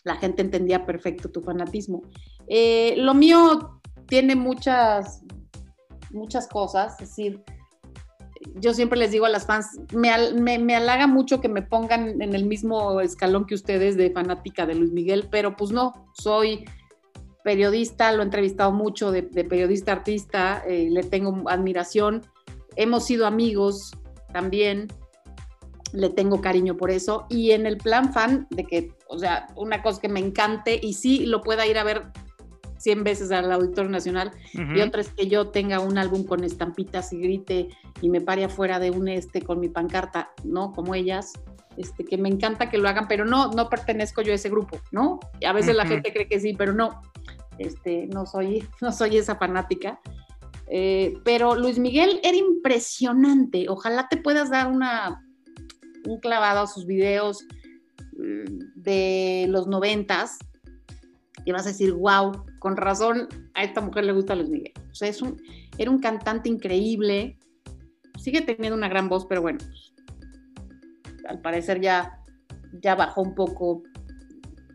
la 0.05 0.17
gente 0.17 0.43
entendía 0.43 0.85
perfecto 0.85 1.31
tu 1.31 1.41
fanatismo. 1.41 2.03
Eh, 2.47 2.95
lo 2.99 3.15
mío 3.15 3.81
tiene 4.07 4.35
muchas, 4.35 5.23
muchas 6.11 6.49
cosas, 6.49 6.95
es 6.95 7.09
decir, 7.09 7.43
yo 8.57 8.73
siempre 8.73 8.99
les 8.99 9.11
digo 9.11 9.27
a 9.27 9.29
las 9.29 9.47
fans, 9.47 9.81
me, 9.93 10.11
halaga 10.75 11.07
mucho 11.07 11.41
que 11.41 11.49
me 11.49 11.63
pongan 11.63 12.23
en 12.23 12.35
el 12.35 12.47
mismo 12.47 13.01
escalón 13.01 13.47
que 13.47 13.55
ustedes 13.55 13.97
de 13.97 14.11
fanática 14.11 14.67
de 14.67 14.75
Luis 14.75 14.93
Miguel, 14.93 15.29
pero 15.31 15.57
pues 15.57 15.71
no, 15.71 16.09
soy 16.15 16.65
periodista, 17.45 18.13
lo 18.13 18.23
he 18.23 18.25
entrevistado 18.25 18.73
mucho 18.73 19.11
de, 19.13 19.23
periodista 19.23 19.93
artista, 19.93 20.63
eh, 20.67 20.89
le 20.91 21.03
tengo 21.03 21.49
admiración, 21.49 22.23
hemos 22.77 23.05
sido 23.05 23.27
amigos 23.27 23.93
también, 24.33 24.89
le 25.93 26.09
tengo 26.09 26.41
cariño 26.41 26.77
por 26.77 26.91
eso, 26.91 27.27
y 27.29 27.51
en 27.51 27.67
el 27.67 27.77
plan 27.77 28.13
fan 28.13 28.47
de 28.51 28.65
que, 28.65 28.93
o 29.09 29.19
sea, 29.19 29.49
una 29.57 29.83
cosa 29.83 30.01
que 30.01 30.09
me 30.09 30.21
encante 30.21 30.79
y 30.81 30.95
sí 30.95 31.27
lo 31.27 31.43
pueda 31.43 31.67
ir 31.67 31.79
a 31.79 31.85
ver 31.85 32.05
100 32.81 33.05
veces 33.05 33.31
al 33.31 33.53
Auditorio 33.53 33.91
Nacional 33.91 34.33
y 34.55 34.81
otra 34.81 35.03
es 35.03 35.11
que 35.11 35.29
yo 35.29 35.49
tenga 35.49 35.81
un 35.81 35.99
álbum 35.99 36.25
con 36.25 36.45
estampitas 36.45 37.13
y 37.13 37.19
grite 37.19 37.69
y 38.01 38.09
me 38.09 38.23
pare 38.23 38.45
afuera 38.45 38.79
de 38.79 38.91
un 38.91 39.07
este 39.07 39.43
con 39.43 39.61
mi 39.61 39.69
pancarta, 39.69 40.31
¿no? 40.45 40.73
Como 40.73 40.95
ellas, 40.95 41.35
este, 41.77 42.05
que 42.05 42.17
me 42.17 42.31
encanta 42.31 42.71
que 42.71 42.79
lo 42.79 42.89
hagan, 42.89 43.07
pero 43.07 43.27
no, 43.27 43.51
no 43.51 43.69
pertenezco 43.69 44.23
yo 44.23 44.33
a 44.33 44.37
ese 44.37 44.49
grupo, 44.49 44.79
¿no? 44.93 45.21
Y 45.41 45.45
a 45.45 45.53
veces 45.53 45.77
la 45.77 45.87
gente 45.87 46.11
cree 46.11 46.27
que 46.27 46.41
sí, 46.41 46.55
pero 46.57 46.73
no, 46.73 47.03
este, 47.59 48.07
no 48.07 48.25
soy, 48.25 48.67
no 48.81 48.93
soy 48.93 49.19
esa 49.19 49.37
fanática. 49.37 50.01
Eh, 50.73 51.19
pero 51.23 51.57
Luis 51.57 51.79
Miguel 51.79 52.19
era 52.23 52.37
impresionante, 52.37 53.67
ojalá 53.69 54.09
te 54.09 54.17
puedas 54.17 54.51
dar 54.51 54.69
una, 54.69 55.23
un 56.07 56.19
clavado 56.21 56.61
a 56.61 56.67
sus 56.67 56.87
videos 56.87 57.45
mm, 58.13 58.81
de 58.81 59.47
los 59.51 59.67
noventas, 59.67 60.39
y 61.45 61.53
vas 61.53 61.67
a 61.67 61.71
decir, 61.71 61.93
wow, 61.93 62.45
con 62.61 62.77
razón 62.77 63.27
a 63.55 63.65
esta 63.65 63.81
mujer 63.81 64.05
le 64.05 64.13
gusta 64.13 64.37
Luis 64.37 64.51
Miguel. 64.51 64.75
O 64.93 64.95
sea, 64.95 65.09
es 65.09 65.21
un, 65.23 65.43
era 65.79 65.91
un 65.91 65.99
cantante 65.99 66.49
increíble, 66.49 67.39
sigue 68.19 68.43
teniendo 68.43 68.77
una 68.77 68.89
gran 68.89 69.09
voz, 69.09 69.27
pero 69.27 69.43
bueno, 69.43 69.59
pues, 69.59 69.95
al 71.27 71.41
parecer 71.41 71.81
ya, 71.81 72.21
ya 72.83 72.95
bajó 72.95 73.23
un 73.23 73.35
poco 73.35 73.83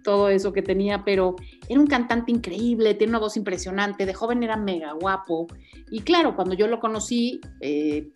todo 0.04 0.30
eso 0.30 0.52
que 0.52 0.64
tenía, 0.64 1.06
pero 1.06 1.36
era 1.70 1.80
un 1.80 1.88
cantante 1.88 2.32
increíble, 2.32 2.96
tiene 2.96 3.12
una 3.12 3.20
voz 3.20 3.38
impresionante, 3.38 4.06
de 4.06 4.14
joven 4.14 4.42
era 4.44 4.58
mega 4.58 4.94
guapo. 4.94 5.48
Y 5.92 6.02
claro, 6.02 6.36
cuando 6.36 6.56
yo 6.56 6.68
lo 6.68 6.80
conocí, 6.80 7.40
eh, 7.62 8.12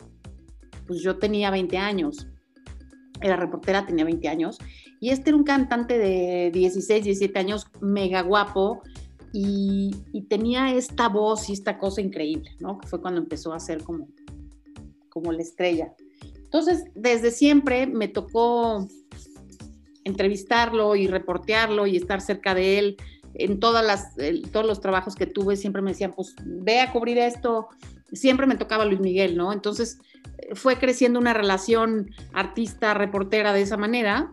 pues 0.86 1.00
yo 1.00 1.16
tenía 1.18 1.50
20 1.50 1.78
años, 1.78 2.26
era 3.20 3.36
reportera, 3.36 3.86
tenía 3.86 4.04
20 4.04 4.28
años, 4.28 4.58
y 5.00 5.10
este 5.10 5.30
era 5.30 5.36
un 5.36 5.44
cantante 5.44 5.96
de 5.96 6.50
16, 6.52 7.04
17 7.04 7.38
años, 7.38 7.66
mega 7.80 8.22
guapo, 8.22 8.82
y, 9.32 9.92
tenía 10.28 10.72
esta 10.72 11.08
voz 11.08 11.48
y 11.48 11.52
esta 11.52 11.78
cosa 11.78 12.00
increíble, 12.00 12.54
¿no? 12.60 12.78
Que 12.78 12.86
fue 12.86 13.00
cuando 13.00 13.20
empezó 13.20 13.52
a 13.52 13.60
ser 13.60 13.82
como, 13.82 14.08
como 15.08 15.32
la 15.32 15.42
estrella. 15.42 15.94
Entonces, 16.36 16.84
desde 16.94 17.30
siempre 17.30 17.86
me 17.86 18.08
tocó 18.08 18.86
entrevistarlo 20.04 20.96
y 20.96 21.06
reportearlo 21.06 21.86
y 21.86 21.96
estar 21.96 22.20
cerca 22.20 22.54
de 22.54 22.78
él. 22.78 22.96
En 23.34 23.60
todas 23.60 23.84
las, 23.84 24.14
todos 24.52 24.66
los 24.66 24.80
trabajos 24.80 25.14
que 25.14 25.26
tuve 25.26 25.56
siempre 25.56 25.82
me 25.82 25.92
decían, 25.92 26.12
pues 26.14 26.34
ve 26.44 26.80
a 26.80 26.92
cubrir 26.92 27.18
esto. 27.18 27.68
Siempre 28.12 28.46
me 28.46 28.56
tocaba 28.56 28.84
Luis 28.84 29.00
Miguel, 29.00 29.36
¿no? 29.36 29.52
Entonces 29.52 29.98
fue 30.54 30.78
creciendo 30.78 31.18
una 31.18 31.34
relación 31.34 32.10
artista-reportera 32.32 33.52
de 33.52 33.62
esa 33.62 33.76
manera 33.76 34.32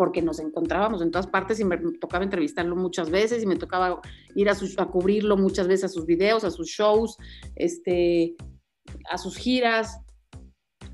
porque 0.00 0.22
nos 0.22 0.38
encontrábamos 0.40 1.02
en 1.02 1.10
todas 1.10 1.26
partes 1.26 1.60
y 1.60 1.64
me 1.66 1.76
tocaba 1.76 2.24
entrevistarlo 2.24 2.74
muchas 2.74 3.10
veces 3.10 3.42
y 3.42 3.46
me 3.46 3.56
tocaba 3.56 4.00
ir 4.34 4.48
a, 4.48 4.54
a 4.54 4.86
cubrirlo 4.86 5.36
muchas 5.36 5.68
veces 5.68 5.84
a 5.84 5.88
sus 5.90 6.06
videos, 6.06 6.42
a 6.42 6.50
sus 6.50 6.68
shows, 6.68 7.18
este, 7.54 8.34
a 9.10 9.18
sus 9.18 9.36
giras, 9.36 10.00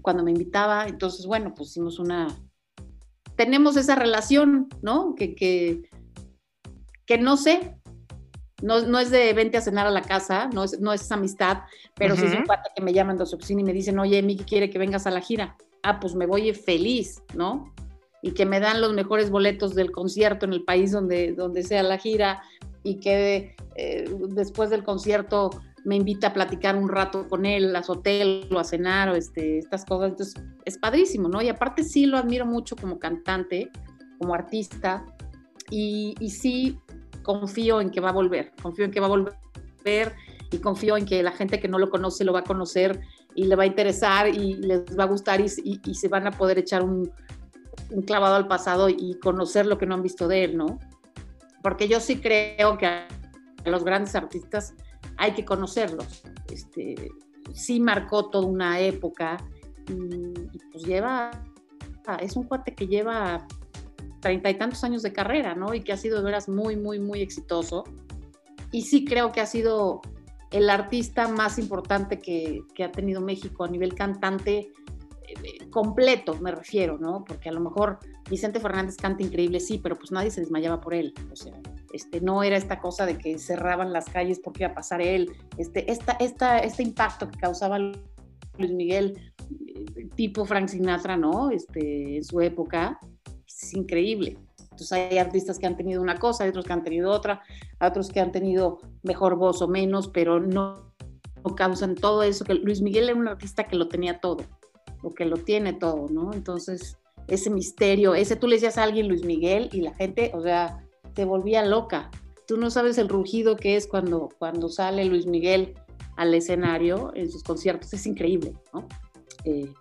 cuando 0.02 0.24
me 0.24 0.32
invitaba. 0.32 0.88
Entonces, 0.88 1.24
bueno, 1.24 1.54
pues 1.54 1.70
hicimos 1.70 2.00
una... 2.00 2.26
Tenemos 3.36 3.76
esa 3.76 3.94
relación, 3.94 4.68
¿no? 4.82 5.14
Que, 5.14 5.36
que, 5.36 5.88
que 7.07 7.16
no 7.16 7.36
sé, 7.36 7.76
no, 8.61 8.80
no, 8.80 8.98
es 8.98 9.12
de 9.12 9.32
vente 9.34 9.57
a 9.57 9.61
cenar 9.61 9.86
a 9.86 9.90
la 9.92 10.02
casa, 10.02 10.50
no 10.52 10.64
es, 10.64 10.80
no 10.80 10.92
es 10.92 11.12
amistad, 11.12 11.59
pero 11.94 12.16
sí 12.16 12.24
es 12.24 12.34
un 12.34 12.42
pata 12.42 12.72
que 12.74 12.82
me 12.82 12.92
llaman 12.92 13.18
de 13.18 13.26
su 13.26 13.36
oficina 13.36 13.61
y 13.61 13.64
me 13.64 13.72
dicen, 13.72 14.00
oye, 14.00 14.20
Miki 14.20 14.42
quiere 14.42 14.68
que 14.68 14.80
vengas 14.80 15.07
a 15.07 15.12
la 15.12 15.20
gira. 15.20 15.57
Ah, 15.84 16.00
pues 16.00 16.16
me 16.16 16.26
voy 16.26 16.52
feliz, 16.54 17.22
¿no? 17.36 17.72
Y 18.22 18.32
que 18.32 18.46
me 18.46 18.60
dan 18.60 18.80
los 18.80 18.92
mejores 18.92 19.30
boletos 19.30 19.74
del 19.74 19.92
concierto 19.92 20.46
en 20.46 20.52
el 20.52 20.64
país 20.64 20.92
donde, 20.92 21.32
donde 21.32 21.62
sea 21.62 21.82
la 21.82 21.98
gira 21.98 22.42
y 22.82 22.96
que 23.00 23.54
eh, 23.76 24.10
después 24.30 24.70
del 24.70 24.84
concierto 24.84 25.50
me 25.84 25.96
invita 25.96 26.28
a 26.28 26.32
platicar 26.32 26.76
un 26.76 26.88
rato 26.88 27.28
con 27.28 27.46
él, 27.46 27.74
a 27.76 27.82
su 27.82 27.92
hotel 27.92 28.48
o 28.52 28.58
a 28.58 28.64
cenar 28.64 29.08
o 29.10 29.14
este, 29.14 29.58
estas 29.58 29.84
cosas. 29.84 30.10
Entonces, 30.10 30.34
es 30.64 30.78
padrísimo, 30.78 31.28
¿no? 31.28 31.40
Y 31.40 31.48
aparte 31.48 31.84
sí 31.84 32.06
lo 32.06 32.18
admiro 32.18 32.44
mucho 32.44 32.74
como 32.74 32.98
cantante, 32.98 33.70
como 34.18 34.34
artista, 34.34 35.04
y, 35.70 36.14
y 36.18 36.30
sí 36.30 36.80
confío 37.22 37.80
en 37.80 37.90
que 37.90 38.00
va 38.00 38.10
a 38.10 38.12
volver, 38.12 38.52
confío 38.60 38.84
en 38.84 38.90
que 38.90 39.00
va 39.00 39.06
a 39.06 39.10
volver 39.10 40.14
y 40.50 40.58
confío 40.58 40.96
en 40.96 41.06
que 41.06 41.22
la 41.22 41.32
gente 41.32 41.60
que 41.60 41.68
no 41.68 41.78
lo 41.78 41.90
conoce 41.90 42.24
lo 42.24 42.32
va 42.32 42.40
a 42.40 42.44
conocer 42.44 43.00
y 43.34 43.44
le 43.44 43.56
va 43.56 43.64
a 43.64 43.66
interesar 43.66 44.28
y 44.28 44.54
les 44.54 44.82
va 44.98 45.04
a 45.04 45.06
gustar 45.06 45.40
y, 45.40 45.46
y, 45.84 45.94
se 45.94 46.08
van 46.08 46.26
a 46.26 46.30
poder 46.30 46.58
echar 46.58 46.82
un, 46.82 47.10
clavado 48.07 48.37
al 48.37 48.49
pasado 48.49 48.89
y 48.89 49.18
conocer 49.20 49.66
lo 49.66 49.78
que 49.78 49.87
no 49.87 49.95
han 49.95 50.03
visto 50.03 50.28
de 50.28 50.45
él, 50.45 50.57
¿no? 50.57 50.78
Porque 51.62 51.89
yo 51.89 52.01
sí 52.01 52.20
creo 52.20 52.78
que 52.78 52.87
a 52.87 53.09
los 53.64 53.84
grandes 53.84 54.14
artistas 54.14 54.74
hay 55.16 55.32
que 55.32 55.45
conocerlos. 55.45 56.22
Este, 56.51 57.11
sí 57.53 57.80
marcó 57.80 58.28
toda 58.30 58.47
una 58.47 58.80
época 58.80 59.37
y, 59.89 60.59
pues 60.72 60.84
lleva, 60.84 61.30
es 62.20 62.37
un 62.37 62.45
cuate 62.45 62.74
que 62.74 62.87
lleva 62.87 63.47
treinta 64.20 64.51
y 64.51 64.55
tantos 64.55 64.82
años 64.84 65.03
de 65.03 65.12
carrera, 65.12 65.55
¿no? 65.55 65.74
Y 65.74 65.82
que 65.82 65.93
ha 65.93 65.97
sido 65.97 66.18
de 66.18 66.24
veras 66.24 66.49
muy, 66.49 66.76
muy, 66.76 66.99
muy 66.99 67.20
exitoso. 67.20 67.84
Y 68.72 68.82
sí 68.82 69.05
creo 69.05 69.32
que 69.32 69.41
ha 69.41 69.47
sido 69.47 70.01
el 70.51 70.70
artista 70.70 71.28
más 71.28 71.59
importante 71.59 72.18
que, 72.18 72.62
ha 72.82 72.93
tenido 72.93 73.20
México 73.20 73.64
a 73.64 73.68
nivel 73.68 73.95
cantante 73.95 74.72
completo, 75.70 76.34
me 76.40 76.50
refiero, 76.50 76.98
¿no? 76.98 77.24
Porque 77.24 77.48
a 77.48 77.52
lo 77.52 77.60
mejor 77.60 77.98
Vicente 78.28 78.60
Fernández 78.60 78.96
canta 78.96 79.22
increíble, 79.22 79.60
sí, 79.60 79.78
pero 79.82 79.96
pues 79.96 80.10
nadie 80.10 80.30
se 80.30 80.40
desmayaba 80.40 80.80
por 80.80 80.94
él. 80.94 81.14
Este, 81.92 82.20
no 82.20 82.42
era 82.42 82.56
esta 82.56 82.80
cosa 82.80 83.06
de 83.06 83.18
que 83.18 83.38
cerraban 83.38 83.92
las 83.92 84.06
calles 84.06 84.40
porque 84.42 84.64
iba 84.64 84.72
a 84.72 84.74
pasar 84.74 85.00
él. 85.00 85.30
Este, 85.58 85.90
esta, 85.90 86.12
esta, 86.12 86.58
este 86.58 86.82
impacto 86.82 87.30
que 87.30 87.38
causaba 87.38 87.78
Luis 87.78 88.72
Miguel, 88.72 89.32
tipo 90.14 90.44
Frank 90.44 90.68
Sinatra, 90.68 91.16
¿no? 91.16 91.50
Este, 91.50 92.16
en 92.16 92.24
su 92.24 92.40
época, 92.40 92.98
es 93.46 93.74
increíble. 93.74 94.38
Entonces 94.76 94.92
hay 94.92 95.18
artistas 95.18 95.58
que 95.58 95.66
han 95.66 95.76
tenido 95.76 96.02
una 96.02 96.18
cosa, 96.18 96.44
hay 96.44 96.50
otros 96.50 96.66
que 96.66 96.72
han 96.72 96.84
tenido 96.84 97.10
otra, 97.10 97.42
otros 97.80 98.10
que 98.10 98.20
han 98.20 98.30
tenido 98.30 98.78
mejor 99.02 99.36
voz 99.36 99.62
o 99.62 99.68
menos, 99.68 100.08
pero 100.08 100.38
no, 100.38 100.92
no 101.42 101.54
causan 101.54 101.94
todo 101.94 102.22
eso. 102.22 102.44
Que 102.44 102.54
Luis 102.54 102.82
Miguel 102.82 103.08
era 103.08 103.18
un 103.18 103.26
artista 103.26 103.64
que 103.64 103.76
lo 103.76 103.88
tenía 103.88 104.20
todo, 104.20 104.44
o 105.07 105.14
que 105.14 105.24
lo 105.24 105.36
tiene 105.36 105.72
todo, 105.72 106.09
¿no? 106.11 106.32
Entonces, 106.32 106.98
ese 107.28 107.48
misterio, 107.48 108.16
ese 108.16 108.34
tú 108.34 108.48
le 108.48 108.57
decías 108.57 108.76
a 108.76 108.82
alguien 108.82 109.07
Luis 109.07 109.24
Miguel 109.24 109.68
y 109.72 109.82
la 109.82 109.94
gente, 109.94 110.32
o 110.34 110.42
sea, 110.42 110.84
te 111.14 111.24
volvía 111.24 111.64
loca. 111.64 112.11
Tú 112.48 112.57
no 112.57 112.70
sabes 112.70 112.98
el 112.98 113.09
rugido 113.09 113.54
que 113.54 113.76
es 113.76 113.86
cuando, 113.86 114.28
cuando 114.36 114.68
sale 114.68 115.04
Luis 115.04 115.26
Miguel 115.26 115.74
al 116.16 116.34
escenario 116.34 117.12
en 117.14 117.30
sus 117.30 117.44
conciertos, 117.44 117.92
es 117.92 118.04
increíble, 118.04 118.54
¿no? 118.74 118.88
Eh, 119.44 119.72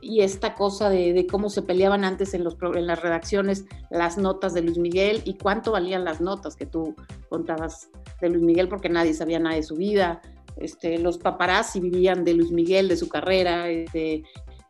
y 0.00 0.20
esta 0.20 0.54
cosa 0.54 0.88
de, 0.88 1.12
de, 1.12 1.26
cómo 1.26 1.50
se 1.50 1.62
peleaban 1.62 2.04
antes 2.04 2.32
en, 2.32 2.44
los, 2.44 2.56
en 2.74 2.86
las 2.86 3.02
redacciones 3.02 3.64
las 3.90 4.18
notas 4.18 4.54
de 4.54 4.62
Luis 4.62 4.78
Miguel 4.78 5.20
y 5.24 5.34
cuánto 5.34 5.72
valían 5.72 6.04
las 6.04 6.20
notas 6.20 6.54
que 6.54 6.66
tú 6.66 6.94
contabas 7.28 7.90
de 8.20 8.30
Luis 8.30 8.42
Miguel 8.42 8.68
porque 8.68 8.88
nadie 8.88 9.14
sabía 9.14 9.40
nada 9.40 9.56
de 9.56 9.64
su 9.64 9.74
vida. 9.74 10.22
Este, 10.56 10.98
los 10.98 11.18
paparazzi 11.18 11.80
vivían 11.80 12.24
de 12.24 12.34
Luis 12.34 12.52
Miguel, 12.52 12.88
de 12.88 12.96
su 12.96 13.08
carrera, 13.08 13.68
este, 13.68 14.22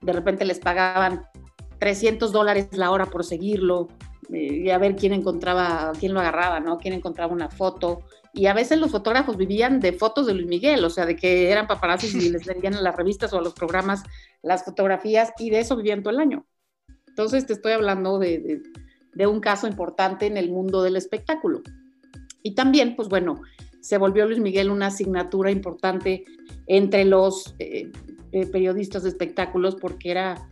de 0.04 0.12
repente 0.12 0.44
les 0.44 0.58
pagaban 0.58 1.22
300 1.78 2.32
dólares 2.32 2.68
la 2.72 2.90
hora 2.90 3.06
por 3.06 3.24
seguirlo 3.24 3.88
eh, 4.32 4.62
y 4.64 4.70
a 4.70 4.78
ver 4.78 4.96
quién 4.96 5.12
encontraba, 5.12 5.92
quién 5.98 6.14
lo 6.14 6.20
agarraba, 6.20 6.60
¿no? 6.60 6.78
Quién 6.78 6.94
encontraba 6.94 7.32
una 7.32 7.48
foto 7.48 8.00
y 8.32 8.46
a 8.46 8.54
veces 8.54 8.78
los 8.80 8.90
fotógrafos 8.90 9.36
vivían 9.36 9.78
de 9.78 9.92
fotos 9.92 10.26
de 10.26 10.34
Luis 10.34 10.48
Miguel, 10.48 10.84
o 10.84 10.90
sea, 10.90 11.06
de 11.06 11.14
que 11.14 11.50
eran 11.50 11.68
paparazzis 11.68 12.14
y 12.16 12.30
les 12.30 12.44
vendían 12.44 12.74
a 12.74 12.82
las 12.82 12.96
revistas 12.96 13.32
o 13.32 13.38
a 13.38 13.42
los 13.42 13.54
programas 13.54 14.02
las 14.42 14.64
fotografías 14.64 15.32
y 15.38 15.50
de 15.50 15.60
eso 15.60 15.76
vivían 15.76 16.02
todo 16.02 16.12
el 16.12 16.20
año. 16.20 16.44
Entonces 17.06 17.46
te 17.46 17.52
estoy 17.52 17.72
hablando 17.72 18.18
de, 18.18 18.60
de, 19.14 19.26
un 19.28 19.38
caso 19.38 19.68
importante 19.68 20.26
en 20.26 20.36
el 20.36 20.50
mundo 20.50 20.82
del 20.82 20.96
espectáculo. 20.96 21.62
Y 22.42 22.56
también, 22.56 22.96
pues 22.96 23.08
bueno, 23.08 23.40
se 23.80 23.98
volvió 23.98 24.26
Luis 24.26 24.40
Miguel 24.40 24.68
una 24.70 24.88
asignatura 24.88 25.52
importante 25.52 26.24
entre 26.66 27.04
los 27.04 27.54
eh, 27.60 27.92
eh, 28.34 28.46
periodistas 28.46 29.04
de 29.04 29.10
espectáculos 29.10 29.76
porque 29.76 30.10
era 30.10 30.48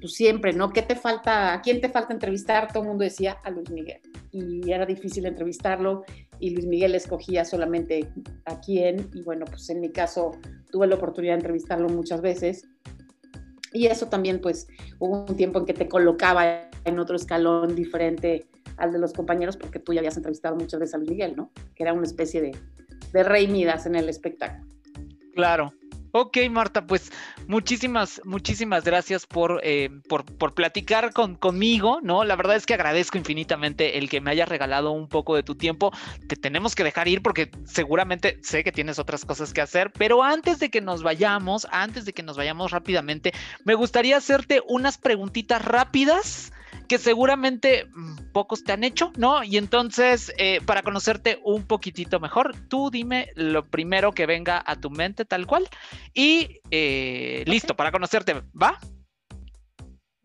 pues 0.00 0.14
siempre, 0.14 0.54
¿no? 0.54 0.72
¿Qué 0.72 0.80
te 0.80 0.96
falta? 0.96 1.52
¿A 1.52 1.60
quién 1.60 1.82
te 1.82 1.90
falta 1.90 2.14
entrevistar? 2.14 2.72
Todo 2.72 2.84
el 2.84 2.88
mundo 2.88 3.04
decía 3.04 3.36
a 3.44 3.50
Luis 3.50 3.68
Miguel. 3.68 4.00
Y 4.32 4.72
era 4.72 4.86
difícil 4.86 5.26
entrevistarlo 5.26 6.04
y 6.38 6.54
Luis 6.54 6.64
Miguel 6.64 6.94
escogía 6.94 7.44
solamente 7.44 8.10
a 8.46 8.58
quién. 8.60 9.10
Y 9.12 9.20
bueno, 9.24 9.44
pues 9.44 9.68
en 9.68 9.82
mi 9.82 9.90
caso 9.90 10.32
tuve 10.70 10.86
la 10.86 10.94
oportunidad 10.94 11.34
de 11.34 11.40
entrevistarlo 11.40 11.86
muchas 11.90 12.22
veces. 12.22 12.66
Y 13.74 13.88
eso 13.88 14.06
también, 14.06 14.40
pues, 14.40 14.66
hubo 15.00 15.26
un 15.26 15.36
tiempo 15.36 15.58
en 15.58 15.66
que 15.66 15.74
te 15.74 15.86
colocaba 15.86 16.70
en 16.86 16.98
otro 16.98 17.14
escalón 17.14 17.74
diferente 17.74 18.46
al 18.78 18.90
de 18.90 18.98
los 18.98 19.12
compañeros, 19.12 19.58
porque 19.58 19.80
tú 19.80 19.92
ya 19.92 20.00
habías 20.00 20.16
entrevistado 20.16 20.56
muchas 20.56 20.80
veces 20.80 20.94
a 20.94 20.96
Luis 20.96 21.10
Miguel, 21.10 21.34
¿no? 21.36 21.52
Que 21.74 21.82
era 21.82 21.92
una 21.92 22.06
especie 22.06 22.40
de, 22.40 22.56
de 23.12 23.22
rey 23.22 23.48
Midas 23.48 23.84
en 23.84 23.96
el 23.96 24.08
espectáculo. 24.08 24.66
Claro, 25.34 25.74
Ok, 26.12 26.38
Marta, 26.50 26.86
pues 26.86 27.12
muchísimas, 27.46 28.20
muchísimas 28.24 28.84
gracias 28.84 29.26
por, 29.26 29.60
eh, 29.62 29.90
por, 30.08 30.24
por, 30.24 30.54
platicar 30.54 31.12
con, 31.12 31.36
conmigo, 31.36 32.00
¿no? 32.02 32.24
La 32.24 32.34
verdad 32.34 32.56
es 32.56 32.66
que 32.66 32.74
agradezco 32.74 33.16
infinitamente 33.16 33.96
el 33.96 34.08
que 34.08 34.20
me 34.20 34.32
hayas 34.32 34.48
regalado 34.48 34.90
un 34.90 35.08
poco 35.08 35.36
de 35.36 35.44
tu 35.44 35.54
tiempo. 35.54 35.92
Te 36.26 36.34
tenemos 36.34 36.74
que 36.74 36.82
dejar 36.82 37.06
ir 37.06 37.22
porque 37.22 37.50
seguramente 37.64 38.38
sé 38.42 38.64
que 38.64 38.72
tienes 38.72 38.98
otras 38.98 39.24
cosas 39.24 39.52
que 39.52 39.60
hacer, 39.60 39.92
pero 39.92 40.24
antes 40.24 40.58
de 40.58 40.68
que 40.68 40.80
nos 40.80 41.04
vayamos, 41.04 41.68
antes 41.70 42.04
de 42.04 42.12
que 42.12 42.24
nos 42.24 42.36
vayamos 42.36 42.72
rápidamente, 42.72 43.32
me 43.64 43.74
gustaría 43.74 44.16
hacerte 44.16 44.62
unas 44.66 44.98
preguntitas 44.98 45.64
rápidas 45.64 46.52
que 46.88 46.98
seguramente 46.98 47.86
mm, 47.86 48.32
pocos 48.32 48.64
te 48.64 48.72
han 48.72 48.84
hecho, 48.84 49.12
¿no? 49.16 49.44
Y 49.44 49.56
entonces, 49.56 50.32
eh, 50.38 50.60
para 50.64 50.82
conocerte 50.82 51.40
un 51.44 51.64
poquitito 51.66 52.20
mejor, 52.20 52.54
tú 52.68 52.90
dime 52.90 53.30
lo 53.36 53.68
primero 53.68 54.12
que 54.12 54.26
venga 54.26 54.62
a 54.64 54.76
tu 54.76 54.90
mente 54.90 55.24
tal 55.24 55.46
cual 55.46 55.68
y 56.14 56.60
eh, 56.70 57.40
okay. 57.42 57.52
listo, 57.52 57.76
para 57.76 57.92
conocerte, 57.92 58.42
¿va? 58.60 58.78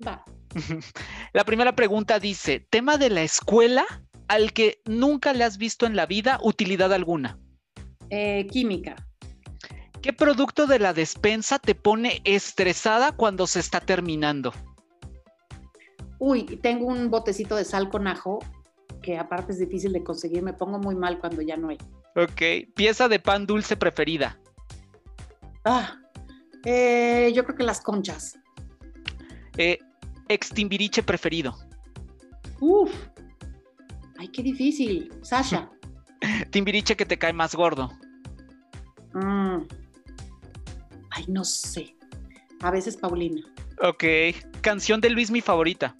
Va. 0.06 0.24
La 1.34 1.44
primera 1.44 1.76
pregunta 1.76 2.20
dice, 2.20 2.60
tema 2.60 2.98
de 2.98 3.10
la 3.10 3.22
escuela 3.22 3.86
al 4.28 4.54
que 4.54 4.82
nunca 4.86 5.34
le 5.34 5.44
has 5.44 5.58
visto 5.58 5.86
en 5.86 5.96
la 5.96 6.06
vida 6.06 6.40
utilidad 6.42 6.94
alguna. 6.94 7.40
Eh, 8.10 8.48
química. 8.52 8.96
¿Qué 10.02 10.14
producto 10.14 10.68
de 10.68 10.80
la 10.80 10.94
despensa 10.94 11.60
te 11.60 11.74
pone 11.74 12.22
estresada 12.26 13.12
cuando 13.12 13.48
se 13.48 13.60
está 13.60 13.80
terminando? 13.80 14.54
Uy, 16.20 16.44
tengo 16.62 16.86
un 16.88 17.10
botecito 17.10 17.56
de 17.56 17.66
sal 17.66 17.90
con 17.90 18.08
ajo 18.08 18.40
que 19.02 19.18
aparte 19.20 19.52
es 19.52 19.60
difícil 19.60 19.94
de 19.94 20.04
conseguir, 20.04 20.42
me 20.42 20.54
pongo 20.54 20.80
muy 20.80 20.96
mal 20.96 21.20
cuando 21.20 21.42
ya 21.42 21.58
no 21.58 21.70
hay. 21.70 21.78
Ok, 22.16 22.74
pieza 22.76 23.08
de 23.08 23.20
pan 23.20 23.46
dulce 23.46 23.78
preferida. 23.78 24.40
Ah, 25.64 26.00
eh, 26.64 27.32
yo 27.36 27.44
creo 27.44 27.56
que 27.56 27.64
las 27.64 27.82
conchas. 27.82 28.40
Eh, 29.58 29.78
extimbiriche 30.28 31.04
preferido. 31.04 31.56
Uf, 32.60 32.92
ay, 34.18 34.28
qué 34.30 34.42
difícil. 34.42 35.14
Sasha. 35.22 35.70
Timbiriche 36.50 36.96
que 36.96 37.06
te 37.06 37.20
cae 37.20 37.34
más 37.34 37.54
gordo. 37.54 37.92
Mm. 39.14 39.68
Ay, 41.12 41.26
no 41.28 41.44
sé. 41.44 41.96
A 42.62 42.72
veces 42.72 42.98
Paulina. 42.98 43.42
Ok. 43.82 44.04
Canción 44.62 45.02
de 45.02 45.10
Luis, 45.10 45.32
mi 45.32 45.42
favorita. 45.42 45.96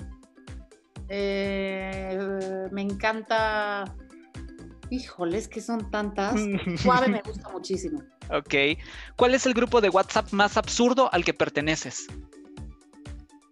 Eh, 1.10 2.68
me 2.72 2.82
encanta. 2.82 3.86
Híjoles, 4.90 5.48
que 5.48 5.62
son 5.62 5.90
tantas. 5.92 6.36
Suave 6.78 7.08
me 7.08 7.22
gusta 7.22 7.50
muchísimo. 7.50 8.02
Ok. 8.30 8.80
¿Cuál 9.16 9.36
es 9.36 9.46
el 9.46 9.54
grupo 9.54 9.82
de 9.82 9.90
WhatsApp 9.90 10.32
más 10.32 10.58
absurdo 10.58 11.10
al 11.14 11.24
que 11.24 11.34
perteneces? 11.34 12.08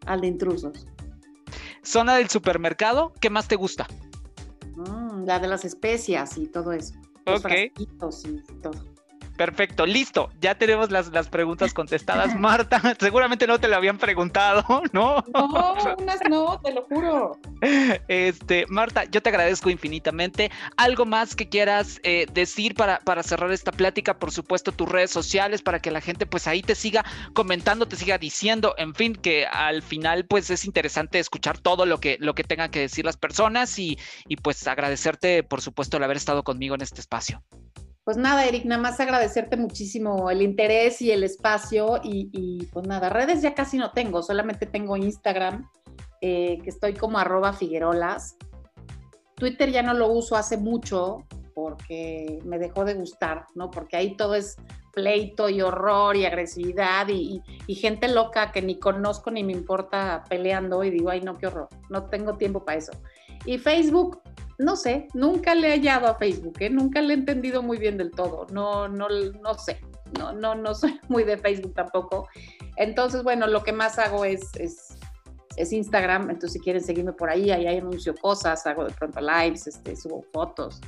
Al 0.05 0.21
de 0.21 0.27
intrusos. 0.27 0.87
Zona 1.83 2.15
del 2.15 2.29
supermercado, 2.29 3.13
¿qué 3.19 3.29
más 3.29 3.47
te 3.47 3.55
gusta? 3.55 3.87
Mm, 4.75 5.25
la 5.25 5.39
de 5.39 5.47
las 5.47 5.65
especias 5.65 6.37
y 6.37 6.47
todo 6.47 6.71
eso. 6.71 6.93
Los 7.25 7.43
ok. 7.43 7.51
Y 7.77 7.85
todo. 7.87 8.92
Perfecto, 9.37 9.85
listo. 9.85 10.29
Ya 10.41 10.55
tenemos 10.55 10.91
las, 10.91 11.07
las 11.09 11.27
preguntas 11.27 11.73
contestadas. 11.73 12.35
Marta, 12.39 12.81
seguramente 12.99 13.47
no 13.47 13.59
te 13.59 13.67
lo 13.67 13.75
habían 13.75 13.97
preguntado, 13.97 14.63
¿no? 14.91 15.23
No, 15.33 15.75
unas 15.97 16.19
no, 16.29 16.59
te 16.61 16.73
lo 16.73 16.83
juro. 16.83 17.37
Este, 18.07 18.65
Marta, 18.67 19.05
yo 19.05 19.21
te 19.21 19.29
agradezco 19.29 19.69
infinitamente. 19.69 20.51
¿Algo 20.77 21.05
más 21.05 21.35
que 21.35 21.49
quieras 21.49 21.99
eh, 22.03 22.27
decir 22.31 22.75
para, 22.75 22.99
para 22.99 23.23
cerrar 23.23 23.51
esta 23.51 23.71
plática? 23.71 24.17
Por 24.19 24.31
supuesto, 24.31 24.71
tus 24.71 24.89
redes 24.89 25.11
sociales 25.11 25.61
para 25.61 25.79
que 25.79 25.91
la 25.91 26.01
gente 26.01 26.25
pues 26.25 26.47
ahí 26.47 26.61
te 26.61 26.75
siga 26.75 27.03
comentando, 27.33 27.87
te 27.87 27.95
siga 27.95 28.17
diciendo, 28.17 28.75
en 28.77 28.93
fin, 28.93 29.15
que 29.15 29.45
al 29.47 29.81
final 29.81 30.25
pues 30.25 30.49
es 30.49 30.65
interesante 30.65 31.19
escuchar 31.19 31.57
todo 31.57 31.85
lo 31.85 31.99
que, 31.99 32.17
lo 32.19 32.35
que 32.35 32.43
tengan 32.43 32.69
que 32.69 32.79
decir 32.79 33.05
las 33.05 33.17
personas 33.17 33.79
y, 33.79 33.97
y 34.27 34.35
pues 34.35 34.67
agradecerte, 34.67 35.43
por 35.43 35.61
supuesto, 35.61 35.97
el 35.97 36.03
haber 36.03 36.17
estado 36.17 36.43
conmigo 36.43 36.75
en 36.75 36.81
este 36.81 37.01
espacio. 37.01 37.43
Pues 38.03 38.17
nada, 38.17 38.45
Eric, 38.45 38.65
nada 38.65 38.81
más 38.81 38.99
agradecerte 38.99 39.55
muchísimo 39.55 40.29
el 40.29 40.41
interés 40.41 41.01
y 41.01 41.11
el 41.11 41.23
espacio 41.23 42.01
y, 42.03 42.65
pues 42.73 42.85
nada, 42.85 43.09
redes 43.09 43.41
ya 43.41 43.53
casi 43.53 43.77
no 43.77 43.91
tengo, 43.91 44.21
solamente 44.21 44.65
tengo 44.65 44.97
Instagram, 44.97 45.69
eh, 46.19 46.59
que 46.61 46.69
estoy 46.69 46.93
como 46.93 47.17
arroba 47.17 47.53
figuerolas. 47.53 48.35
Twitter 49.35 49.71
ya 49.71 49.83
no 49.83 49.93
lo 49.93 50.11
uso 50.11 50.35
hace 50.35 50.57
mucho 50.57 51.23
porque 51.53 52.39
me 52.43 52.59
dejó 52.59 52.83
de 52.83 52.95
gustar, 52.95 53.45
¿no? 53.55 53.71
Porque 53.71 53.95
ahí 53.95 54.17
todo 54.17 54.35
es 54.35 54.57
pleito 54.93 55.49
y 55.49 55.61
horror 55.61 56.15
y 56.15 56.25
agresividad 56.25 57.07
y, 57.09 57.41
gente 57.67 58.07
loca 58.07 58.51
que 58.51 58.61
ni 58.61 58.79
conozco 58.79 59.31
ni 59.31 59.43
me 59.43 59.53
importa 59.53 60.23
peleando 60.29 60.83
y 60.83 60.91
digo, 60.91 61.09
ay, 61.09 61.21
no, 61.21 61.37
qué 61.37 61.47
horror, 61.47 61.69
no 61.89 62.05
tengo 62.05 62.35
tiempo 62.35 62.63
para 62.63 62.77
eso. 62.77 62.91
Y 63.45 63.57
Facebook, 63.57 64.21
no 64.57 64.75
sé, 64.75 65.07
nunca 65.13 65.55
le 65.55 65.69
he 65.69 65.71
hallado 65.71 66.07
a 66.07 66.15
Facebook, 66.15 66.55
¿eh? 66.59 66.69
nunca 66.69 67.01
le 67.01 67.13
he 67.13 67.17
entendido 67.17 67.63
muy 67.63 67.77
bien 67.77 67.97
del 67.97 68.11
todo, 68.11 68.47
no, 68.51 68.87
no, 68.87 69.07
no 69.09 69.53
sé, 69.55 69.79
no, 70.17 70.33
no, 70.33 70.55
no 70.55 70.75
soy 70.75 70.99
muy 71.07 71.23
de 71.23 71.37
Facebook 71.37 71.73
tampoco. 71.73 72.27
Entonces, 72.77 73.23
bueno, 73.23 73.47
lo 73.47 73.63
que 73.63 73.73
más 73.73 73.99
hago 73.99 74.25
es, 74.25 74.51
es, 74.55 74.97
Instagram, 75.71 76.29
entonces 76.31 76.53
si 76.53 76.59
quieren 76.59 76.83
seguirme 76.83 77.13
por 77.13 77.29
ahí, 77.29 77.51
ahí 77.51 77.67
anuncio 77.67 78.15
cosas, 78.15 78.65
hago 78.65 78.85
de 78.85 78.93
pronto 78.93 79.21
lives, 79.21 79.67
este, 79.67 79.95
subo 79.95 80.25
fotos, 80.33 80.81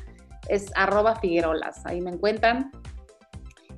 es 0.50 0.72
arroba 0.76 1.16
figuerolas, 1.18 1.86
ahí 1.86 2.02
me 2.02 2.10
encuentran 2.10 2.72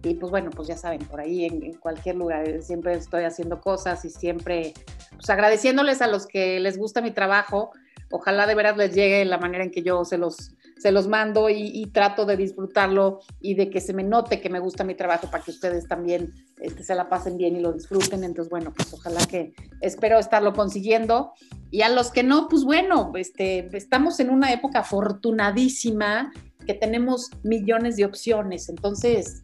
y 0.04 0.16
pues 0.16 0.32
bueno, 0.32 0.50
pues 0.52 0.68
ya 0.68 0.78
saben, 0.78 1.00
por 1.00 1.20
ahí 1.20 1.46
en, 1.46 1.74
cualquier 1.74 2.16
lugar, 2.16 2.48
eh, 2.48 2.62
siempre 2.62 2.94
estoy 2.94 3.24
haciendo 3.24 3.60
cosas 3.60 4.06
y 4.06 4.10
siempre, 4.10 4.74
pues 5.16 5.30
agradeciéndoles 5.30 6.02
a 6.02 6.08
los 6.08 6.28
que 6.28 6.60
les 6.60 6.78
gusta 6.78 7.02
mi 7.02 7.12
trabajo, 7.12 7.72
ojalá 8.12 8.48
de 8.48 8.56
veras 8.56 8.78
les 8.78 8.94
llegue 8.94 9.24
la 9.26 9.38
manera 9.38 9.64
en 9.64 9.72
que 9.72 9.84
yo 9.84 10.06
se 10.06 10.18
los, 10.18 10.54
se 10.78 10.92
los 10.92 11.08
mando 11.08 11.50
y, 11.50 11.86
trato 11.94 12.26
de 12.26 12.38
disfrutarlo 12.38 13.20
y 13.42 13.56
de 13.56 13.70
que 13.70 13.82
se 13.82 13.94
me 13.94 14.04
note 14.04 14.42
que 14.42 14.50
me 14.50 14.60
gusta 14.60 14.84
mi 14.84 14.96
trabajo 14.96 15.30
para 15.32 15.44
que 15.44 15.52
ustedes 15.52 15.88
también 15.88 16.34
este, 16.60 16.84
se 16.84 16.96
la 16.96 17.10
pasen 17.10 17.38
bien 17.38 17.56
y 17.56 17.60
lo 17.60 17.74
disfruten. 17.74 18.24
Entonces, 18.24 18.50
bueno, 18.50 18.74
pues 18.76 18.94
ojalá 18.94 19.26
que 19.26 19.54
espero 19.82 20.20
estarlo 20.20 20.54
consiguiendo. 20.54 21.34
Y 21.72 21.82
a 21.82 21.90
los 21.90 22.12
que 22.12 22.24
no, 22.24 22.48
pues 22.48 22.64
bueno, 22.64 23.12
este, 23.16 23.70
estamos 23.76 24.20
en 24.20 24.30
una 24.30 24.54
época 24.54 24.80
afortunadísima 24.80 26.32
que 26.66 26.74
tenemos 26.74 27.32
millones 27.44 27.96
de 27.96 28.06
opciones. 28.06 28.70
Entonces, 28.70 29.44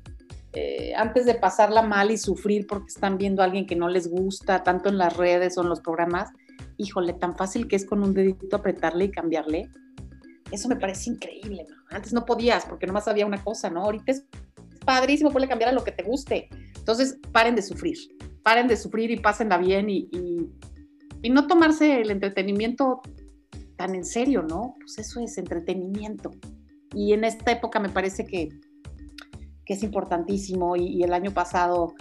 eh, 0.54 0.94
antes 0.96 1.26
de 1.26 1.34
pasarla 1.34 1.82
mal 1.82 2.12
y 2.12 2.18
sufrir 2.18 2.68
porque 2.68 2.88
están 2.88 3.18
viendo 3.18 3.42
a 3.42 3.46
alguien 3.46 3.66
que 3.66 3.76
no 3.76 3.90
les 3.90 4.08
gusta, 4.08 4.64
tanto 4.64 4.90
en 4.90 5.00
las 5.00 5.18
redes 5.18 5.58
o 5.58 5.64
en 5.64 5.70
los 5.70 5.82
programas, 5.82 6.30
híjole, 6.78 7.14
tan 7.14 7.36
fácil 7.36 7.68
que 7.68 7.76
es 7.76 7.86
con 7.86 8.04
un 8.04 8.14
dedito 8.14 8.56
apretarle 8.56 9.06
y 9.06 9.12
cambiarle. 9.12 9.70
Eso 10.52 10.68
me 10.70 10.76
parece 10.76 11.12
increíble. 11.12 11.66
Antes 11.90 12.14
no 12.14 12.26
podías 12.26 12.66
porque 12.66 12.88
nomás 12.88 13.08
había 13.08 13.26
una 13.26 13.44
cosa, 13.44 13.70
¿no? 13.70 13.84
Ahorita 13.84 14.12
es 14.12 14.26
padrísimo 14.86 15.30
poderle 15.30 15.50
cambiar 15.50 15.70
a 15.70 15.74
lo 15.74 15.84
que 15.84 15.92
te 15.92 16.04
guste. 16.04 16.50
Entonces, 16.78 17.18
paren 17.32 17.56
de 17.56 17.62
sufrir, 17.62 17.98
paren 18.44 18.68
de 18.68 18.78
sufrir 18.78 19.10
y 19.12 19.18
pásenla 19.18 19.58
bien 19.58 19.90
y, 19.90 20.10
y 21.22 21.30
no 21.30 21.48
tomarse 21.48 22.02
el 22.02 22.12
entretenimiento 22.12 23.02
tan 23.78 23.96
en 23.96 24.06
serio, 24.06 24.44
¿no? 24.44 24.76
Pues 24.80 25.00
eso 25.00 25.20
es 25.22 25.38
entretenimiento. 25.38 26.32
Y 26.94 27.14
en 27.14 27.24
esta 27.24 27.52
época 27.52 27.80
me 27.80 27.90
parece 27.90 28.26
que 28.26 28.50
que 29.66 29.74
es 29.74 29.84
importantísimo 29.84 30.76
y, 30.76 31.04
el 31.04 31.14
año 31.14 31.32
pasado 31.32 31.94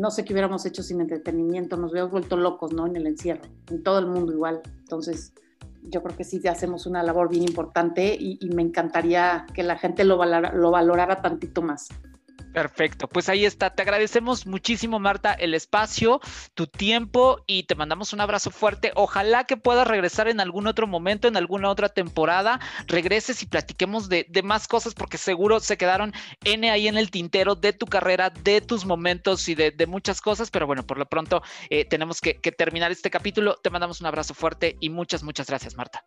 no 0.00 0.10
sé 0.10 0.24
qué 0.24 0.32
hubiéramos 0.32 0.64
hecho 0.64 0.82
sin 0.82 1.02
entretenimiento, 1.02 1.76
nos 1.76 1.92
hubiéramos 1.92 2.12
vuelto 2.12 2.38
locos, 2.38 2.72
¿no? 2.72 2.86
En 2.86 2.96
el 2.96 3.06
encierro, 3.06 3.42
en 3.68 3.82
todo 3.82 3.98
el 3.98 4.06
mundo 4.06 4.32
igual. 4.32 4.62
Entonces, 4.78 5.34
yo 5.82 6.02
creo 6.02 6.16
que 6.16 6.24
sí 6.24 6.40
hacemos 6.48 6.86
una 6.86 7.02
labor 7.02 7.28
bien 7.28 7.42
importante 7.42 8.16
y, 8.18 8.38
me 8.54 8.62
encantaría 8.62 9.44
que 9.54 9.62
la 9.62 9.76
gente 9.76 10.04
lo, 10.04 10.24
lo 10.24 10.70
valorara 10.70 11.20
tantito 11.20 11.60
más. 11.60 11.88
Perfecto, 12.52 13.06
pues 13.06 13.28
ahí 13.28 13.44
está. 13.44 13.70
Te 13.70 13.82
agradecemos 13.82 14.46
muchísimo, 14.46 14.98
Marta, 14.98 15.32
el 15.32 15.54
espacio, 15.54 16.20
tu 16.54 16.66
tiempo 16.66 17.42
y 17.46 17.62
te 17.62 17.76
mandamos 17.76 18.12
un 18.12 18.20
abrazo 18.20 18.50
fuerte. 18.50 18.90
Ojalá 18.96 19.44
que 19.44 19.56
puedas 19.56 19.86
regresar 19.86 20.26
en 20.26 20.40
algún 20.40 20.66
otro 20.66 20.86
momento, 20.88 21.28
en 21.28 21.36
alguna 21.36 21.70
otra 21.70 21.88
temporada. 21.88 22.58
Regreses 22.88 23.42
y 23.42 23.46
platiquemos 23.46 24.08
de, 24.08 24.26
más 24.42 24.66
cosas 24.66 24.94
porque 24.94 25.18
seguro 25.18 25.60
se 25.60 25.76
quedaron 25.76 26.12
N 26.44 26.70
ahí 26.70 26.88
en 26.88 26.98
el 26.98 27.10
tintero 27.10 27.54
de 27.54 27.72
tu 27.72 27.86
carrera, 27.86 28.30
de 28.30 28.60
tus 28.60 28.84
momentos 28.84 29.48
y 29.48 29.54
de, 29.54 29.86
muchas 29.86 30.20
cosas. 30.20 30.50
Pero 30.50 30.66
bueno, 30.66 30.84
por 30.84 30.98
lo 30.98 31.06
pronto 31.06 31.42
eh, 31.68 31.84
tenemos 31.84 32.20
que 32.20 32.34
terminar 32.34 32.90
este 32.90 33.10
capítulo. 33.10 33.56
Te 33.62 33.70
mandamos 33.70 34.00
un 34.00 34.06
abrazo 34.06 34.34
fuerte 34.34 34.76
y 34.80 34.90
muchas, 34.90 35.22
muchas 35.22 35.46
gracias, 35.46 35.76
Marta. 35.76 36.04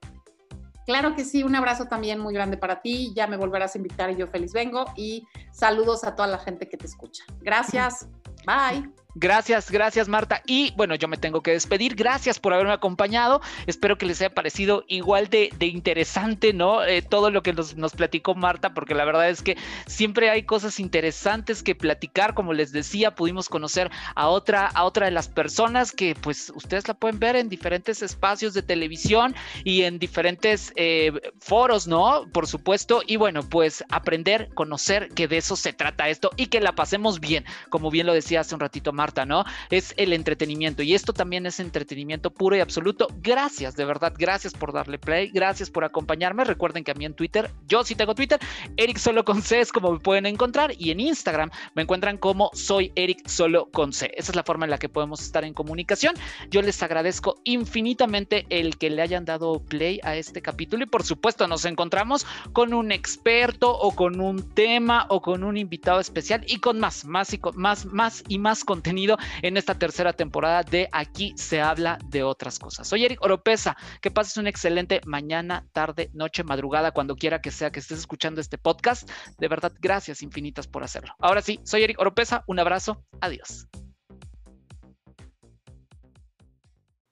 Claro 0.86 1.16
que 1.16 1.24
sí, 1.24 1.44
un 1.44 1.56
abrazo 1.56 1.86
también 1.86 2.20
muy 2.20 2.34
grande 2.34 2.58
para 2.58 2.82
ti. 2.82 3.14
Ya 3.16 3.28
me 3.28 3.38
volverás 3.38 3.76
a 3.76 3.78
invitar 3.78 4.12
y 4.12 4.16
yo 4.16 4.28
feliz 4.28 4.54
vengo. 4.54 4.86
Y 4.96 5.28
saludos 5.52 6.04
a 6.04 6.16
toda 6.16 6.28
la 6.28 6.40
gente 6.40 6.68
que 6.68 6.78
te 6.78 6.86
escucha. 6.86 7.24
Gracias. 7.42 8.08
Bye. 8.46 9.03
Gracias, 9.16 9.70
gracias 9.70 10.08
Marta. 10.08 10.42
Y 10.48 10.74
bueno, 10.76 10.96
yo 10.96 11.08
me 11.08 11.18
tengo 11.18 11.42
que 11.42 11.52
despedir. 11.52 11.94
Gracias 11.94 12.40
por 12.40 12.52
haberme 12.52 12.74
acompañado. 12.74 13.42
Espero 13.68 13.98
que 13.98 14.08
les 14.08 14.20
haya 14.22 14.34
parecido 14.34 14.86
igual 14.88 15.30
de, 15.30 15.52
interesante, 15.60 16.52
¿no? 16.52 16.84
Eh, 16.84 17.04
todo 17.04 17.30
lo 17.30 17.44
que 17.44 17.54
nos, 17.54 17.76
platicó 17.94 18.34
Marta, 18.34 18.74
porque 18.74 18.96
la 18.96 19.06
verdad 19.06 19.30
es 19.30 19.44
que 19.44 19.56
siempre 19.86 20.32
hay 20.32 20.44
cosas 20.44 20.80
interesantes 20.80 21.62
que 21.62 21.76
platicar. 21.76 22.34
Como 22.34 22.54
les 22.54 22.72
decía, 22.72 23.14
pudimos 23.14 23.50
conocer 23.50 23.92
a 24.16 24.30
otra, 24.30 24.66
a 24.66 24.84
otra 24.84 25.06
de 25.06 25.12
las 25.12 25.28
personas 25.28 25.92
que 25.92 26.16
pues 26.16 26.52
ustedes 26.56 26.88
la 26.88 26.96
pueden 26.96 27.20
ver 27.20 27.36
en 27.36 27.50
diferentes 27.50 28.02
espacios 28.02 28.56
de 28.56 28.64
televisión 28.64 29.36
y 29.64 29.84
en 29.84 30.00
diferentes 30.00 30.74
eh, 30.76 31.12
foros, 31.40 31.86
¿no? 31.88 32.26
Por 32.32 32.48
supuesto. 32.48 33.04
Y 33.06 33.18
bueno, 33.18 33.44
pues 33.44 33.84
aprender, 33.90 34.50
conocer 34.56 35.10
que 35.10 35.28
de 35.28 35.38
eso 35.38 35.56
se 35.56 35.72
trata 35.72 36.10
esto 36.10 36.32
y 36.36 36.48
que 36.48 36.62
la 36.62 36.74
pasemos 36.74 37.20
bien, 37.20 37.46
como 37.70 37.92
bien 37.92 38.08
lo 38.08 38.14
decía 38.14 38.40
hace 38.40 38.56
un 38.56 38.62
ratito 38.62 38.92
Marta 38.92 39.03
Marta, 39.04 39.26
¿no? 39.26 39.44
Es 39.70 39.94
el 39.98 40.14
entretenimiento 40.14 40.82
y 40.82 40.94
esto 40.94 41.12
también 41.12 41.46
es 41.46 41.60
entretenimiento 41.60 42.32
puro 42.32 42.56
y 42.56 42.62
absoluto. 42.62 43.08
Gracias, 43.22 43.76
de 43.76 43.84
verdad, 43.84 44.14
gracias 44.18 44.54
por 44.54 44.72
darle 44.72 44.98
play, 44.98 45.28
gracias 45.28 45.70
por 45.70 45.84
acompañarme. 45.84 46.46
Recuerden 46.46 46.86
que 46.86 46.92
a 46.92 46.94
mí 46.94 47.04
en 47.04 47.14
Twitter, 47.14 47.52
yo 47.68 47.84
sí 47.84 47.96
tengo 47.96 48.16
Twitter, 48.16 48.40
Eric 48.78 48.98
Solo 48.98 49.26
con 49.26 49.42
C 49.42 49.60
es 49.60 49.74
como 49.74 49.92
me 49.92 50.00
pueden 50.00 50.26
encontrar 50.26 50.72
y 50.78 50.92
en 50.92 51.02
Instagram 51.02 51.50
me 51.76 51.82
encuentran 51.82 52.18
como 52.18 52.50
soy 52.54 52.94
Eric 52.96 53.28
Solo 53.28 53.70
con 53.72 53.92
C. 53.92 54.10
Esa 54.16 54.32
es 54.32 54.38
la 54.38 54.44
forma 54.44 54.64
en 54.66 54.72
la 54.72 54.78
que 54.78 54.88
podemos 54.88 55.22
estar 55.22 55.44
en 55.44 55.54
comunicación. 55.54 56.16
Yo 56.50 56.62
les 56.62 56.82
agradezco 56.82 57.42
infinitamente 57.44 58.46
el 58.50 58.78
que 58.78 58.90
le 58.90 59.02
hayan 59.02 59.26
dado 59.26 59.60
play 59.60 60.00
a 60.04 60.16
este 60.16 60.42
capítulo 60.42 60.86
y 60.86 60.88
por 60.88 61.04
supuesto 61.04 61.46
nos 61.50 61.66
encontramos 61.66 62.26
con 62.54 62.74
un 62.74 62.94
experto 62.94 63.70
o 63.70 63.92
con 63.92 64.22
un 64.22 64.54
tema 64.54 65.08
o 65.10 65.22
con 65.22 65.44
un 65.44 65.58
invitado 65.58 66.00
especial 66.00 66.46
y 66.48 66.62
con 66.62 66.80
más, 66.80 67.04
más 67.04 67.34
y 67.34 67.42
más, 67.56 67.86
más 67.86 68.24
y 68.30 68.40
más 68.40 68.64
contenido 68.64 68.93
en 69.42 69.58
esta 69.58 69.78
tercera 69.78 70.14
temporada 70.14 70.64
de 70.64 70.90
Aquí 70.92 71.34
se 71.36 71.62
habla 71.62 71.98
de 72.06 72.24
otras 72.24 72.60
cosas. 72.60 72.88
Soy 72.88 73.06
Eric 73.06 73.22
Oropesa, 73.22 73.76
que 74.02 74.12
pases 74.12 74.38
un 74.38 74.48
excelente 74.48 75.02
mañana, 75.06 75.66
tarde, 75.74 76.10
noche, 76.14 76.44
madrugada, 76.44 76.92
cuando 76.92 77.16
quiera 77.16 77.42
que 77.42 77.52
sea 77.52 77.72
que 77.72 77.80
estés 77.80 78.00
escuchando 78.00 78.42
este 78.42 78.58
podcast. 78.58 79.10
De 79.40 79.48
verdad, 79.48 79.74
gracias 79.80 80.22
infinitas 80.22 80.68
por 80.68 80.84
hacerlo. 80.84 81.14
Ahora 81.20 81.42
sí, 81.42 81.60
soy 81.64 81.84
Eric 81.84 82.00
Oropesa, 82.00 82.44
un 82.48 82.60
abrazo, 82.60 83.04
adiós. 83.22 83.68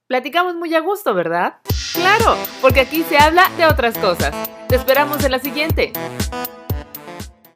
Platicamos 0.08 0.56
muy 0.56 0.76
a 0.76 0.82
gusto, 0.82 1.14
¿verdad? 1.14 1.60
Claro, 1.94 2.38
porque 2.62 2.82
aquí 2.82 3.04
se 3.04 3.18
habla 3.18 3.50
de 3.58 3.66
otras 3.66 3.98
cosas. 3.98 4.36
Te 4.68 4.76
esperamos 4.76 5.24
en 5.24 5.32
la 5.32 5.40
siguiente. 5.40 5.94